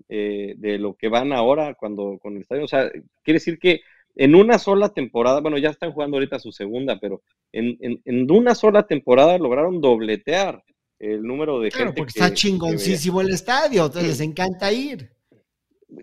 eh, 0.10 0.56
de 0.58 0.78
lo 0.80 0.96
que 0.96 1.08
van 1.08 1.32
ahora 1.32 1.76
cuando 1.76 2.20
con 2.20 2.36
el 2.36 2.42
estadio. 2.42 2.66
O 2.66 2.68
sea, 2.68 2.92
quiere 3.24 3.40
decir 3.40 3.58
que 3.58 3.82
en 4.16 4.36
una 4.36 4.60
sola 4.60 4.90
temporada, 4.90 5.40
bueno, 5.40 5.58
ya 5.58 5.70
están 5.70 5.94
jugando 5.94 6.18
ahorita 6.18 6.40
su 6.40 6.52
segunda, 6.52 7.00
pero 7.00 7.22
en, 7.54 7.78
en, 7.80 8.30
una 8.32 8.54
sola 8.54 8.86
temporada 8.86 9.38
lograron 9.38 9.80
dobletear 9.80 10.64
el 11.00 11.24
número 11.24 11.62
de 11.62 11.72
claro, 11.72 11.94
porque 11.96 12.10
está 12.10 12.34
chingoncísimo 12.34 13.22
el 13.22 13.30
estadio, 13.30 13.86
entonces 13.86 14.10
les 14.10 14.20
encanta 14.20 14.74
ir. 14.74 15.10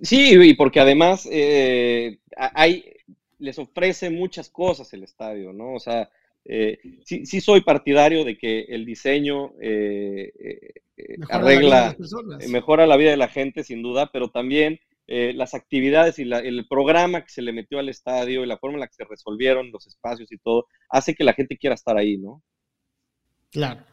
Sí, 0.01 0.34
y 0.34 0.55
porque 0.55 0.80
además 0.80 1.28
eh, 1.30 2.18
hay, 2.36 2.84
les 3.38 3.59
ofrece 3.59 4.09
muchas 4.09 4.49
cosas 4.49 4.92
el 4.94 5.03
estadio, 5.03 5.53
¿no? 5.53 5.74
O 5.74 5.80
sea, 5.80 6.09
eh, 6.49 6.78
sí, 7.05 7.26
sí, 7.26 7.40
soy 7.40 7.62
partidario 7.62 8.24
de 8.24 8.38
que 8.38 8.61
el 8.68 8.84
diseño 8.84 9.53
eh, 9.61 10.32
arregla, 11.28 11.97
mejora 12.49 12.86
la 12.86 12.97
vida 12.97 13.11
de 13.11 13.16
la 13.16 13.28
gente, 13.28 13.64
sin 13.64 13.82
duda, 13.82 14.11
pero 14.12 14.30
también 14.30 14.78
eh, 15.09 15.32
las 15.34 15.55
actividades 15.55 16.18
y 16.18 16.22
el 16.22 16.66
programa 16.68 17.22
que 17.22 17.30
se 17.30 17.42
le 17.42 17.53
metió 17.53 17.78
al 17.78 17.88
estadio 17.88 18.42
y 18.42 18.47
la 18.47 18.59
forma 18.59 18.74
en 18.74 18.80
la 18.80 18.86
que 18.86 18.94
se 18.94 19.05
resolvieron 19.05 19.70
los 19.72 19.86
espacios 19.86 20.30
y 20.30 20.38
todo, 20.38 20.66
hace 20.88 21.14
que 21.14 21.24
la 21.24 21.34
gente 21.34 21.57
quiera 21.57 21.74
estar 21.74 21.97
ahí, 21.97 22.16
¿no? 22.16 22.42
Claro. 23.51 23.84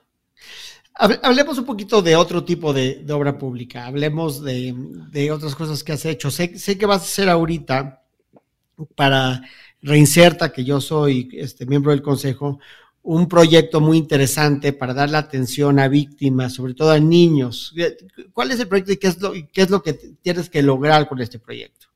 Hablemos 0.95 1.57
un 1.57 1.65
poquito 1.65 2.03
de 2.03 2.15
otro 2.15 2.43
tipo 2.43 2.71
de, 2.71 3.03
obra 3.11 3.37
pública, 3.37 3.87
hablemos 3.87 4.43
de, 4.43 5.31
otras 5.31 5.55
cosas 5.55 5.83
que 5.83 5.93
has 5.93 6.05
hecho. 6.05 6.29
Sé, 6.29 6.55
sé, 6.57 6.77
que 6.77 6.85
vas 6.85 7.01
a 7.01 7.05
hacer 7.05 7.29
ahorita 7.29 8.03
para 8.95 9.41
Reinserta, 9.83 10.51
que 10.51 10.63
yo 10.63 10.81
soy 10.81 11.29
este, 11.33 11.65
miembro 11.65 11.91
del 11.91 12.01
consejo, 12.01 12.59
un 13.03 13.27
proyecto 13.27 13.81
muy 13.81 13.97
interesante 13.97 14.71
para 14.71 14.93
dar 14.93 15.09
la 15.09 15.17
atención 15.19 15.77
a 15.77 15.89
víctimas, 15.89 16.53
sobre 16.53 16.73
todo 16.73 16.91
a 16.91 16.99
niños. 16.99 17.75
¿Cuál 18.31 18.51
es 18.51 18.59
el 18.61 18.69
proyecto 18.69 18.93
y 18.93 18.97
qué 18.97 19.07
es 19.07 19.21
lo, 19.21 19.33
qué 19.33 19.61
es 19.61 19.69
lo 19.69 19.83
que 19.83 19.93
tienes 19.93 20.49
que 20.49 20.63
lograr 20.63 21.07
con 21.07 21.21
este 21.21 21.37
proyecto? 21.37 21.87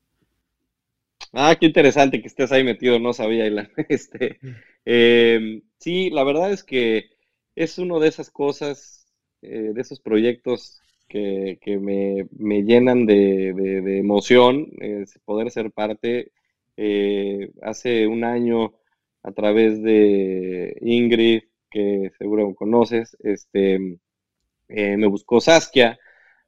Ah, 1.32 1.56
qué 1.58 1.66
interesante 1.66 2.20
que 2.20 2.28
estés 2.28 2.52
ahí 2.52 2.62
metido, 2.62 2.98
no 2.98 3.12
sabía. 3.12 3.44
Este, 3.88 4.38
em, 4.84 5.62
sí, 5.78 6.10
la 6.10 6.24
verdad 6.24 6.52
es 6.52 6.62
que 6.62 7.10
es 7.54 7.78
uno 7.78 8.00
de 8.00 8.08
esas 8.08 8.30
cosas, 8.30 9.06
eh, 9.40 9.72
de 9.74 9.80
esos 9.80 10.00
proyectos 10.00 10.80
que, 11.08 11.58
me, 11.80 12.62
llenan 12.62 13.06
de, 13.06 13.98
emoción, 13.98 14.70
poder 15.24 15.50
ser 15.50 15.70
parte. 15.72 16.32
Eh, 16.80 17.50
hace 17.62 18.06
un 18.06 18.22
año 18.22 18.72
a 19.24 19.32
través 19.32 19.82
de 19.82 20.76
Ingrid, 20.80 21.42
que 21.68 22.12
seguro 22.18 22.54
conoces, 22.54 23.16
este, 23.18 23.98
eh, 24.68 24.96
me 24.96 25.08
buscó 25.08 25.40
Saskia, 25.40 25.98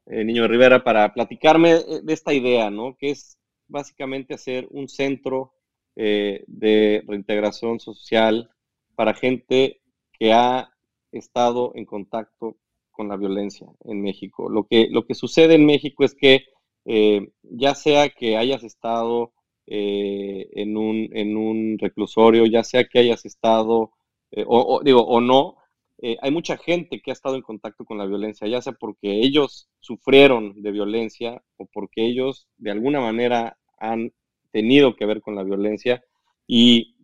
el 0.06 0.28
Niño 0.28 0.42
de 0.42 0.48
Rivera, 0.48 0.84
para 0.84 1.12
platicarme 1.12 1.74
de 2.04 2.12
esta 2.12 2.32
idea, 2.32 2.70
¿no? 2.70 2.96
Que 2.96 3.10
es 3.10 3.38
básicamente 3.66 4.34
hacer 4.34 4.68
un 4.70 4.88
centro 4.88 5.52
eh, 5.96 6.44
de 6.46 7.02
reintegración 7.08 7.80
social 7.80 8.50
para 8.94 9.14
gente 9.14 9.80
que 10.12 10.32
ha 10.32 10.72
estado 11.10 11.72
en 11.74 11.86
contacto 11.86 12.56
con 12.92 13.08
la 13.08 13.16
violencia 13.16 13.66
en 13.84 14.00
México. 14.00 14.48
Lo 14.48 14.68
que, 14.68 14.86
lo 14.90 15.06
que 15.06 15.14
sucede 15.14 15.56
en 15.56 15.66
México 15.66 16.04
es 16.04 16.14
que 16.14 16.44
eh, 16.84 17.32
ya 17.42 17.74
sea 17.74 18.10
que 18.10 18.36
hayas 18.36 18.62
estado 18.62 19.32
eh, 19.72 20.48
en, 20.54 20.76
un, 20.76 21.08
en 21.12 21.36
un 21.36 21.78
reclusorio, 21.78 22.44
ya 22.44 22.64
sea 22.64 22.88
que 22.88 22.98
hayas 22.98 23.24
estado, 23.24 23.92
eh, 24.32 24.44
o, 24.44 24.80
digo, 24.82 25.02
o 25.06 25.20
no, 25.20 25.58
eh, 25.98 26.16
hay 26.22 26.32
mucha 26.32 26.56
gente 26.56 27.00
que 27.00 27.12
ha 27.12 27.14
estado 27.14 27.36
en 27.36 27.42
contacto 27.42 27.84
con 27.84 27.96
la 27.96 28.04
violencia, 28.04 28.48
ya 28.48 28.60
sea 28.60 28.72
porque 28.72 29.20
ellos 29.20 29.68
sufrieron 29.78 30.60
de 30.60 30.72
violencia 30.72 31.40
o 31.56 31.66
porque 31.66 32.04
ellos 32.04 32.48
de 32.58 32.72
alguna 32.72 33.00
manera 33.00 33.58
han 33.78 34.12
tenido 34.50 34.96
que 34.96 35.06
ver 35.06 35.20
con 35.20 35.36
la 35.36 35.44
violencia 35.44 36.02
y, 36.48 36.96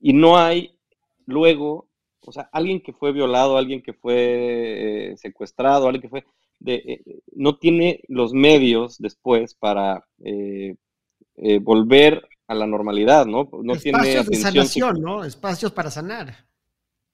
y 0.00 0.12
no 0.12 0.38
hay 0.38 0.76
luego, 1.24 1.88
o 2.26 2.32
sea, 2.32 2.48
alguien 2.52 2.80
que 2.80 2.94
fue 2.94 3.12
violado, 3.12 3.56
alguien 3.56 3.80
que 3.80 3.92
fue 3.92 5.14
secuestrado, 5.18 5.86
alguien 5.86 6.02
que 6.02 6.08
fue, 6.08 6.24
de, 6.58 7.22
no 7.32 7.58
tiene 7.58 8.00
los 8.08 8.32
medios 8.32 8.98
después 8.98 9.54
para 9.54 10.04
eh, 11.38 11.58
volver 11.58 12.26
a 12.46 12.54
la 12.54 12.66
normalidad, 12.66 13.26
¿no? 13.26 13.50
no 13.62 13.74
Espacios 13.74 14.26
de 14.26 14.36
sanación, 14.36 15.02
¿no? 15.02 15.24
Espacios 15.24 15.72
para 15.72 15.90
sanar. 15.90 16.46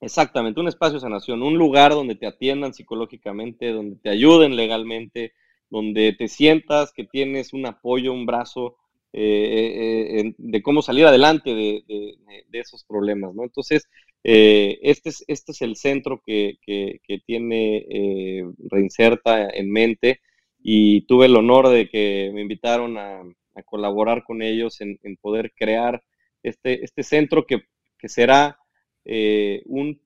Exactamente, 0.00 0.60
un 0.60 0.68
espacio 0.68 0.94
de 0.94 1.00
sanación, 1.00 1.42
un 1.42 1.58
lugar 1.58 1.92
donde 1.92 2.14
te 2.14 2.26
atiendan 2.26 2.74
psicológicamente, 2.74 3.72
donde 3.72 3.96
te 3.96 4.10
ayuden 4.10 4.56
legalmente, 4.56 5.32
donde 5.70 6.12
te 6.12 6.28
sientas 6.28 6.92
que 6.92 7.04
tienes 7.04 7.52
un 7.52 7.66
apoyo, 7.66 8.12
un 8.12 8.26
brazo 8.26 8.76
eh, 9.12 10.18
eh, 10.20 10.34
de 10.38 10.62
cómo 10.62 10.82
salir 10.82 11.06
adelante 11.06 11.54
de, 11.54 12.16
esos 12.52 12.84
problemas, 12.84 13.34
¿no? 13.34 13.42
Entonces, 13.42 13.88
este, 14.22 15.08
es, 15.08 15.24
este 15.26 15.52
es 15.52 15.62
el 15.62 15.76
centro 15.76 16.22
que, 16.24 16.58
que 16.64 17.18
tiene 17.26 18.44
Reinserta 18.70 19.48
en 19.48 19.70
mente 19.70 20.20
y 20.62 21.02
tuve 21.02 21.26
el 21.26 21.36
honor 21.36 21.68
de 21.68 21.88
que 21.88 22.30
me 22.32 22.42
invitaron 22.42 22.98
a, 22.98 23.22
a 23.54 23.62
colaborar 23.62 24.24
con 24.24 24.42
ellos 24.42 24.80
en, 24.80 24.98
poder 25.20 25.52
crear 25.54 26.02
este, 26.42 26.84
este 26.84 27.02
centro 27.02 27.46
que, 27.46 27.62
será 28.04 28.58
eh, 29.04 29.62
un 29.66 30.00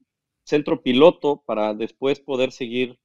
centro 0.45 0.83
piloto 0.83 1.43
para 1.47 1.73
después 1.73 2.21
poder 2.21 2.53
seguir 2.53 2.99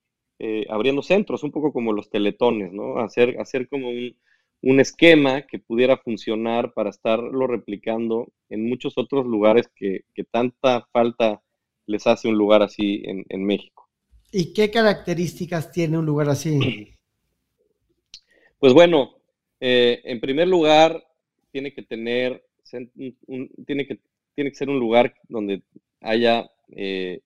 eh, 0.43 0.65
abriendo 0.69 1.03
centros, 1.03 1.43
un 1.43 1.51
poco 1.51 1.71
como 1.71 1.93
los 1.93 2.09
teletones, 2.09 2.73
¿no? 2.73 2.97
Hacer, 2.97 3.39
hacer 3.39 3.69
como 3.69 3.89
un, 3.89 4.79
esquema 4.79 5.43
que 5.43 5.59
pudiera 5.59 5.97
funcionar 5.97 6.73
para 6.73 6.89
estarlo 6.89 7.45
replicando 7.45 8.31
en 8.49 8.67
muchos 8.67 8.97
otros 8.97 9.27
lugares 9.27 9.69
que, 9.75 10.03
tanta 10.31 10.87
falta 10.91 11.43
les 11.85 12.07
hace 12.07 12.27
un 12.27 12.39
lugar 12.39 12.63
así 12.63 13.03
en, 13.05 13.45
México. 13.45 13.87
¿Y 14.31 14.51
qué 14.53 14.71
características 14.71 15.71
tiene 15.71 15.99
un 15.99 16.07
lugar 16.07 16.29
así? 16.29 16.89
Pues 18.57 18.73
bueno, 18.73 19.20
eh, 19.61 20.01
en 20.03 20.19
primer 20.19 20.49
lugar, 20.49 21.01
tiene 21.51 21.73
que 21.73 21.83
tener, 21.83 22.43
tiene, 22.69 23.87
que, 23.87 23.99
tiene 24.35 24.49
que 24.49 24.55
ser 24.55 24.69
un 24.69 24.79
lugar 24.79 25.13
donde 25.29 25.63
haya 26.01 26.49
eh, 26.75 27.21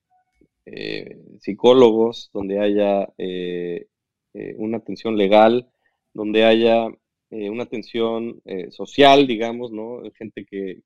eh, 0.65 1.19
psicólogos, 1.41 2.31
donde 2.33 2.59
haya 2.59 3.07
eh, 3.19 3.85
eh, 4.33 4.55
una 4.57 4.77
atención 4.77 5.15
legal, 5.15 5.69
donde 6.13 6.43
haya 6.43 6.87
una 7.31 7.63
atención 7.63 8.41
social, 8.69 9.27
digamos, 9.27 9.69
¿no? 9.69 10.01
Gente 10.17 10.45
que, 10.45 10.81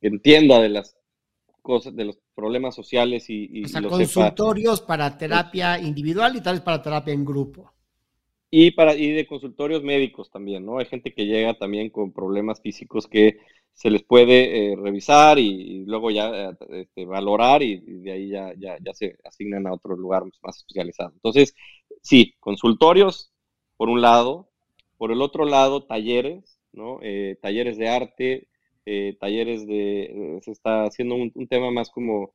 entienda 0.00 0.60
de 0.60 0.68
las 0.68 0.96
cosas, 1.62 1.96
de 1.96 2.04
los 2.04 2.20
problemas 2.34 2.76
sociales 2.76 3.28
y, 3.28 3.64
o 3.64 3.68
sea, 3.68 3.82
consultorios 3.82 4.82
para 4.82 5.18
terapia 5.18 5.80
individual 5.80 6.36
y 6.36 6.42
tal 6.42 6.56
vez 6.56 6.62
para 6.62 6.80
terapia 6.80 7.12
en 7.12 7.24
grupo. 7.24 7.72
Y, 8.50 8.72
para, 8.72 8.96
y 8.96 9.12
de 9.12 9.26
consultorios 9.26 9.82
médicos 9.84 10.30
también, 10.30 10.66
¿no? 10.66 10.78
Hay 10.78 10.86
gente 10.86 11.14
que 11.14 11.26
llega 11.26 11.54
también 11.54 11.90
con 11.90 12.12
problemas 12.12 12.60
físicos 12.60 13.06
que 13.06 13.38
se 13.80 13.90
les 13.90 14.02
puede 14.02 14.72
eh, 14.72 14.76
revisar 14.76 15.38
y, 15.38 15.84
luego 15.86 16.10
ya 16.10 16.50
eh, 16.50 16.56
este, 16.70 17.06
valorar 17.06 17.62
y, 17.62 17.78
de 17.80 18.12
ahí 18.12 18.28
ya, 18.28 18.52
ya, 18.58 18.76
ya, 18.78 18.92
se 18.92 19.16
asignan 19.24 19.66
a 19.66 19.72
otro 19.72 19.96
lugar 19.96 20.24
más 20.42 20.58
especializado. 20.58 21.12
Entonces, 21.14 21.54
sí, 22.02 22.34
consultorios, 22.40 23.32
por 23.76 23.88
un 23.88 24.02
lado, 24.02 24.50
por 24.98 25.12
el 25.12 25.22
otro 25.22 25.46
lado, 25.46 25.84
talleres, 25.84 26.58
¿no? 26.72 26.98
Eh, 27.02 27.38
talleres 27.40 27.78
de 27.78 27.88
arte, 27.88 28.48
talleres 29.20 29.66
de, 29.66 30.40
se 30.42 30.50
está 30.50 30.84
haciendo 30.84 31.14
un, 31.14 31.46
tema 31.48 31.70
más 31.70 31.90
como, 31.90 32.34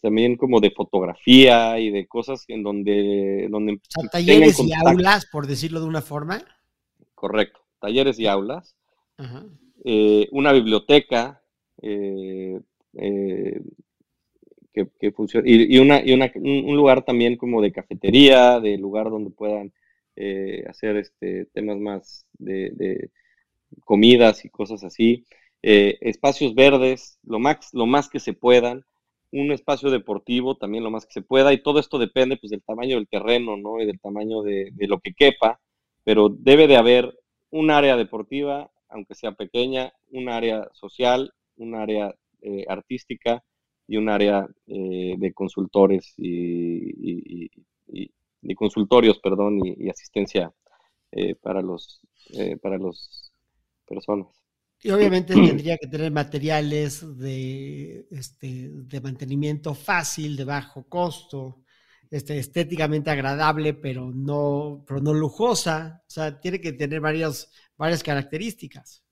también 0.00 0.36
como 0.36 0.60
de 0.60 0.70
fotografía 0.70 1.78
y 1.78 1.90
de 1.90 2.06
cosas 2.06 2.44
en 2.48 2.62
donde... 2.62 3.48
donde 3.50 3.80
talleres 4.12 4.60
y 4.60 4.72
aulas, 4.74 5.26
por 5.26 5.46
decirlo 5.46 5.80
de 5.80 5.86
una 5.86 6.02
forma. 6.02 6.44
Correcto, 7.14 7.60
talleres 7.80 8.18
y 8.18 8.26
aulas. 8.26 8.76
Ajá. 9.16 9.46
Eh, 9.86 10.28
una 10.32 10.50
biblioteca 10.52 11.42
eh, 11.82 12.58
eh, 12.94 13.60
que, 14.72 15.12
funcione, 15.12 15.48
y, 15.48 15.78
una, 15.78 16.02
y 16.02 16.14
un 16.14 16.74
lugar 16.74 17.04
también 17.04 17.36
como 17.36 17.60
de 17.60 17.70
cafetería, 17.70 18.58
de 18.60 18.78
lugar 18.78 19.10
donde 19.10 19.30
puedan 19.30 19.72
hacer 20.68 20.96
este, 20.96 21.44
temas 21.52 21.78
más 21.78 22.26
de, 22.38 23.10
comidas 23.84 24.44
y 24.44 24.48
cosas 24.48 24.82
así, 24.82 25.26
espacios 25.66 26.54
verdes, 26.54 27.18
lo 27.22 27.38
más, 27.38 27.72
lo 27.72 27.86
más 27.86 28.10
que 28.10 28.20
se 28.20 28.34
puedan, 28.34 28.84
un 29.34 29.50
espacio 29.50 29.90
deportivo 29.90 30.56
también 30.56 30.84
lo 30.84 30.90
más 30.90 31.06
que 31.06 31.14
se 31.14 31.22
pueda, 31.22 31.52
y 31.52 31.62
todo 31.62 31.80
esto 31.80 31.98
depende 31.98 32.36
pues 32.36 32.50
del 32.50 32.62
tamaño 32.62 32.96
del 32.96 33.08
terreno, 33.08 33.56
¿no? 33.56 33.80
Y 33.80 33.86
del 33.86 34.00
tamaño 34.00 34.42
de, 34.42 34.72
lo 34.78 35.00
que 35.00 35.12
quepa, 35.12 35.60
pero 36.04 36.28
debe 36.28 36.68
de 36.68 36.76
haber 36.76 37.18
un 37.50 37.70
área 37.70 37.96
deportiva, 37.96 38.70
aunque 38.88 39.14
sea 39.14 39.32
pequeña, 39.32 39.92
un 40.10 40.28
área 40.28 40.68
social, 40.72 41.32
un 41.56 41.74
área 41.74 42.14
eh, 42.42 42.64
artística 42.68 43.42
y 43.88 43.96
un 43.96 44.08
área 44.08 44.46
eh, 44.66 45.14
de 45.18 45.32
consultores 45.32 46.14
y, 46.16 47.50
de 48.40 48.54
consultorios, 48.54 49.18
perdón, 49.18 49.60
y, 49.64 49.88
asistencia 49.88 50.52
eh, 51.10 51.34
para 51.34 51.60
los 51.60 52.00
para 52.62 52.78
los 52.78 53.32
personas. 53.86 54.43
Y 54.84 54.90
obviamente 54.90 55.32
tendría 55.32 55.78
que 55.80 55.86
tener 55.86 56.12
materiales 56.12 57.18
de, 57.18 58.06
este, 58.10 58.68
de 58.70 59.00
mantenimiento 59.00 59.74
fácil, 59.74 60.36
de 60.36 60.44
bajo 60.44 60.86
costo, 60.86 61.64
este, 62.10 62.38
estéticamente 62.38 63.08
agradable, 63.08 63.72
pero 63.72 64.12
no, 64.14 64.84
pero 64.86 65.00
no 65.00 65.14
lujosa. 65.14 66.02
O 66.06 66.10
sea, 66.10 66.38
tiene 66.38 66.60
que 66.60 66.74
tener 66.74 67.00
varios, 67.00 67.50
varias 67.78 68.02
características. 68.02 69.02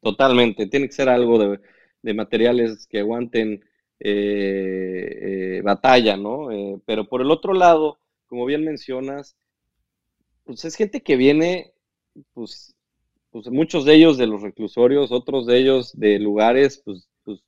Totalmente, 0.00 0.68
tiene 0.68 0.86
que 0.86 0.94
ser 0.94 1.08
algo 1.08 1.58
de, 2.02 2.14
materiales 2.14 2.86
que 2.86 3.00
aguanten 3.00 3.64
eh, 3.98 5.58
eh, 5.58 5.62
batalla, 5.64 6.16
¿no? 6.16 6.52
Eh, 6.52 6.80
pero 6.86 7.08
por 7.08 7.20
el 7.20 7.32
otro 7.32 7.52
lado, 7.52 7.98
como 8.26 8.46
bien 8.46 8.64
mencionas, 8.64 9.36
pues 10.44 10.64
es 10.64 10.76
gente 10.76 11.02
que 11.02 11.16
viene, 11.16 11.74
pues, 12.32 12.76
pues 13.30 13.48
muchos 13.48 13.84
de 13.84 13.94
ellos 13.94 14.18
de 14.18 14.26
los 14.26 14.42
reclusorios, 14.42 15.12
otros 15.12 15.46
de 15.46 15.58
ellos 15.58 15.98
de 15.98 16.18
lugares, 16.18 16.82
pues, 16.84 17.08
pues, 17.24 17.40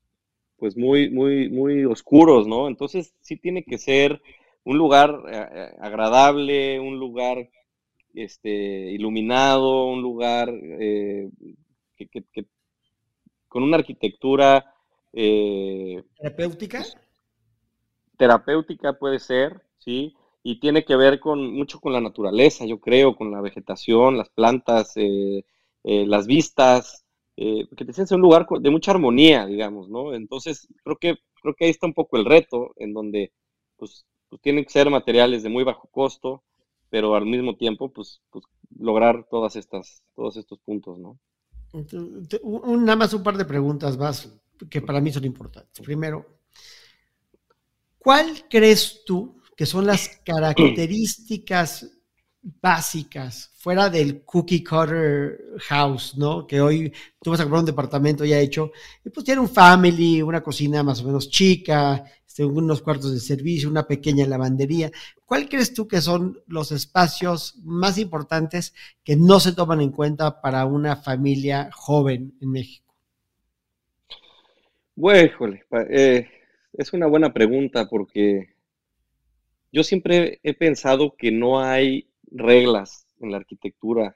pues 0.56 0.76
muy, 0.76 1.10
muy, 1.10 1.48
muy 1.48 1.84
oscuros, 1.84 2.46
¿no? 2.46 2.68
Entonces 2.68 3.14
sí 3.20 3.36
tiene 3.36 3.64
que 3.64 3.78
ser 3.78 4.22
un 4.64 4.78
lugar 4.78 5.10
agradable, 5.80 6.78
un 6.78 6.98
lugar 6.98 7.48
este, 8.14 8.50
iluminado, 8.92 9.86
un 9.86 10.02
lugar 10.02 10.50
eh, 10.52 11.30
que, 11.96 12.46
con 13.48 13.62
una 13.62 13.76
arquitectura... 13.78 14.74
Eh, 15.12 16.02
¿Terapéutica? 16.16 16.84
Terapéutica 18.16 18.92
puede 18.98 19.18
ser, 19.18 19.62
sí, 19.78 20.14
y 20.42 20.60
tiene 20.60 20.84
que 20.84 20.96
ver 20.96 21.20
con 21.20 21.52
mucho 21.52 21.80
con 21.80 21.92
la 21.92 22.00
naturaleza, 22.00 22.64
yo 22.66 22.80
creo, 22.80 23.16
con 23.16 23.30
la 23.30 23.40
vegetación, 23.40 24.16
las 24.16 24.28
plantas, 24.30 24.92
eh, 24.96 25.44
las 25.84 26.26
vistas, 26.26 27.04
que 27.36 27.84
te 27.84 27.92
sientes 27.92 28.12
un 28.12 28.20
lugar 28.20 28.46
de 28.60 28.70
mucha 28.70 28.92
armonía, 28.92 29.46
digamos, 29.46 29.88
¿no? 29.88 30.14
Entonces, 30.14 30.68
creo 30.84 30.96
que, 30.96 31.16
creo 31.40 31.54
que 31.54 31.64
ahí 31.64 31.70
está 31.70 31.86
un 31.86 31.94
poco 31.94 32.16
el 32.16 32.24
reto, 32.24 32.72
en 32.76 32.92
donde, 32.92 33.32
pues, 33.76 34.04
pues 34.28 34.40
tienen 34.40 34.64
que 34.64 34.70
ser 34.70 34.90
materiales 34.90 35.42
de 35.42 35.48
muy 35.48 35.64
bajo 35.64 35.88
costo, 35.90 36.42
pero 36.88 37.14
al 37.14 37.26
mismo 37.26 37.56
tiempo, 37.56 37.90
pues, 37.90 38.20
pues 38.30 38.44
lograr 38.78 39.26
todas 39.30 39.56
estas, 39.56 40.02
todos 40.14 40.36
estos 40.36 40.58
puntos, 40.60 40.98
¿no? 40.98 41.18
nada 41.72 42.96
más 42.96 43.14
un 43.14 43.22
par 43.22 43.36
de 43.36 43.46
preguntas 43.46 43.96
más 43.96 44.30
que 44.68 44.82
para 44.82 45.00
mí 45.00 45.10
son 45.10 45.24
importantes. 45.24 45.84
Primero, 45.84 46.26
¿cuál 47.98 48.46
crees 48.48 49.02
tú 49.04 49.40
que 49.56 49.66
son 49.66 49.86
las 49.86 50.20
características 50.24 51.90
básicas 52.42 53.52
fuera 53.56 53.88
del 53.88 54.24
cookie 54.24 54.64
cutter 54.64 55.38
house, 55.68 56.16
¿no? 56.16 56.46
Que 56.46 56.60
hoy 56.60 56.92
tú 57.22 57.30
vas 57.30 57.40
a 57.40 57.44
comprar 57.44 57.60
un 57.60 57.66
departamento 57.66 58.24
ya 58.24 58.38
hecho 58.38 58.72
y 59.04 59.10
pues 59.10 59.24
tiene 59.24 59.40
un 59.40 59.48
family, 59.48 60.20
una 60.22 60.42
cocina 60.42 60.82
más 60.82 61.00
o 61.02 61.06
menos 61.06 61.30
chica, 61.30 62.04
este, 62.26 62.44
unos 62.44 62.82
cuartos 62.82 63.12
de 63.12 63.20
servicio, 63.20 63.68
una 63.68 63.86
pequeña 63.86 64.26
lavandería. 64.26 64.90
¿Cuál 65.24 65.48
crees 65.48 65.72
tú 65.74 65.86
que 65.86 66.00
son 66.00 66.40
los 66.46 66.72
espacios 66.72 67.56
más 67.62 67.98
importantes 67.98 68.74
que 69.04 69.16
no 69.16 69.38
se 69.38 69.52
toman 69.52 69.80
en 69.80 69.92
cuenta 69.92 70.40
para 70.40 70.64
una 70.64 70.96
familia 70.96 71.70
joven 71.72 72.34
en 72.40 72.50
México? 72.50 72.94
Bueno, 74.94 75.30
eh, 75.90 76.28
es 76.72 76.92
una 76.92 77.06
buena 77.06 77.32
pregunta 77.32 77.88
porque 77.88 78.54
yo 79.70 79.84
siempre 79.84 80.40
he 80.42 80.54
pensado 80.54 81.14
que 81.16 81.30
no 81.30 81.60
hay 81.60 82.11
reglas 82.34 83.06
en 83.20 83.30
la 83.32 83.38
arquitectura, 83.38 84.14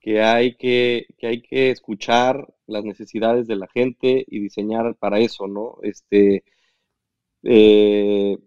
que 0.00 0.22
hay 0.22 0.56
que, 0.56 1.06
que 1.18 1.26
hay 1.26 1.42
que 1.42 1.70
escuchar 1.70 2.46
las 2.66 2.84
necesidades 2.84 3.46
de 3.46 3.56
la 3.56 3.68
gente 3.68 4.24
y 4.26 4.40
diseñar 4.40 4.96
para 4.96 5.20
eso, 5.20 5.46
¿no? 5.46 5.78
Este, 5.82 6.44
eh, 7.42 8.38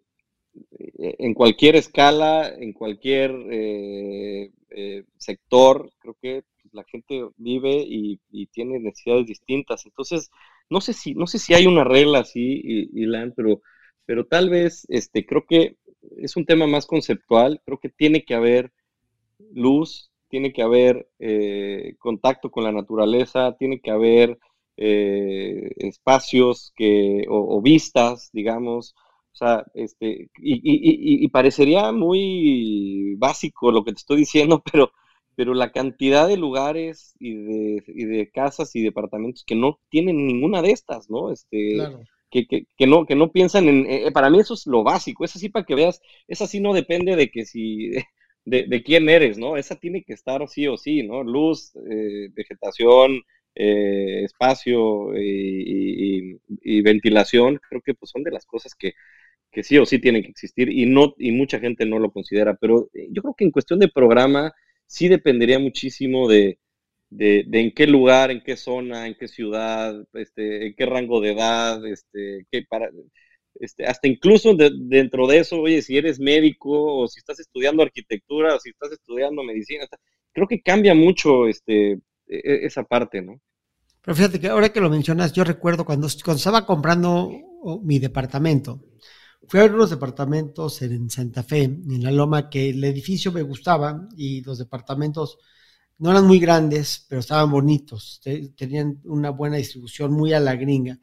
en 1.19 1.33
cualquier 1.33 1.75
escala, 1.75 2.53
en 2.57 2.73
cualquier 2.73 3.31
eh, 3.51 4.51
eh, 4.69 5.03
sector, 5.17 5.91
creo 5.99 6.15
que 6.21 6.43
la 6.71 6.83
gente 6.85 7.27
vive 7.37 7.83
y, 7.87 8.19
tiene 8.51 8.79
necesidades 8.79 9.27
distintas. 9.27 9.85
Entonces, 9.85 10.31
no 10.69 10.81
sé 10.81 10.93
si, 10.93 11.15
no 11.15 11.27
sé 11.27 11.39
si 11.39 11.53
hay 11.53 11.67
una 11.67 11.83
regla 11.83 12.19
así, 12.19 12.61
Ilan, 12.93 13.33
pero, 13.35 13.61
pero 14.05 14.25
tal 14.25 14.49
vez 14.49 14.85
este, 14.89 15.25
creo 15.25 15.45
que 15.47 15.77
es 16.17 16.35
un 16.35 16.45
tema 16.45 16.67
más 16.67 16.85
conceptual, 16.85 17.61
creo 17.65 17.79
que 17.79 17.89
tiene 17.89 18.25
que 18.25 18.35
haber 18.35 18.71
luz, 19.53 20.11
tiene 20.29 20.51
que 20.51 20.63
haber 20.63 21.07
eh, 21.19 21.95
contacto 21.99 22.49
con 22.49 22.63
la 22.63 22.71
naturaleza, 22.71 23.55
tiene 23.57 23.79
que 23.79 23.91
haber 23.91 24.39
eh, 24.77 25.71
espacios 25.77 26.73
que, 26.75 27.25
o, 27.29 27.61
vistas, 27.61 28.29
digamos, 28.33 28.95
o 29.31 29.35
sea, 29.35 29.65
este, 29.73 30.29
y, 30.37 31.27
parecería 31.29 31.91
muy 31.91 33.15
básico 33.17 33.71
lo 33.71 33.83
que 33.83 33.91
te 33.91 33.97
estoy 33.99 34.17
diciendo, 34.17 34.63
pero, 34.71 34.91
pero 35.35 35.53
la 35.53 35.71
cantidad 35.71 36.27
de 36.27 36.37
lugares 36.37 37.15
y 37.19 37.35
de, 37.35 37.83
y 37.87 38.05
de 38.05 38.29
casas 38.31 38.75
y 38.75 38.81
departamentos 38.81 39.43
que 39.45 39.55
no 39.55 39.79
tienen 39.89 40.25
ninguna 40.25 40.61
de 40.61 40.71
estas, 40.71 41.09
¿no? 41.09 41.31
Este, 41.31 41.77
que, 42.31 42.87
no, 42.87 43.05
que 43.05 43.15
no 43.15 43.31
piensan 43.31 43.67
en, 43.69 43.85
eh, 43.89 44.11
para 44.11 44.29
mí 44.29 44.39
eso 44.39 44.55
es 44.55 44.65
lo 44.65 44.83
básico, 44.83 45.23
es 45.23 45.35
así 45.35 45.49
para 45.49 45.65
que 45.65 45.75
veas, 45.75 46.01
es 46.27 46.41
así 46.41 46.59
no 46.59 46.73
depende 46.73 47.15
de 47.15 47.29
que 47.29 47.45
si, 47.45 47.91
de, 48.45 48.83
quién 48.83 49.09
eres, 49.09 49.37
¿no? 49.37 49.57
Esa 49.57 49.75
tiene 49.75 50.03
que 50.03 50.13
estar 50.13 50.47
sí 50.47 50.67
o 50.67 50.77
sí, 50.77 51.03
¿no? 51.03 51.23
Luz, 51.23 51.73
eh, 51.89 52.29
vegetación, 52.33 53.21
eh, 53.55 54.23
espacio 54.23 55.13
y, 55.15 56.81
ventilación, 56.81 57.59
creo 57.69 57.81
que 57.81 57.93
pues 57.93 58.11
son 58.11 58.23
de 58.23 58.31
las 58.31 58.45
cosas 58.45 58.75
que, 58.75 58.93
que 59.51 59.63
sí 59.63 59.77
o 59.77 59.85
sí 59.85 59.99
tienen 59.99 60.23
que 60.23 60.29
existir 60.29 60.69
y, 60.69 60.85
no, 60.85 61.13
y 61.17 61.31
mucha 61.31 61.59
gente 61.59 61.85
no 61.85 61.99
lo 61.99 62.11
considera, 62.11 62.55
pero 62.55 62.89
yo 62.93 63.21
creo 63.21 63.35
que 63.35 63.45
en 63.45 63.51
cuestión 63.51 63.79
de 63.79 63.89
programa 63.89 64.53
sí 64.87 65.07
dependería 65.07 65.59
muchísimo 65.59 66.27
de, 66.29 66.59
de, 67.09 67.45
en 67.51 67.71
qué 67.73 67.87
lugar, 67.87 68.31
en 68.31 68.41
qué 68.43 68.57
zona, 68.57 69.07
en 69.07 69.15
qué 69.15 69.27
ciudad, 69.27 70.05
este, 70.13 70.67
en 70.67 70.75
qué 70.75 70.85
rango 70.85 71.21
de 71.21 71.31
edad, 71.33 71.85
este, 71.87 72.45
qué 72.51 72.63
para, 72.69 72.89
este, 73.55 73.85
hasta 73.85 74.07
incluso 74.07 74.55
dentro 74.55 75.27
de 75.27 75.39
eso, 75.39 75.59
oye, 75.59 75.81
si 75.81 75.97
eres 75.97 76.19
médico 76.19 77.01
o 77.01 77.07
si 77.07 77.19
estás 77.19 77.39
estudiando 77.39 77.83
arquitectura 77.83 78.55
o 78.55 78.59
si 78.59 78.69
estás 78.69 78.91
estudiando 78.91 79.43
medicina, 79.43 79.85
creo 80.31 80.47
que 80.47 80.61
cambia 80.61 80.95
mucho 80.95 81.47
este, 81.47 81.91
e, 81.91 81.99
e, 82.27 82.65
esa 82.65 82.83
parte, 82.83 83.21
¿no? 83.21 83.39
Pero 84.01 84.15
fíjate 84.15 84.39
que 84.39 84.47
ahora 84.47 84.73
que 84.73 84.81
lo 84.81 84.89
mencionas, 84.89 85.31
yo 85.31 85.43
recuerdo 85.43 85.85
cuando, 85.85 86.07
cuando 86.25 86.37
estaba 86.37 86.65
comprando 86.65 87.31
mi 87.83 87.99
departamento, 87.99 88.83
fui 89.47 89.59
a 89.59 89.63
ver 89.63 89.75
unos 89.75 89.91
departamentos 89.91 90.81
en 90.81 91.09
Santa 91.09 91.43
Fe, 91.43 91.63
en 91.63 92.03
la 92.03 92.11
Loma, 92.11 92.49
que 92.49 92.71
el 92.71 92.83
edificio 92.83 93.31
me 93.31 93.43
gustaba 93.43 94.07
y 94.17 94.41
los 94.41 94.57
departamentos 94.57 95.37
no 95.99 96.11
eran 96.11 96.27
muy 96.27 96.39
grandes, 96.39 97.05
pero 97.07 97.19
estaban 97.19 97.49
bonitos, 97.49 98.19
tenían 98.57 98.99
una 99.05 99.29
buena 99.29 99.57
distribución 99.57 100.11
muy 100.11 100.33
a 100.33 100.39
la 100.41 100.55
gringa. 100.55 100.99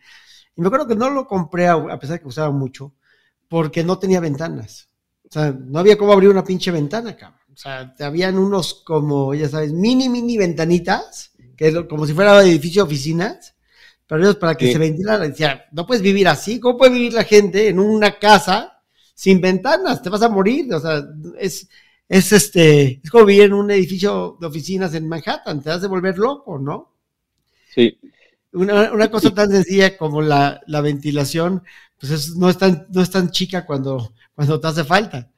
Y 0.57 0.61
me 0.61 0.67
acuerdo 0.67 0.87
que 0.87 0.97
no 0.97 1.11
lo 1.11 1.27
compré, 1.27 1.69
a 1.69 1.99
pesar 1.99 2.17
de 2.17 2.23
que 2.23 2.29
usaba 2.29 2.51
mucho, 2.51 2.95
porque 3.49 3.83
no 3.85 3.99
tenía 3.99 4.21
ventanas. 4.21 4.89
O 5.29 5.33
sea, 5.33 5.53
no 5.53 5.79
había 5.79 5.97
cómo 5.97 6.13
abrir 6.13 6.29
una 6.29 6.45
pinche 6.45 6.71
ventana, 6.71 7.17
cabrón. 7.17 7.41
O 7.53 7.57
sea, 7.57 7.95
habían 8.01 8.39
unos 8.39 8.83
como, 8.85 9.35
ya 9.35 9.49
sabes, 9.49 9.73
mini, 9.73 10.09
mini 10.09 10.37
ventanitas, 10.37 11.33
que 11.57 11.69
es 11.69 11.75
como 11.89 12.07
si 12.07 12.15
fuera 12.15 12.43
edificio 12.43 12.83
de 12.83 12.87
oficinas, 12.87 13.55
pero 14.07 14.37
para 14.39 14.57
que 14.57 14.73
se 14.73 14.79
ventilara. 14.79 15.29
Decía, 15.29 15.67
no 15.71 15.87
puedes 15.87 16.03
vivir 16.03 16.27
así. 16.27 16.59
¿Cómo 16.59 16.77
puede 16.79 16.95
vivir 16.95 17.13
la 17.13 17.25
gente 17.25 17.69
en 17.69 17.79
una 17.79 18.19
casa 18.19 18.83
sin 19.15 19.41
ventanas? 19.41 20.03
Te 20.03 20.09
vas 20.09 20.23
a 20.23 20.29
morir. 20.29 20.73
O 20.75 20.81
sea, 20.81 21.01
es, 21.39 21.69
es 22.09 22.33
este, 22.33 23.01
es 23.05 23.11
como 23.11 23.25
vivir 23.25 23.45
en 23.45 23.53
un 23.53 23.71
edificio 23.71 24.37
de 24.41 24.49
oficinas 24.49 24.95
en 24.95 25.09
Manhattan, 25.09 25.63
te 25.63 25.71
vas 25.71 25.85
a 25.85 25.89
volver 25.89 26.19
loco, 26.19 26.59
¿no? 26.59 26.93
Sí. 27.73 27.97
Una, 28.53 29.11
cosa 29.11 29.33
tan 29.33 29.51
sencilla 29.51 29.97
como 29.97 30.23
la, 30.23 30.61
ventilación, 30.83 31.63
pues 31.99 32.37
no, 32.37 32.51
es 32.51 32.59
tan, 32.59 32.87
no 32.93 33.01
es 33.01 33.11
tan 33.11 33.31
chica 33.31 33.65
cuando, 33.65 34.13
cuando 34.35 34.61
te 34.61 34.67
hace 34.67 34.85
falta. 34.85 35.31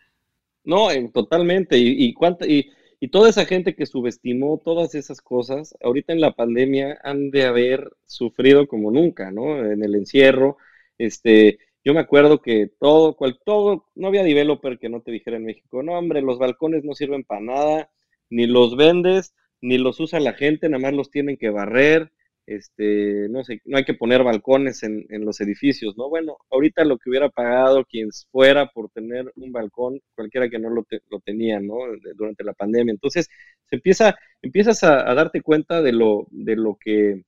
No, 0.64 0.88
totalmente. 1.12 1.76
Y, 1.76 2.06
y, 2.06 2.14
cuánta, 2.14 2.46
y, 2.46 2.70
y 3.00 3.08
toda 3.08 3.28
esa 3.28 3.46
gente 3.46 3.74
que 3.74 3.84
subestimó 3.84 4.62
todas 4.64 4.94
esas 4.94 5.20
cosas, 5.20 5.76
ahorita 5.82 6.12
en 6.12 6.20
la 6.20 6.36
pandemia 6.36 7.00
han 7.02 7.32
de 7.32 7.44
haber 7.46 7.90
sufrido 8.06 8.68
como 8.68 8.92
nunca, 8.92 9.32
¿no? 9.32 9.58
En 9.58 9.82
el 9.82 9.96
encierro, 9.96 10.56
este, 10.98 11.58
yo 11.84 11.94
me 11.94 12.00
acuerdo 12.00 12.40
que 12.40 12.70
todo, 12.78 13.16
cual, 13.16 13.40
todo, 13.44 13.88
no 13.96 14.06
había 14.06 14.22
developer 14.22 14.78
que 14.78 14.88
no 14.88 15.00
te 15.00 15.10
dijera 15.10 15.36
en 15.36 15.46
México, 15.46 15.82
no, 15.82 15.98
hombre, 15.98 16.22
los 16.22 16.38
balcones 16.38 16.84
no 16.84 16.94
sirven 16.94 17.24
para 17.24 17.40
nada, 17.40 17.90
ni 18.30 18.46
los 18.46 18.76
vendes, 18.76 19.34
ni 19.60 19.78
los 19.78 19.98
usa 19.98 20.20
la 20.20 20.34
gente, 20.34 20.68
nada 20.68 20.82
más 20.82 20.94
los 20.94 21.10
tienen 21.10 21.36
que 21.36 21.50
barrer, 21.50 22.12
este, 22.46 23.28
no 23.28 23.44
sé, 23.44 23.60
no 23.64 23.78
hay 23.78 23.84
que 23.84 23.94
poner 23.94 24.22
balcones 24.22 24.82
en, 24.82 25.06
los 25.24 25.40
edificios, 25.40 25.96
¿no? 25.96 26.08
Bueno, 26.08 26.36
ahorita 26.50 26.84
lo 26.84 26.98
que 26.98 27.10
hubiera 27.10 27.28
pagado 27.28 27.84
quien 27.84 28.08
fuera 28.30 28.66
por 28.66 28.90
tener 28.90 29.32
un 29.36 29.52
balcón, 29.52 30.00
cualquiera 30.14 30.48
que 30.48 30.58
no 30.58 30.70
lo, 30.70 30.86
lo 31.10 31.20
tenía, 31.20 31.60
¿no? 31.60 31.76
Durante 32.16 32.44
la 32.44 32.52
pandemia. 32.52 32.92
Entonces, 32.92 33.28
se 33.68 33.76
empieza, 33.76 34.16
empiezas 34.42 34.82
a, 34.84 35.10
a, 35.10 35.14
darte 35.14 35.40
cuenta 35.42 35.82
de 35.82 35.92
lo, 35.92 36.26
de 36.30 36.56
lo 36.56 36.76
que, 36.80 37.22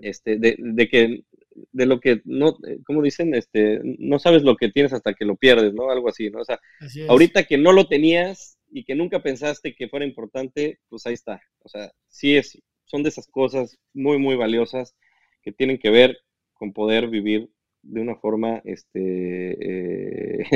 este, 0.00 0.38
de, 0.38 0.56
de 0.58 0.88
que 0.88 1.24
de 1.72 1.86
lo 1.86 2.00
que 2.00 2.20
no, 2.24 2.56
eh, 2.66 2.78
como 2.84 3.02
dicen, 3.02 3.34
este, 3.34 3.80
no 3.82 4.18
sabes 4.18 4.42
lo 4.42 4.56
que 4.56 4.70
tienes 4.70 4.92
hasta 4.92 5.14
que 5.14 5.24
lo 5.24 5.36
pierdes, 5.36 5.74
¿no? 5.74 5.90
Algo 5.90 6.08
así, 6.08 6.30
¿no? 6.30 6.40
O 6.40 6.44
sea, 6.44 6.60
ahorita 7.08 7.44
que 7.44 7.58
no 7.58 7.72
lo 7.72 7.88
tenías 7.88 8.58
y 8.70 8.84
que 8.84 8.94
nunca 8.94 9.22
pensaste 9.22 9.74
que 9.74 9.88
fuera 9.88 10.06
importante, 10.06 10.78
pues 10.88 11.06
ahí 11.06 11.14
está. 11.14 11.40
O 11.60 11.68
sea, 11.68 11.90
sí 12.08 12.36
es, 12.36 12.58
son 12.88 13.02
de 13.02 13.10
esas 13.10 13.28
cosas 13.28 13.78
muy, 13.94 14.18
muy 14.18 14.34
valiosas 14.34 14.94
que 15.42 15.52
tienen 15.52 15.78
que 15.78 15.90
ver 15.90 16.18
con 16.54 16.72
poder 16.72 17.08
vivir 17.08 17.50
de 17.82 18.00
una 18.00 18.16
forma, 18.16 18.60
este, 18.64 18.98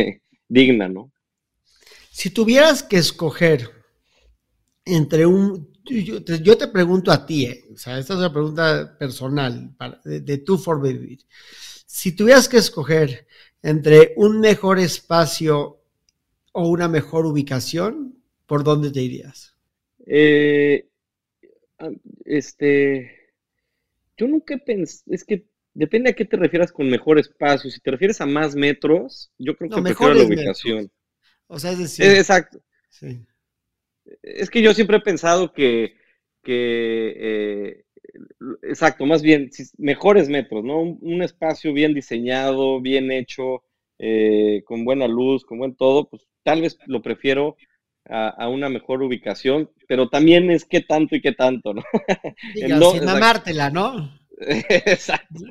eh, 0.05 0.21
digna, 0.49 0.89
¿no? 0.89 1.13
Si 2.11 2.31
tuvieras 2.31 2.83
que 2.83 2.99
escoger 2.99 3.71
entre 4.85 5.25
un 5.25 5.73
yo 5.85 6.57
te, 6.57 6.69
pregunto 6.69 7.11
a 7.11 7.27
ti, 7.27 7.47
eh, 7.47 7.65
o 7.75 7.77
sea, 7.77 7.99
esta 7.99 8.15
es 8.15 8.19
una 8.21 8.33
pregunta 8.33 8.97
personal 8.99 9.75
de, 10.05 10.39
tu 10.39 10.59
forma 10.59 10.89
de 10.89 10.95
vivir. 10.95 11.27
Si 11.87 12.15
tuvieras 12.15 12.49
que 12.49 12.59
escoger 12.59 13.27
entre 13.63 14.13
un 14.17 14.41
mejor 14.41 14.79
espacio 14.79 15.81
o 16.53 16.69
una 16.69 16.89
mejor 16.89 17.27
ubicación, 17.27 18.17
¿por 18.47 18.63
dónde 18.63 18.91
te 18.91 19.03
irías? 19.03 19.55
Eh, 20.07 20.89
este, 22.25 23.11
yo 24.17 24.27
nunca 24.29 24.59
pensé, 24.59 25.03
es 25.07 25.25
que 25.25 25.47
depende 25.75 26.11
a 26.11 26.13
qué 26.13 26.25
te 26.25 26.37
refieras 26.37 26.73
con 26.73 26.89
mejor 26.89 27.19
espacio. 27.19 27.71
Si 27.71 27.81
te 27.81 27.91
refieres 27.91 28.21
a 28.21 28.27
más 28.27 28.55
metros, 28.55 29.33
yo 29.39 29.57
creo 29.57 29.71
que 29.71 29.83
prefiero 29.83 30.15
la 30.15 30.25
ubicación. 30.25 30.91
O 31.47 31.59
sea, 31.59 31.73
es 31.73 31.79
decir. 31.79 32.07
exacto. 32.07 32.63
Sí 32.89 33.25
es 34.23 34.51
que 34.51 34.63
yo 34.63 34.75
siempre 34.75 34.99
he 34.99 35.01
pensado 35.01 35.53
que, 35.53 35.95
eh, 36.47 37.85
exacto, 38.63 39.07
más 39.07 39.23
bien, 39.23 39.51
mejores 39.79 40.29
metros, 40.29 40.65
¿no? 40.65 40.81
Un, 40.81 41.23
espacio 41.23 41.73
bien 41.73 41.95
diseñado, 41.95 42.81
bien 42.81 43.11
hecho, 43.11 43.63
eh, 43.99 44.63
con 44.65 44.85
buena 44.85 45.07
luz, 45.09 45.45
con 45.45 45.59
buen 45.59 45.75
todo, 45.77 46.09
pues 46.09 46.27
tal 46.43 46.63
vez 46.63 46.79
lo 46.87 47.03
prefiero 47.03 47.57
a, 48.09 48.49
una 48.49 48.69
mejor 48.69 49.03
ubicación, 49.03 49.71
pero 49.89 50.09
también 50.09 50.51
es 50.51 50.65
qué 50.65 50.81
tanto 50.81 51.17
y 51.17 51.21
qué 51.21 51.33
tanto, 51.33 51.73
¿no? 51.75 51.83
sin 52.93 53.09
amártela, 53.09 53.71
¿no? 53.71 54.19
exacto. 54.41 55.45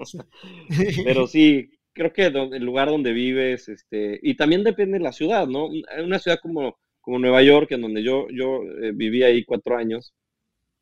Pero 1.03 1.27
sí, 1.27 1.71
creo 1.93 2.11
que 2.11 2.25
el 2.25 2.63
lugar 2.63 2.89
donde 2.89 3.13
vives, 3.13 3.69
este, 3.69 4.19
y 4.21 4.35
también 4.35 4.63
depende 4.63 4.97
de 4.97 5.03
la 5.03 5.13
ciudad, 5.13 5.47
¿no? 5.47 5.69
Una 6.03 6.19
ciudad 6.19 6.39
como 6.41 6.77
como 7.01 7.19
Nueva 7.19 7.41
York, 7.41 7.71
en 7.71 7.81
donde 7.81 8.03
yo, 8.03 8.27
yo 8.29 8.63
eh, 8.63 8.91
viví 8.93 9.23
ahí 9.23 9.43
cuatro 9.43 9.75
años, 9.75 10.13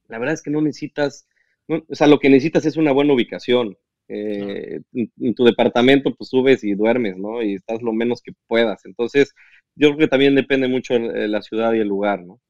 la 0.07 0.19
verdad 0.19 0.33
es 0.35 0.41
que 0.41 0.51
no 0.51 0.61
necesitas, 0.61 1.27
o 1.67 1.95
sea, 1.95 2.07
lo 2.07 2.19
que 2.19 2.29
necesitas 2.29 2.65
es 2.65 2.77
una 2.77 2.91
buena 2.91 3.13
ubicación. 3.13 3.77
Eh, 4.11 4.81
en, 4.93 5.35
tu 5.35 5.43
departamento, 5.43 6.13
pues 6.15 6.31
subes 6.31 6.63
y 6.63 6.73
duermes, 6.73 7.15
¿no? 7.15 7.43
Y 7.43 7.53
estás 7.53 7.81
lo 7.83 7.93
menos 7.93 8.21
que 8.21 8.31
puedas. 8.47 8.83
Entonces, 8.85 9.35
yo 9.75 9.89
creo 9.89 9.99
que 9.99 10.07
también 10.07 10.33
depende 10.33 10.67
mucho 10.67 10.95
de 10.95 11.27
la 11.27 11.43
ciudad 11.43 11.73
y 11.73 11.79
el 11.79 11.87
lugar, 11.87 12.25
¿no? 12.25 12.41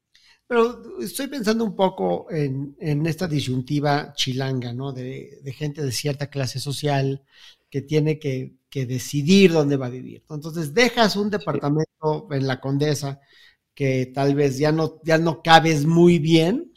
Pero 0.48 0.82
estoy 1.02 1.28
pensando 1.28 1.66
un 1.66 1.76
poco 1.76 2.28
en, 2.32 3.06
esta 3.06 3.28
disyuntiva 3.28 4.14
chilanga, 4.16 4.74
¿no? 4.74 4.94
De, 4.94 5.42
gente 5.54 5.84
de 5.84 5.92
cierta 5.92 6.30
clase 6.30 6.60
social 6.60 7.24
que 7.70 7.82
tiene 7.82 8.18
que, 8.20 8.58
decidir 8.72 9.52
dónde 9.52 9.76
va 9.76 9.88
a 9.88 9.92
vivir. 9.92 10.24
Entonces, 10.30 10.74
dejas 10.74 11.18
un 11.18 11.30
departamento 11.30 12.30
en 12.32 12.48
la 12.48 12.62
Condesa 12.62 13.20
que 13.76 14.12
tal 14.14 14.34
vez 14.34 14.58
ya 14.58 14.72
no, 14.72 15.02
ya 15.04 15.18
no 15.18 15.42
cabes 15.44 15.86
muy 15.86 16.20
bien 16.20 16.72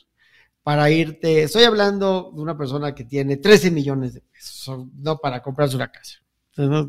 para 0.62 0.90
irte. 0.90 1.42
Estoy 1.42 1.64
hablando 1.64 2.32
de 2.34 2.40
una 2.40 2.56
persona 2.56 2.94
que 2.94 3.04
tiene 3.04 3.36
13 3.36 3.70
millones 3.70 4.14
de 4.14 4.20
pesos, 4.20 4.86
no 4.96 5.18
para 5.18 5.42
comprarse 5.42 5.76
una 5.76 5.90
casa, 5.90 6.18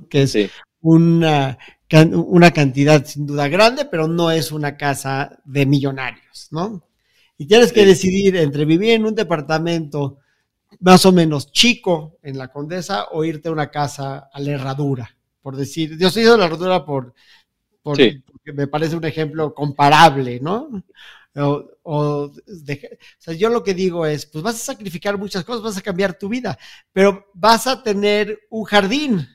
que 0.10 0.22
es 0.24 0.38
una, 0.82 1.58
una 1.92 2.52
cantidad 2.52 3.06
sin 3.06 3.26
duda 3.26 3.48
grande, 3.48 3.86
pero 3.86 4.08
no 4.08 4.32
es 4.32 4.52
una 4.52 4.78
casa 4.78 5.40
de 5.46 5.66
millonarios, 5.66 6.48
¿no? 6.52 6.88
Y 7.38 7.48
tienes 7.48 7.74
que 7.74 7.86
decidir 7.86 8.36
entre 8.38 8.66
vivir 8.66 8.92
en 8.92 9.06
un 9.06 9.16
departamento 9.16 10.20
más 10.80 11.06
o 11.06 11.12
menos 11.12 11.52
chico 11.52 12.18
en 12.22 12.38
la 12.38 12.50
Condesa 12.50 13.08
o 13.12 13.24
irte 13.24 13.50
a 13.50 13.52
una 13.52 13.70
casa 13.70 14.30
a 14.32 14.40
la 14.40 14.52
herradura, 14.52 15.16
por 15.42 15.56
decir, 15.56 15.98
yo 15.98 16.10
soy 16.10 16.24
de 16.24 16.38
la 16.38 16.46
herradura 16.46 16.86
por 16.86 17.14
porque 17.84 18.22
me 18.54 18.68
parece 18.68 18.96
un 18.96 19.04
ejemplo 19.04 19.54
comparable, 19.54 20.40
¿no? 20.40 20.70
O, 21.36 22.32
sea, 23.18 23.34
yo 23.34 23.50
lo 23.50 23.64
que 23.64 23.74
digo 23.74 24.06
es, 24.06 24.26
pues 24.26 24.44
vas 24.44 24.56
a 24.56 24.74
sacrificar 24.74 25.18
muchas 25.18 25.44
cosas, 25.44 25.64
vas 25.64 25.78
a 25.78 25.82
cambiar 25.82 26.18
tu 26.18 26.30
vida, 26.30 26.58
pero 26.92 27.32
vas 27.34 27.66
a 27.66 27.82
tener 27.82 28.40
un 28.50 28.64
jardín, 28.66 29.28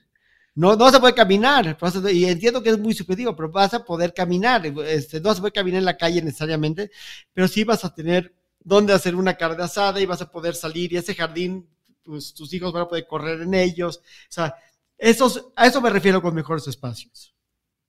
no, 0.55 0.77
no 0.77 0.91
se 0.91 1.01
puede 1.01 1.15
caminar, 1.15 1.77
y 2.13 2.25
entiendo 2.27 2.63
que 2.63 2.71
es 2.71 2.79
muy 2.79 2.95
subjetivo, 2.95 3.35
pero 3.35 3.51
vas 3.51 3.75
a 3.75 3.85
poder 3.85 4.15
caminar, 4.15 4.65
este, 4.87 5.21
no 5.21 5.35
se 5.35 5.41
puede 5.41 5.53
caminar 5.53 5.79
en 5.81 5.85
la 5.85 5.97
calle 5.97 6.23
necesariamente, 6.23 6.91
pero 7.33 7.49
sí 7.49 7.65
vas 7.65 7.85
a 7.85 7.93
tener 7.93 8.33
donde 8.61 8.93
hacer 8.93 9.17
una 9.17 9.35
carne 9.35 9.65
asada 9.65 10.01
y 10.01 10.07
vas 10.07 10.23
a 10.23 10.31
poder 10.31 10.55
salir 10.55 10.93
y 10.93 10.99
ese 10.99 11.15
jardín, 11.15 11.69
pues 12.05 12.33
tus 12.33 12.53
hijos 12.55 12.73
van 12.73 12.83
a 12.83 12.89
poder 12.89 13.07
correr 13.09 13.41
en 13.43 13.55
ellos, 13.55 13.99
o 13.99 14.03
sea, 14.33 14.55
Esos, 14.97 15.47
a 15.57 15.67
eso 15.67 15.81
me 15.81 15.91
refiero 15.91 16.23
con 16.23 16.35
mejores 16.35 16.67
espacios. 16.69 17.35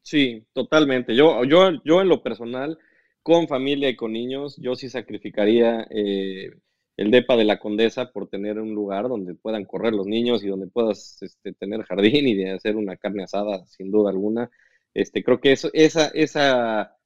Sí, 0.01 0.43
totalmente. 0.53 1.16
Yo, 1.16 1.43
yo, 1.43 1.72
yo 1.84 2.01
en 2.01 2.07
lo 2.07 2.24
personal, 2.24 2.78
con 3.24 3.47
familia 3.47 3.89
y 3.89 3.95
con 3.95 4.13
niños, 4.13 4.57
yo 4.57 4.76
sí 4.76 4.89
sacrificaría 4.89 5.88
eh, 5.89 6.51
el 6.97 7.11
DEPA 7.11 7.38
de 7.38 7.45
la 7.45 7.59
Condesa 7.59 8.11
por 8.11 8.28
tener 8.28 8.59
un 8.59 8.74
lugar 8.74 9.07
donde 9.07 9.36
puedan 9.36 9.65
correr 9.65 9.93
los 9.93 10.05
niños 10.05 10.43
y 10.43 10.47
donde 10.47 10.67
puedas 10.67 11.22
este, 11.22 11.53
tener 11.53 11.84
jardín 11.84 12.28
y 12.28 12.36
de 12.36 12.51
hacer 12.51 12.76
una 12.76 12.97
carne 12.97 13.24
asada, 13.24 13.65
sin 13.67 13.91
duda 13.91 14.09
alguna. 14.09 14.49
Este, 14.93 15.24
creo 15.24 15.39
que 15.39 15.53
eso, 15.53 15.70
esa, 15.74 16.07
esa, 16.07 16.97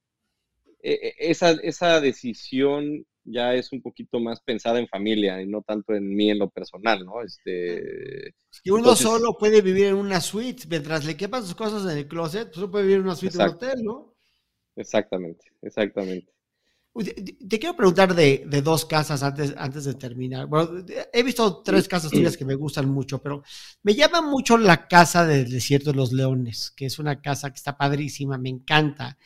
e, 0.82 0.92
e, 0.92 1.14
esa, 1.18 1.50
esa 1.62 2.00
decisión 2.00 3.06
ya 3.24 3.54
es 3.54 3.72
un 3.72 3.82
poquito 3.82 4.20
más 4.20 4.40
pensada 4.40 4.78
en 4.78 4.88
familia 4.88 5.40
y 5.40 5.46
no 5.46 5.62
tanto 5.62 5.94
en 5.94 6.14
mí 6.14 6.30
en 6.30 6.38
lo 6.38 6.50
personal, 6.50 7.04
¿no? 7.04 7.22
Este, 7.22 8.34
si 8.50 8.70
uno 8.70 8.94
solo 8.96 9.36
puede 9.38 9.62
vivir 9.62 9.86
en 9.86 9.94
una 9.94 10.20
suite, 10.20 10.64
mientras 10.68 11.04
le 11.04 11.16
quepan 11.16 11.42
sus 11.42 11.54
cosas 11.54 11.90
en 11.90 11.98
el 11.98 12.08
closet, 12.08 12.48
pues 12.48 12.58
uno 12.58 12.70
puede 12.70 12.84
vivir 12.84 12.98
en 12.98 13.04
una 13.04 13.16
suite 13.16 13.38
de 13.38 13.44
hotel, 13.44 13.82
¿no? 13.82 14.13
Exactamente, 14.76 15.52
exactamente. 15.62 16.34
Te 16.94 17.58
quiero 17.58 17.74
preguntar 17.74 18.14
de, 18.14 18.46
dos 18.62 18.84
casas 18.84 19.24
antes, 19.24 19.52
antes 19.56 19.84
de 19.84 19.94
terminar. 19.94 20.46
Bueno, 20.46 20.84
he 21.12 21.24
visto 21.24 21.60
tres 21.62 21.88
casas 21.88 22.12
tuyas 22.12 22.36
que 22.36 22.44
me 22.44 22.54
gustan 22.54 22.88
mucho, 22.88 23.20
pero 23.20 23.42
me 23.82 23.96
llama 23.96 24.22
mucho 24.22 24.56
la 24.56 24.86
casa 24.86 25.26
del 25.26 25.50
Desierto 25.50 25.90
de 25.90 25.96
los 25.96 26.12
Leones, 26.12 26.70
que 26.70 26.86
es 26.86 27.00
una 27.00 27.20
casa 27.20 27.50
que 27.50 27.56
está 27.56 27.76
padrísima, 27.76 28.38
me 28.38 28.50
encanta. 28.50 29.18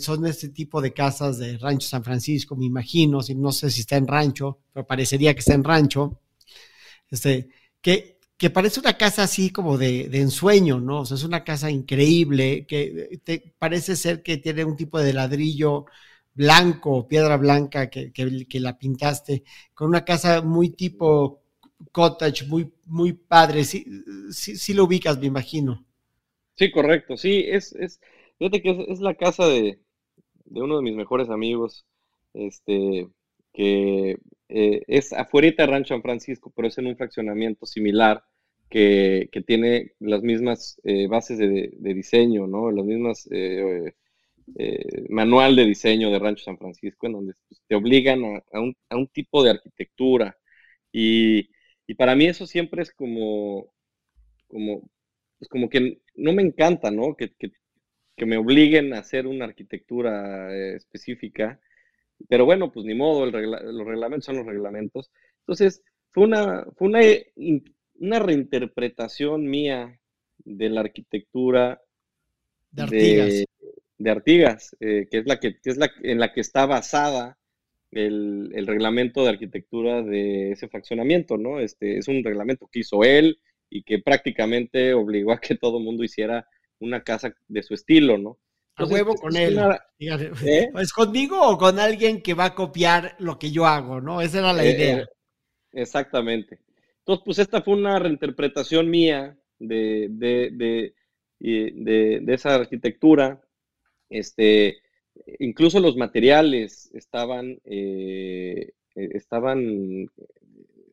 son 0.00 0.26
este 0.26 0.50
tipo 0.50 0.80
de 0.80 0.92
casas 0.92 1.38
de 1.38 1.58
Rancho 1.58 1.88
San 1.88 2.04
Francisco, 2.04 2.54
me 2.54 2.66
imagino, 2.66 3.20
si 3.20 3.34
no 3.34 3.50
sé 3.50 3.68
si 3.72 3.80
está 3.80 3.96
en 3.96 4.06
rancho, 4.06 4.60
pero 4.72 4.86
parecería 4.86 5.34
que 5.34 5.40
está 5.40 5.54
en 5.54 5.64
rancho. 5.64 6.20
Este, 7.10 7.48
que, 7.80 8.17
que 8.38 8.50
parece 8.50 8.80
una 8.80 8.96
casa 8.96 9.24
así 9.24 9.50
como 9.50 9.76
de, 9.76 10.08
de, 10.08 10.20
ensueño, 10.20 10.80
¿no? 10.80 11.00
O 11.00 11.04
sea, 11.04 11.16
es 11.16 11.24
una 11.24 11.44
casa 11.44 11.70
increíble, 11.70 12.66
que 12.66 13.20
te, 13.24 13.52
parece 13.58 13.96
ser 13.96 14.22
que 14.22 14.38
tiene 14.38 14.64
un 14.64 14.76
tipo 14.76 14.98
de 15.00 15.12
ladrillo 15.12 15.86
blanco, 16.34 17.08
piedra 17.08 17.36
blanca 17.36 17.90
que, 17.90 18.12
que, 18.12 18.60
la 18.60 18.78
pintaste, 18.78 19.42
con 19.74 19.88
una 19.88 20.04
casa 20.04 20.40
muy 20.40 20.70
tipo 20.70 21.42
cottage, 21.90 22.46
muy, 22.46 22.72
muy 22.86 23.12
padre. 23.12 23.64
Sí, 23.64 23.84
sí, 24.30 24.72
lo 24.72 24.84
ubicas, 24.84 25.18
me 25.18 25.26
imagino. 25.26 25.84
Sí, 26.54 26.70
correcto. 26.70 27.16
Sí, 27.16 27.44
es, 27.48 27.72
es 27.74 28.00
fíjate 28.38 28.62
que 28.62 28.86
es, 28.88 29.00
la 29.00 29.14
casa 29.14 29.48
de, 29.48 29.80
de, 30.44 30.62
uno 30.62 30.76
de 30.76 30.82
mis 30.82 30.94
mejores 30.94 31.28
amigos, 31.28 31.86
este, 32.34 33.08
que 33.58 34.18
eh, 34.48 34.82
es 34.86 35.12
afuera 35.12 35.50
de 35.50 35.66
Rancho 35.66 35.94
San 35.94 36.02
Francisco, 36.02 36.52
pero 36.54 36.68
es 36.68 36.78
en 36.78 36.86
un 36.86 36.96
fraccionamiento 36.96 37.66
similar. 37.66 38.22
Que, 38.70 39.30
que 39.32 39.40
tiene 39.40 39.94
las 39.98 40.20
mismas 40.22 40.78
eh, 40.84 41.06
bases 41.06 41.38
de, 41.38 41.70
diseño, 41.80 42.46
¿no? 42.46 42.70
Las 42.70 42.84
mismas 42.84 43.26
eh, 43.32 43.94
manual 45.08 45.56
de 45.56 45.64
diseño 45.64 46.10
de 46.10 46.18
Rancho 46.18 46.44
San 46.44 46.58
Francisco, 46.58 47.06
en 47.06 47.14
donde 47.14 47.32
pues, 47.48 47.62
te 47.66 47.74
obligan 47.74 48.22
a, 48.52 48.60
un, 48.96 49.06
tipo 49.08 49.42
de 49.42 49.50
arquitectura. 49.52 50.36
Y, 50.92 51.48
para 51.96 52.14
mí 52.14 52.26
eso 52.26 52.46
siempre 52.46 52.82
es 52.82 52.92
como, 52.92 53.72
como, 54.48 54.82
pues 55.38 55.48
como 55.48 55.70
que 55.70 56.02
no 56.14 56.34
me 56.34 56.42
encanta, 56.42 56.90
¿no? 56.90 57.16
Que, 57.16 57.32
me 58.26 58.36
obliguen 58.36 58.92
a 58.92 58.98
hacer 58.98 59.26
una 59.26 59.46
arquitectura 59.46 60.54
específica. 60.76 61.58
Pero 62.28 62.44
bueno, 62.44 62.72
pues 62.72 62.84
ni 62.84 62.94
modo, 62.94 63.26
los 63.26 63.86
reglamentos 63.86 64.24
son 64.24 64.36
los 64.36 64.46
reglamentos. 64.46 65.10
Entonces, 65.40 65.82
fue 66.10 66.24
una, 66.24 66.66
fue 66.76 66.88
una, 66.88 67.00
una 68.00 68.18
reinterpretación 68.18 69.48
mía 69.48 70.00
de 70.38 70.68
la 70.68 70.80
arquitectura 70.80 71.80
de, 72.70 73.46
de 73.98 74.10
Artigas, 74.10 74.76
eh, 74.80 75.08
que 75.10 75.18
es 75.18 75.26
la 75.26 75.38
que, 75.38 75.58
es 75.64 75.76
la 75.76 75.90
en 76.02 76.18
la 76.18 76.32
que 76.32 76.40
está 76.40 76.66
basada 76.66 77.38
el, 77.90 78.66
reglamento 78.66 79.22
de 79.22 79.30
arquitectura 79.30 80.02
de 80.02 80.52
ese 80.52 80.68
fraccionamiento, 80.68 81.36
¿no? 81.36 81.60
Este 81.60 81.98
es 81.98 82.08
un 82.08 82.22
reglamento 82.22 82.68
que 82.70 82.80
hizo 82.80 83.02
él 83.04 83.40
y 83.70 83.82
que 83.82 83.98
prácticamente 83.98 84.94
obligó 84.94 85.32
a 85.32 85.40
que 85.40 85.56
todo 85.56 85.78
el 85.78 85.84
mundo 85.84 86.04
hiciera 86.04 86.46
una 86.78 87.02
casa 87.02 87.34
de 87.48 87.62
su 87.62 87.74
estilo, 87.74 88.18
¿no? 88.18 88.38
A 88.78 88.84
huevo 88.84 89.14
con 89.14 89.36
él. 89.36 89.58
¿Eh? 89.98 90.70
¿Es 90.78 90.92
conmigo 90.92 91.40
o 91.40 91.58
con 91.58 91.78
alguien 91.78 92.22
que 92.22 92.34
va 92.34 92.46
a 92.46 92.54
copiar 92.54 93.16
lo 93.18 93.38
que 93.38 93.50
yo 93.50 93.66
hago, 93.66 94.00
no? 94.00 94.20
Esa 94.20 94.38
era 94.38 94.52
la 94.52 94.64
eh, 94.64 94.70
idea. 94.70 95.06
exactamente. 95.72 96.60
Entonces, 97.00 97.22
pues 97.24 97.38
esta 97.38 97.62
fue 97.62 97.74
una 97.74 97.98
reinterpretación 97.98 98.88
mía 98.88 99.36
de, 99.58 100.08
de, 100.10 100.92
de, 101.38 102.20
de 102.20 102.34
esa 102.34 102.54
arquitectura 102.54 103.40
este, 104.08 104.78
incluso 105.38 105.80
los 105.80 105.96
materiales 105.96 106.90
estaban, 106.94 107.58
eh, 107.64 108.72
e, 108.94 109.08
estaban 109.16 110.06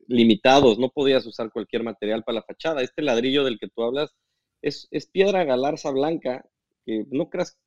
limitados, 0.08 0.78
no 0.78 0.90
podías 0.90 1.26
usar 1.26 1.50
cualquier 1.50 1.82
material 1.82 2.22
para 2.24 2.36
la 2.36 2.42
fachada. 2.42 2.82
Este 2.82 3.02
ladrillo 3.02 3.44
del 3.44 3.58
que 3.58 3.68
tú 3.68 3.82
hablas 3.82 4.14
es, 4.62 4.88
piedra 5.12 5.44
galarza 5.44 5.90
blanca, 5.90 6.44
que 6.84 7.04
no 7.10 7.28
creas 7.30 7.58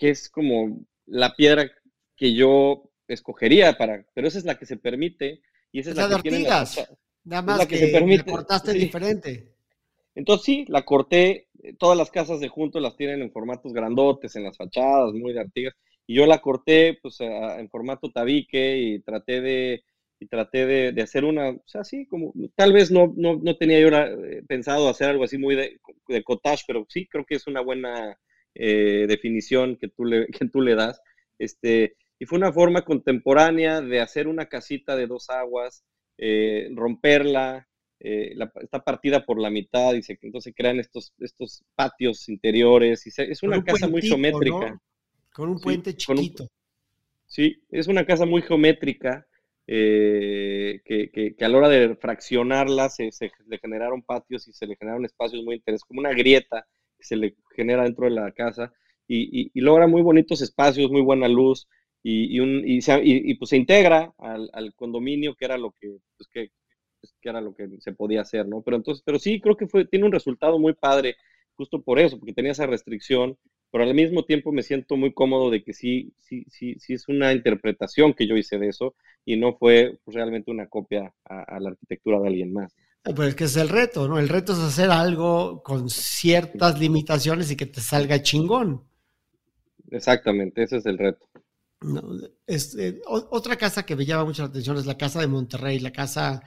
que 0.00 0.08
es 0.08 0.30
como 0.30 0.80
la 1.04 1.36
piedra 1.36 1.70
que 2.16 2.32
yo 2.32 2.90
escogería 3.06 3.76
para, 3.76 4.06
pero 4.14 4.28
esa 4.28 4.38
es 4.38 4.46
la 4.46 4.58
que 4.58 4.64
se 4.64 4.78
permite 4.78 5.42
y 5.70 5.80
esa 5.80 5.90
es, 5.90 5.96
la, 5.96 6.08
que 6.16 6.30
tiene 6.30 6.48
Nada 7.24 7.42
más 7.42 7.66
que, 7.66 7.76
se 7.76 8.24
cortaste 8.24 8.72
diferente. 8.72 9.52
Entonces 10.14 10.44
sí, 10.46 10.64
la 10.68 10.86
corté, 10.86 11.48
eh, 11.62 11.74
todas 11.78 11.98
las 11.98 12.10
casas 12.10 12.40
de 12.40 12.48
junto 12.48 12.80
las 12.80 12.96
tienen 12.96 13.20
en 13.20 13.30
formatos 13.30 13.74
grandotes, 13.74 14.34
en 14.36 14.44
las 14.44 14.56
fachadas, 14.56 15.12
muy 15.12 15.34
de 15.34 15.40
artigas, 15.40 15.74
y 16.06 16.14
yo 16.14 16.24
la 16.24 16.40
corté 16.40 16.98
pues 17.02 17.20
en 17.20 17.68
formato 17.68 18.10
tabique 18.10 18.78
y 18.78 19.00
traté 19.00 19.42
de, 19.42 19.84
y 20.18 20.26
traté 20.28 20.92
de, 20.92 21.02
hacer 21.02 21.26
una, 21.26 21.50
o 21.50 21.62
sea, 21.66 21.82
así 21.82 22.06
como, 22.06 22.32
tal 22.56 22.72
vez 22.72 22.90
no, 22.90 23.12
no, 23.14 23.56
tenía 23.56 23.78
yo 23.80 23.88
eh, 23.88 24.42
pensado 24.48 24.88
hacer 24.88 25.10
algo 25.10 25.24
así 25.24 25.36
muy 25.36 25.56
de, 25.56 25.78
de, 26.08 26.24
cottage, 26.24 26.64
pero 26.66 26.86
sí 26.88 27.06
creo 27.06 27.26
que 27.26 27.34
es 27.34 27.46
una 27.46 27.60
buena 27.60 28.18
eh, 28.54 29.06
definición 29.08 29.76
que 29.76 29.88
tú, 29.88 30.04
le, 30.04 30.26
que 30.44 30.48
tú 30.48 30.60
le 30.60 30.74
das. 30.74 31.00
Este, 31.38 31.96
y 32.18 32.26
fue 32.26 32.38
una 32.38 32.52
forma 32.52 32.82
contemporánea 32.82 33.80
de 33.80 34.00
hacer 34.00 34.28
una 34.28 34.46
casita 34.46 34.96
de 34.96 35.06
dos 35.06 35.30
aguas, 35.30 35.84
romperla, 36.74 37.66
eh, 38.02 38.34
está 38.62 38.82
partida 38.82 39.26
por 39.26 39.38
la 39.38 39.50
mitad 39.50 39.92
y 39.92 40.02
se, 40.02 40.18
entonces 40.22 40.54
crean 40.56 40.80
estos, 40.80 41.12
estos 41.18 41.62
patios 41.74 42.28
interiores. 42.30 43.06
Y 43.06 43.10
es 43.22 43.42
una 43.42 43.62
casa 43.62 43.88
muy 43.88 44.00
geométrica. 44.00 44.80
Con 45.32 45.50
un 45.50 45.60
puente 45.60 45.94
chiquito. 45.94 46.48
sí, 47.26 47.62
es 47.70 47.86
una 47.86 48.04
casa 48.04 48.26
muy 48.26 48.42
geométrica 48.42 49.26
eh, 49.66 50.80
que, 50.84 51.36
a 51.40 51.48
la 51.48 51.58
hora 51.58 51.68
de 51.68 51.94
fraccionarla 51.94 52.88
se, 52.88 53.10
le 53.46 53.58
generaron 53.58 54.02
patios 54.02 54.48
y 54.48 54.52
se 54.52 54.66
le 54.66 54.76
generaron 54.76 55.04
espacios 55.04 55.44
muy 55.44 55.56
interesantes, 55.56 55.84
como 55.84 56.00
una 56.00 56.12
grieta 56.12 56.66
se 57.00 57.16
le 57.16 57.36
genera 57.56 57.84
dentro 57.84 58.06
de 58.06 58.12
la 58.12 58.32
casa 58.32 58.72
y, 59.06 59.50
logra 59.60 59.86
muy 59.86 60.02
bonitos 60.02 60.40
espacios, 60.42 60.90
muy 60.90 61.02
buena 61.02 61.28
luz. 61.28 61.68
Y, 62.02 62.40
y, 62.40 63.34
pues 63.34 63.50
se 63.50 63.56
integra 63.56 64.14
al, 64.18 64.74
condominio, 64.74 65.34
que 65.34 65.44
era 65.44 65.58
lo 65.58 65.72
que, 65.72 65.98
pues 66.16 66.28
que 66.32 66.50
pues, 67.00 67.14
que 67.20 67.28
era 67.30 67.40
lo 67.40 67.54
que 67.54 67.68
se 67.80 67.92
podía 67.92 68.20
hacer, 68.22 68.46
¿no? 68.46 68.62
Pero 68.62 68.76
entonces, 68.76 69.02
pero 69.04 69.18
sí, 69.18 69.40
creo 69.40 69.56
que 69.56 69.66
fue, 69.66 69.86
tiene 69.86 70.06
un 70.06 70.12
resultado 70.12 70.58
muy 70.58 70.74
padre, 70.74 71.16
justo 71.54 71.82
por 71.82 71.98
eso, 71.98 72.18
porque 72.18 72.34
tenía 72.34 72.52
esa 72.52 72.66
restricción, 72.66 73.38
pero 73.70 73.84
al 73.84 73.94
mismo 73.94 74.24
tiempo 74.24 74.52
me 74.52 74.62
siento 74.62 74.96
muy 74.96 75.12
cómodo 75.12 75.50
de 75.50 75.62
que 75.62 75.72
sí, 75.72 76.12
sí, 76.18 76.44
sí, 76.48 76.74
sí 76.78 76.94
es 76.94 77.08
una 77.08 77.32
interpretación 77.32 78.14
que 78.14 78.26
yo 78.26 78.36
hice 78.36 78.58
de 78.58 78.68
eso 78.68 78.94
y 79.24 79.36
no 79.36 79.56
fue 79.56 79.98
realmente 80.06 80.50
una 80.50 80.68
copia 80.68 81.14
a, 81.24 81.60
la 81.60 81.70
arquitectura 81.70 82.20
de 82.20 82.28
alguien 82.28 82.52
más. 82.52 82.74
Pues 83.02 83.34
que 83.34 83.44
es 83.44 83.56
el 83.56 83.68
reto, 83.68 84.06
¿no? 84.08 84.18
El 84.18 84.28
reto 84.28 84.52
es 84.52 84.58
hacer 84.58 84.90
algo 84.90 85.62
con 85.62 85.88
ciertas 85.88 86.78
limitaciones 86.78 87.50
y 87.50 87.56
que 87.56 87.66
te 87.66 87.80
salga 87.80 88.22
chingón. 88.22 88.84
Exactamente, 89.90 90.62
ese 90.62 90.76
es 90.76 90.86
el 90.86 90.98
reto. 90.98 91.26
este, 92.46 93.00
otra 93.06 93.56
casa 93.56 93.84
que 93.84 93.96
me 93.96 94.04
llama 94.04 94.26
mucho 94.26 94.42
la 94.42 94.48
atención 94.48 94.76
es 94.76 94.86
la 94.86 94.98
casa 94.98 95.20
de 95.20 95.26
Monterrey, 95.26 95.78
la 95.80 95.92
casa 95.92 96.42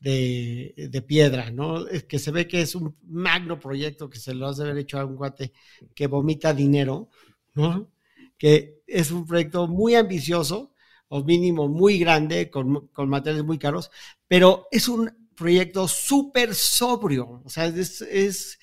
de, 0.00 1.04
piedra, 1.06 1.50
¿no? 1.50 1.86
Es 1.86 2.04
que 2.04 2.18
se 2.18 2.30
ve 2.30 2.46
que 2.48 2.62
es 2.62 2.74
un 2.74 2.96
magno 3.06 3.58
proyecto 3.58 4.08
que 4.08 4.18
se 4.18 4.34
lo 4.34 4.48
hace 4.48 4.62
haber 4.62 4.78
hecho 4.78 4.98
a 4.98 5.04
un 5.04 5.16
guate 5.16 5.52
que 5.94 6.06
vomita 6.06 6.54
dinero, 6.54 7.08
¿no? 7.54 7.90
Que 8.36 8.82
es 8.86 9.10
un 9.10 9.26
proyecto 9.26 9.66
muy 9.66 9.94
ambicioso, 9.94 10.72
o 11.08 11.24
mínimo 11.24 11.68
muy 11.68 11.98
grande, 11.98 12.50
con, 12.50 12.90
materiales 13.08 13.44
muy 13.44 13.58
caros, 13.58 13.90
pero 14.26 14.68
es 14.70 14.88
un 14.88 15.10
proyecto 15.38 15.86
súper 15.86 16.54
sobrio, 16.54 17.42
o 17.44 17.48
sea, 17.48 17.66
es, 17.66 18.02
es, 18.02 18.58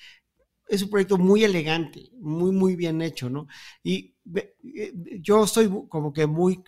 un 0.82 0.90
proyecto 0.90 1.16
muy 1.16 1.42
elegante, 1.42 2.10
muy, 2.18 2.52
muy 2.52 2.76
bien 2.76 3.00
hecho, 3.00 3.30
¿no? 3.30 3.48
Y 3.82 4.14
eh, 4.34 4.92
yo 5.20 5.44
estoy 5.44 5.70
como 5.88 6.12
que 6.12 6.26
muy 6.26 6.62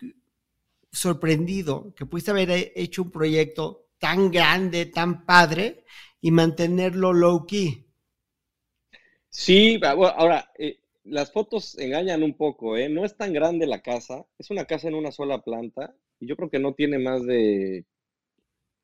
sorprendido 0.91 1.93
que 1.95 2.05
pudiste 2.05 2.31
haber 2.31 2.71
hecho 2.75 3.03
un 3.03 3.11
proyecto 3.11 3.89
tan 3.99 4.31
grande, 4.31 4.87
tan 4.87 5.25
padre 5.25 5.83
y 6.21 6.31
mantenerlo 6.31 7.13
low 7.13 7.45
key. 7.45 7.85
Sí, 9.29 9.79
ahora, 9.83 10.51
eh, 10.57 10.79
las 11.03 11.31
fotos 11.31 11.77
engañan 11.77 12.23
un 12.23 12.35
poco, 12.35 12.77
¿eh? 12.77 12.89
No 12.89 13.05
es 13.05 13.15
tan 13.15 13.31
grande 13.31 13.67
la 13.67 13.81
casa, 13.81 14.25
es 14.39 14.49
una 14.49 14.65
casa 14.65 14.87
en 14.87 14.95
una 14.95 15.11
sola 15.11 15.43
planta 15.43 15.95
y 16.19 16.27
yo 16.27 16.35
creo 16.35 16.49
que 16.49 16.59
no 16.59 16.73
tiene 16.73 16.97
más 16.97 17.25
de 17.25 17.85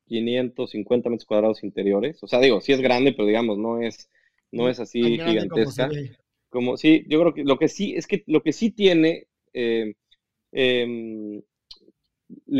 550 0.06 1.10
metros 1.10 1.26
cuadrados 1.26 1.62
interiores. 1.62 2.22
O 2.22 2.26
sea, 2.26 2.40
digo, 2.40 2.60
sí 2.60 2.72
es 2.72 2.80
grande, 2.80 3.12
pero 3.12 3.26
digamos, 3.26 3.58
no 3.58 3.80
es, 3.80 4.08
no 4.52 4.68
es 4.68 4.80
así 4.80 5.18
gigantesca. 5.18 5.90
Como, 6.48 6.76
sí, 6.76 7.04
yo 7.08 7.20
creo 7.20 7.34
que 7.34 7.44
lo 7.44 7.58
que 7.58 7.68
sí, 7.68 7.94
es 7.96 8.06
que 8.06 8.22
lo 8.26 8.42
que 8.42 8.52
sí 8.52 8.70
tiene, 8.70 9.26
eh, 9.52 9.94
le 10.52 11.42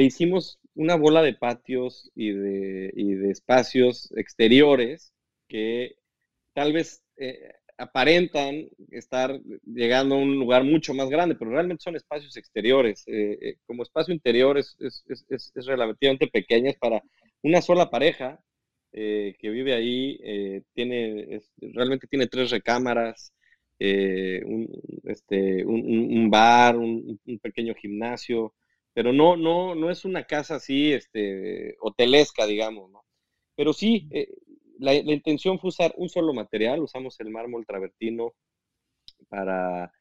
hicimos 0.02 0.58
una 0.74 0.96
bola 0.96 1.22
de 1.22 1.32
patios 1.32 2.10
y 2.14 2.30
de, 2.30 2.92
y 2.94 3.14
de 3.14 3.30
espacios 3.30 4.12
exteriores 4.16 5.12
que 5.48 5.96
tal 6.52 6.72
vez 6.72 7.02
eh, 7.16 7.52
aparentan 7.78 8.68
estar 8.90 9.40
llegando 9.64 10.14
a 10.14 10.18
un 10.18 10.38
lugar 10.38 10.64
mucho 10.64 10.94
más 10.94 11.08
grande, 11.08 11.34
pero 11.34 11.50
realmente 11.50 11.82
son 11.82 11.96
espacios 11.96 12.36
exteriores. 12.36 13.04
Eh, 13.06 13.38
eh, 13.40 13.56
como 13.66 13.82
espacio 13.82 14.14
interior 14.14 14.58
es, 14.58 14.76
es, 14.80 15.04
es, 15.08 15.52
es, 15.54 15.66
relativamente 15.66 16.28
pequeña, 16.28 16.70
es 16.70 16.78
para 16.78 17.02
una 17.42 17.62
sola 17.62 17.90
pareja 17.90 18.42
que 18.92 19.36
vive 19.42 19.74
ahí, 19.74 20.62
tiene, 20.72 21.40
realmente 21.60 22.06
tiene 22.06 22.28
tres 22.28 22.50
recámaras, 22.50 23.32
un, 23.78 24.68
este, 25.04 25.66
un, 25.66 26.30
bar, 26.30 26.76
un, 26.78 27.20
un, 27.26 27.38
pequeño 27.40 27.74
gimnasio, 27.74 28.54
pero 28.94 29.12
no, 29.12 29.36
no, 29.36 29.74
no 29.74 29.90
es 29.90 30.06
una 30.06 30.24
casa 30.24 30.56
así 30.56 30.94
este, 30.94 31.76
hotelesca, 31.80 32.46
digamos, 32.46 32.90
¿no? 32.90 33.04
Pero 33.54 33.74
sí, 33.74 34.08
la, 34.78 34.94
intención 34.94 35.58
fue 35.58 35.68
usar 35.68 35.94
un 35.96 36.08
solo 36.08 36.32
material, 36.34 36.80
usamos 36.80 37.18
el 37.20 37.30
mármol 37.30 37.66
travertino 37.66 38.34
para, 39.28 39.92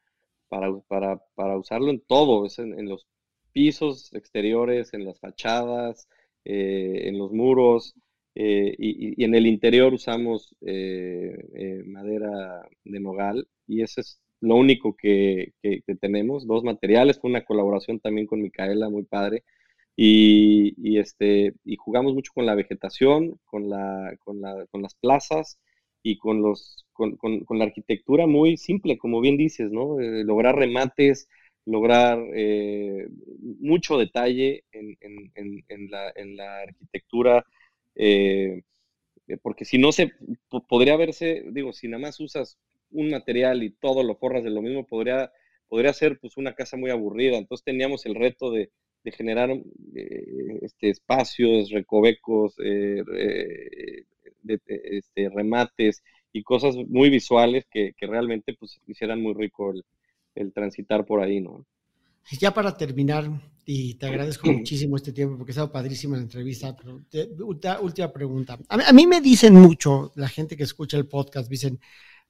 para, 0.47 1.19
para, 1.35 1.57
usarlo 1.57 1.89
en 1.89 2.01
todo, 2.01 2.47
en, 2.57 2.89
los 2.89 3.07
pisos 3.51 4.13
exteriores, 4.13 4.93
en 4.93 5.05
las 5.05 5.19
fachadas, 5.19 6.07
eh, 6.45 7.07
en 7.09 7.17
los 7.17 7.31
muros, 7.31 7.95
eh, 8.35 8.75
y, 8.77 9.23
en 9.23 9.35
el 9.35 9.47
interior 9.47 9.93
usamos 9.93 10.55
eh, 10.61 11.83
madera 11.85 12.67
de 12.83 12.99
nogal, 12.99 13.47
y 13.67 13.81
ese 13.81 14.01
es 14.01 14.19
lo 14.41 14.55
único 14.55 14.95
que, 14.95 15.53
que, 15.61 15.81
tenemos, 15.99 16.45
dos 16.47 16.63
materiales, 16.63 17.19
fue 17.19 17.29
una 17.31 17.45
colaboración 17.45 17.99
también 17.99 18.27
con 18.27 18.41
Micaela, 18.41 18.89
muy 18.89 19.03
padre, 19.03 19.43
y, 19.95 20.97
este, 20.99 21.53
y 21.63 21.77
jugamos 21.77 22.13
mucho 22.13 22.31
con 22.33 22.45
la 22.45 22.55
vegetación, 22.55 23.39
con, 23.45 23.69
la, 23.69 24.15
con, 24.23 24.41
la, 24.41 24.65
con 24.67 24.81
las 24.81 24.95
plazas 24.95 25.59
y 26.03 26.17
con, 26.17 26.41
los, 26.41 26.85
con, 26.93 27.15
con, 27.17 27.57
la 27.57 27.65
arquitectura 27.65 28.27
muy 28.27 28.57
simple, 28.57 28.97
como 28.97 29.21
bien 29.21 29.37
dices, 29.37 29.71
¿no? 29.71 29.99
Eh, 29.99 30.23
lograr 30.23 30.55
remates, 30.55 31.27
lograr 31.65 32.19
eh, 32.33 33.07
mucho 33.59 33.97
detalle 33.97 34.63
en, 34.71 34.97
en, 35.01 35.63
en, 35.67 35.91
la, 35.91 36.11
en 36.15 36.37
la, 36.37 36.61
arquitectura, 36.61 37.45
eh, 37.95 38.61
porque 39.41 39.65
si 39.65 39.77
no 39.77 39.91
se, 39.91 40.11
podría 40.67 40.95
verse, 40.95 41.43
digo, 41.51 41.73
si 41.73 41.87
nada 41.87 42.01
más 42.01 42.19
usas 42.19 42.57
un 42.91 43.09
material 43.09 43.63
y 43.63 43.71
todo 43.71 44.03
lo 44.03 44.15
forras 44.15 44.43
de 44.43 44.51
lo 44.51 44.61
mismo, 44.61 44.85
podría, 44.85 45.31
podría 45.67 45.93
ser 45.93 46.19
pues 46.19 46.37
una 46.37 46.53
casa 46.53 46.77
muy 46.77 46.91
aburrida. 46.91 47.37
Entonces 47.37 47.63
teníamos 47.65 48.05
el 48.05 48.15
reto 48.15 48.51
de, 48.51 48.69
de 49.03 49.11
generar 49.11 49.49
eh, 49.51 50.59
este, 50.61 50.89
espacios, 50.89 51.71
recovecos, 51.71 52.55
eh, 52.63 53.03
este, 54.45 55.29
remates 55.29 56.03
y 56.31 56.43
cosas 56.43 56.75
muy 56.75 57.09
visuales 57.09 57.65
que, 57.71 57.93
realmente 57.99 58.53
pues, 58.53 58.79
hicieran 58.87 59.21
muy 59.21 59.33
rico 59.33 59.71
el, 59.71 59.83
transitar 60.53 61.05
por 61.05 61.21
ahí, 61.21 61.41
¿no? 61.41 61.65
Ya 62.39 62.53
para 62.53 62.75
terminar, 62.75 63.29
y 63.65 63.95
te 63.95 64.07
agradezco 64.07 64.47
muchísimo 64.51 64.95
este 64.95 65.11
tiempo 65.11 65.37
porque 65.37 65.51
ha 65.51 65.55
sido 65.55 65.71
padrísima 65.71 66.17
la 66.17 66.23
entrevista, 66.23 66.75
pero 66.75 67.01
última, 67.81 68.11
pregunta. 68.11 68.57
A 68.69 68.93
mí, 68.93 69.07
me 69.07 69.21
dicen 69.21 69.53
mucho, 69.53 70.11
la 70.15 70.27
gente 70.27 70.57
que 70.57 70.63
escucha 70.63 70.97
el 70.97 71.07
podcast, 71.07 71.49
dicen, 71.49 71.79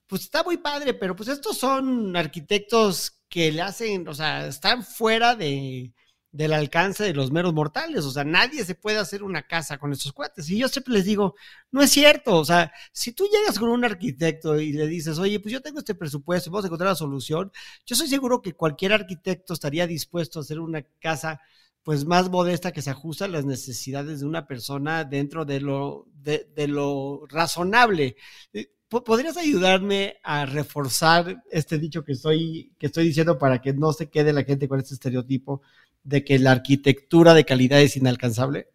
pues 0.07 0.23
está 0.23 0.43
muy 0.43 0.57
padre, 0.57 0.93
pero 0.93 1.15
pues 1.15 1.29
estos 1.29 1.57
son 1.57 2.15
arquitectos 2.15 3.21
que 3.27 3.51
le 3.51 3.61
hacen, 3.61 4.07
o 4.07 4.13
sea, 4.13 4.47
están 4.47 4.83
fuera 4.83 5.35
de, 5.35 5.93
del 6.35 6.51
alcance 6.51 7.03
de 7.05 7.13
los 7.13 7.31
meros 7.31 7.53
mortales. 7.53 8.03
O 8.03 8.11
sea, 8.11 8.25
nadie 8.25 8.65
se 8.65 8.75
puede 8.75 8.97
hacer 8.97 9.23
una 9.23 9.47
casa 9.47 9.77
con 9.77 9.93
estos 9.93 10.11
cuates. 10.11 10.49
Y 10.49 10.57
yo 10.57 10.67
siempre 10.67 10.93
les 10.93 11.05
digo, 11.05 11.35
no 11.71 11.81
es 11.81 11.89
cierto. 11.89 12.37
O 12.37 12.45
sea, 12.45 12.73
si 12.91 13.13
tú 13.13 13.25
llegas 13.31 13.57
con 13.57 13.69
un 13.69 13.85
arquitecto 13.85 14.59
y 14.59 14.73
le 14.73 14.85
dices, 14.87 15.17
oye, 15.17 15.39
pues 15.39 15.53
yo 15.53 15.61
tengo 15.61 15.79
este 15.79 15.95
presupuesto 15.95 16.49
y 16.49 16.51
vamos 16.51 16.65
a 16.65 16.67
encontrar 16.67 16.89
la 16.89 16.95
solución, 16.95 17.51
yo 17.85 17.95
soy 17.95 18.09
seguro 18.09 18.41
que 18.41 18.53
cualquier 18.53 18.91
arquitecto 18.91 19.53
estaría 19.53 19.87
dispuesto 19.87 20.39
a 20.39 20.41
hacer 20.41 20.59
una 20.59 20.83
casa 20.99 21.39
pues 21.83 22.03
más 22.03 22.29
modesta 22.29 22.71
que 22.73 22.81
se 22.81 22.89
ajusta 22.89 23.25
a 23.25 23.27
las 23.29 23.45
necesidades 23.45 24.19
de 24.19 24.25
una 24.25 24.47
persona 24.47 25.03
dentro 25.05 25.45
de 25.45 25.61
lo, 25.61 26.07
de, 26.15 26.67
lo 26.67 27.25
razonable. 27.29 28.17
Eh, 28.53 28.71
¿Podrías 28.89 29.37
ayudarme 29.37 30.17
a 30.23 30.45
reforzar 30.45 31.43
este 31.51 31.77
dicho 31.77 32.03
que 32.03 32.13
estoy, 32.13 32.73
que 32.77 32.87
estoy 32.87 33.05
diciendo 33.05 33.37
para 33.37 33.61
que 33.61 33.73
no 33.73 33.93
se 33.93 34.09
quede 34.09 34.33
la 34.33 34.43
gente 34.43 34.67
con 34.67 34.79
este 34.79 34.95
estereotipo 34.95 35.61
de 36.05 36.23
que 36.23 36.39
la 36.39 36.51
arquitectura 36.51 37.33
de 37.33 37.43
calidad 37.43 37.81
es 37.81 37.97
inalcanzable? 37.97 38.67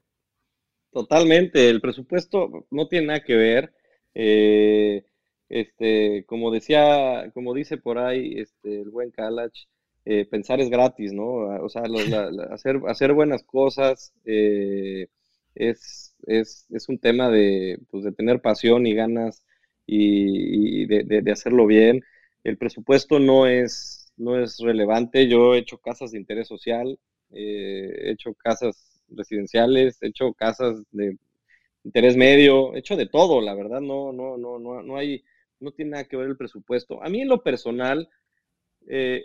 Totalmente, 0.92 1.70
el 1.70 1.80
presupuesto 1.80 2.66
no 2.70 2.88
tiene 2.88 3.06
nada 3.06 3.24
que 3.24 3.36
ver. 3.36 3.72
Eh, 4.14 5.04
este, 5.48 6.24
como 6.26 6.50
decía, 6.50 7.30
como 7.32 7.54
dice 7.54 7.76
por 7.78 7.98
ahí 7.98 8.38
este, 8.38 8.82
el 8.82 8.90
buen 8.90 9.10
Kalach, 9.10 9.54
eh, 10.04 10.24
pensar 10.24 10.60
es 10.60 10.70
gratis, 10.70 11.12
¿no? 11.12 11.24
O 11.62 11.68
sea, 11.68 11.82
hacer, 12.50 12.80
hacer 12.88 13.12
buenas 13.12 13.44
cosas 13.44 14.12
eh, 14.24 15.08
es, 15.54 16.16
es, 16.26 16.66
es, 16.70 16.88
un 16.88 16.98
tema 16.98 17.30
de, 17.30 17.78
pues, 17.90 18.04
de 18.04 18.12
tener 18.12 18.40
pasión 18.40 18.86
y 18.86 18.94
ganas 18.94 19.44
y, 19.86 20.86
de, 20.86 21.04
de, 21.22 21.32
hacerlo 21.32 21.66
bien. 21.66 22.02
El 22.44 22.56
presupuesto 22.56 23.18
no 23.18 23.46
es, 23.46 24.12
no 24.16 24.38
es 24.42 24.58
relevante. 24.58 25.28
Yo 25.28 25.54
he 25.54 25.58
hecho 25.58 25.78
casas 25.78 26.12
de 26.12 26.18
interés 26.18 26.48
social, 26.48 26.98
he 27.32 28.10
hecho 28.10 28.34
casas 28.34 29.02
residenciales, 29.08 30.02
he 30.02 30.08
hecho 30.08 30.32
casas 30.34 30.82
de 30.92 31.16
interés 31.84 32.16
medio, 32.16 32.74
he 32.74 32.80
hecho 32.80 32.96
de 32.96 33.06
todo, 33.06 33.40
la 33.40 33.54
verdad, 33.54 33.80
no, 33.80 34.12
no, 34.12 34.36
no, 34.36 34.58
no, 34.58 34.82
no 34.82 34.96
hay, 34.96 35.24
no 35.60 35.72
tiene 35.72 35.92
nada 35.92 36.04
que 36.04 36.16
ver 36.16 36.28
el 36.28 36.36
presupuesto. 36.36 37.02
A 37.02 37.08
mí 37.08 37.22
en 37.22 37.28
lo 37.28 37.42
personal, 37.42 38.08
eh, 38.88 39.24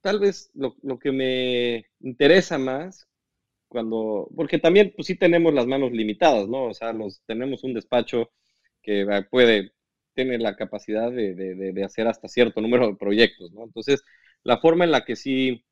tal 0.00 0.20
vez 0.20 0.50
lo, 0.54 0.98
que 0.98 1.12
me 1.12 1.86
interesa 2.00 2.58
más 2.58 3.08
cuando, 3.68 4.28
porque 4.36 4.58
también 4.58 4.92
pues 4.94 5.06
sí 5.06 5.16
tenemos 5.16 5.54
las 5.54 5.66
manos 5.66 5.92
limitadas, 5.92 6.48
¿no? 6.48 6.64
O 6.66 6.74
sea, 6.74 6.92
los, 6.92 7.22
tenemos 7.26 7.64
un 7.64 7.74
despacho 7.74 8.30
que 8.82 9.06
puede, 9.30 9.72
tiene 10.14 10.38
la 10.38 10.56
capacidad 10.56 11.10
de, 11.10 11.34
de 11.34 11.84
hacer 11.84 12.06
hasta 12.06 12.28
cierto 12.28 12.60
número 12.60 12.88
de 12.88 12.96
proyectos, 12.96 13.52
¿no? 13.52 13.64
Entonces, 13.64 14.02
la 14.42 14.58
forma 14.58 14.84
en 14.84 14.90
la 14.90 15.04
que 15.04 15.16
sí 15.16 15.64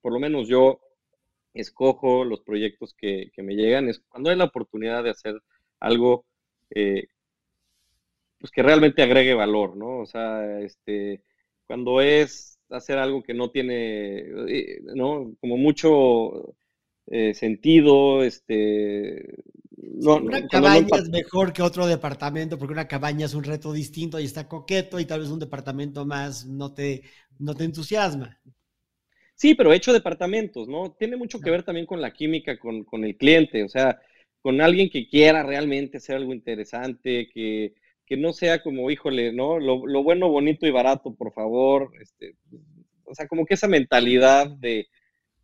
por 0.00 0.12
lo 0.12 0.18
menos 0.18 0.48
yo 0.48 0.80
escojo 1.54 2.24
los 2.24 2.40
proyectos 2.40 2.94
que, 2.94 3.30
me 3.38 3.54
llegan, 3.54 3.88
es 3.88 4.00
cuando 4.08 4.30
hay 4.30 4.36
la 4.36 4.44
oportunidad 4.44 5.02
de 5.02 5.10
hacer 5.10 5.42
algo 5.80 6.24
eh, 6.70 7.08
pues 8.38 8.50
que 8.52 8.62
realmente 8.62 9.02
agregue 9.02 9.34
valor, 9.34 9.76
¿no? 9.76 9.98
O 9.98 10.06
sea, 10.06 10.60
este, 10.60 11.22
cuando 11.66 12.00
es 12.00 12.58
hacer 12.70 12.98
algo 12.98 13.22
que 13.22 13.34
no 13.34 13.50
tiene, 13.50 14.20
eh, 14.48 14.80
¿no? 14.94 15.34
Como 15.40 15.56
mucho 15.56 16.54
eh, 17.06 17.34
sentido, 17.34 18.22
este... 18.22 19.42
una 19.76 20.46
cabaña 20.48 20.86
es 20.96 21.10
mejor 21.10 21.52
que 21.52 21.62
otro 21.62 21.86
departamento 21.86 22.58
porque 22.58 22.72
una 22.72 22.88
cabaña 22.88 23.26
es 23.26 23.34
un 23.34 23.44
reto 23.44 23.72
distinto 23.72 24.18
y 24.18 24.24
está 24.24 24.48
coqueto 24.48 24.98
y 25.00 25.04
tal 25.04 25.20
vez 25.20 25.28
un 25.28 25.38
departamento 25.38 26.06
más 26.06 26.46
no 26.46 26.72
te, 26.72 27.02
no 27.38 27.54
te 27.54 27.64
entusiasma. 27.64 28.40
Sí, 29.40 29.54
pero 29.54 29.72
hecho 29.72 29.94
departamentos, 29.94 30.68
¿no? 30.68 30.92
Tiene 30.98 31.16
mucho 31.16 31.40
que 31.40 31.50
ver 31.50 31.62
también 31.62 31.86
con 31.86 32.02
la 32.02 32.12
química, 32.12 32.58
con, 32.58 32.84
el 33.04 33.16
cliente, 33.16 33.64
o 33.64 33.70
sea, 33.70 33.98
con 34.42 34.60
alguien 34.60 34.90
que 34.90 35.08
quiera 35.08 35.42
realmente 35.42 35.96
hacer 35.96 36.16
algo 36.16 36.34
interesante, 36.34 37.30
que, 37.32 37.72
no 38.18 38.34
sea 38.34 38.62
como, 38.62 38.90
híjole, 38.90 39.32
¿no? 39.32 39.58
Lo, 39.58 40.02
bueno, 40.02 40.28
bonito 40.28 40.66
y 40.66 40.70
barato, 40.70 41.14
por 41.14 41.32
favor. 41.32 41.90
Este, 42.02 42.36
o 43.04 43.14
sea, 43.14 43.26
como 43.28 43.46
que 43.46 43.54
esa 43.54 43.66
mentalidad 43.66 44.46
de, 44.50 44.88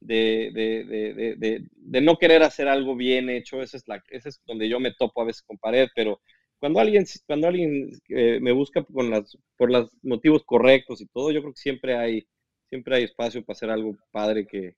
de, 0.01 1.62
no 2.03 2.18
querer 2.18 2.42
hacer 2.42 2.68
algo 2.68 2.97
bien 2.97 3.30
hecho, 3.30 3.62
esa 3.62 3.78
es, 3.78 3.88
la, 3.88 4.05
esa 4.11 4.28
es 4.28 4.42
donde 4.44 4.68
yo 4.68 4.78
me 4.78 4.92
topo 4.92 5.22
a 5.22 5.24
veces 5.24 5.40
con 5.42 5.57
pared, 5.57 5.88
pero 5.94 6.20
cuando 6.59 6.80
alguien, 6.80 7.07
cuando 7.26 7.49
alguien 7.49 7.92
eh, 8.11 8.40
me 8.42 8.53
busca 8.53 8.84
con 8.84 9.09
las, 9.11 9.38
por 9.57 9.70
los 9.70 9.90
motivos 10.03 10.44
correctos 10.44 11.01
y 11.01 11.07
todo, 11.07 11.30
yo 11.30 11.40
creo 11.40 11.55
que 11.55 11.61
siempre 11.61 11.97
hay 11.97 12.26
siempre 12.69 12.97
hay 12.97 13.05
espacio 13.05 13.45
para 13.45 13.57
hacer 13.57 13.71
algo 13.71 13.97
padre 14.11 14.47
que, 14.47 14.77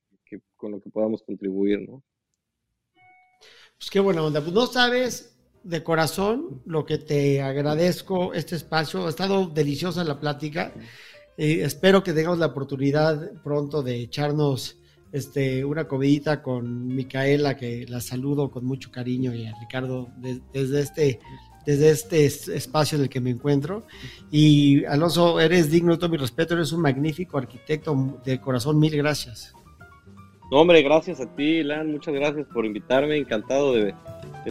con 0.55 0.71
lo 0.71 0.81
que 0.81 0.89
podamos 0.89 1.23
contribuir, 1.23 1.79
¿no? 1.87 2.03
Pues 3.77 3.89
qué 3.89 3.99
buena 3.99 4.23
onda. 4.23 4.41
Pues 4.41 4.53
no 4.53 4.67
sabes 4.67 5.37
de 5.63 5.83
corazón 5.83 6.61
lo 6.65 6.85
que 6.85 6.97
te 6.97 7.41
agradezco 7.41 8.33
este 8.33 8.55
espacio. 8.55 9.07
Ha 9.07 9.09
estado 9.09 9.47
deliciosa 9.47 10.03
la 10.03 10.19
plática. 10.19 10.73
Eh, 11.37 11.61
espero 11.63 12.03
que 12.03 12.13
tengamos 12.13 12.39
la 12.39 12.47
oportunidad 12.47 13.41
pronto 13.41 13.81
de 13.81 14.01
echarnos 14.01 14.79
este, 15.11 15.65
una 15.65 15.87
comidita 15.87 16.41
con 16.41 16.87
Micaela, 16.87 17.55
que 17.57 17.85
la 17.87 18.01
saludo 18.01 18.51
con 18.51 18.65
mucho 18.65 18.91
cariño, 18.91 19.33
y 19.33 19.47
a 19.47 19.55
Ricardo 19.59 20.09
desde 20.53 20.81
este 20.81 21.19
desde 21.65 21.89
este 21.89 22.25
espacio 22.25 22.97
en 22.97 23.03
el 23.03 23.09
que 23.09 23.19
me 23.19 23.29
encuentro. 23.29 23.83
Y 24.31 24.85
Alonso, 24.85 25.39
eres 25.39 25.69
digno 25.69 25.93
de 25.93 25.97
todo 25.97 26.09
mi 26.09 26.17
respeto, 26.17 26.53
eres 26.53 26.71
un 26.71 26.81
magnífico 26.81 27.37
arquitecto 27.37 28.21
de 28.25 28.39
corazón, 28.39 28.79
mil 28.79 28.95
gracias. 28.95 29.53
No, 30.51 30.61
hombre, 30.61 30.81
gracias 30.81 31.19
a 31.21 31.27
ti, 31.35 31.63
Lan, 31.63 31.91
muchas 31.91 32.13
gracias 32.13 32.47
por 32.47 32.65
invitarme, 32.65 33.17
encantado 33.17 33.73
de, 33.73 33.93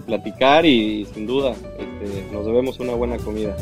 platicar 0.07 0.65
y, 0.65 1.05
sin 1.07 1.27
duda 1.27 1.57
este, 1.77 2.33
nos 2.33 2.47
debemos 2.47 2.79
una 2.79 2.95
buena 2.95 3.17
comida. 3.17 3.57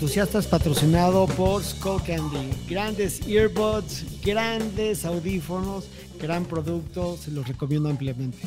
entusiastas 0.00 0.46
patrocinado 0.46 1.26
por 1.26 1.62
Skull 1.62 2.02
Candy. 2.02 2.48
Grandes 2.66 3.20
earbuds, 3.28 4.06
grandes 4.24 5.04
audífonos, 5.04 5.84
gran 6.18 6.46
producto, 6.46 7.18
se 7.22 7.30
los 7.30 7.46
recomiendo 7.46 7.90
ampliamente. 7.90 8.38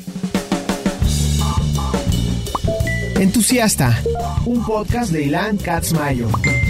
Entusiasta, 3.20 4.02
un 4.46 4.66
podcast 4.66 5.12
de 5.12 5.26
Ilan 5.26 5.56
Katzmayo. 5.56 6.28
Mayo. 6.28 6.64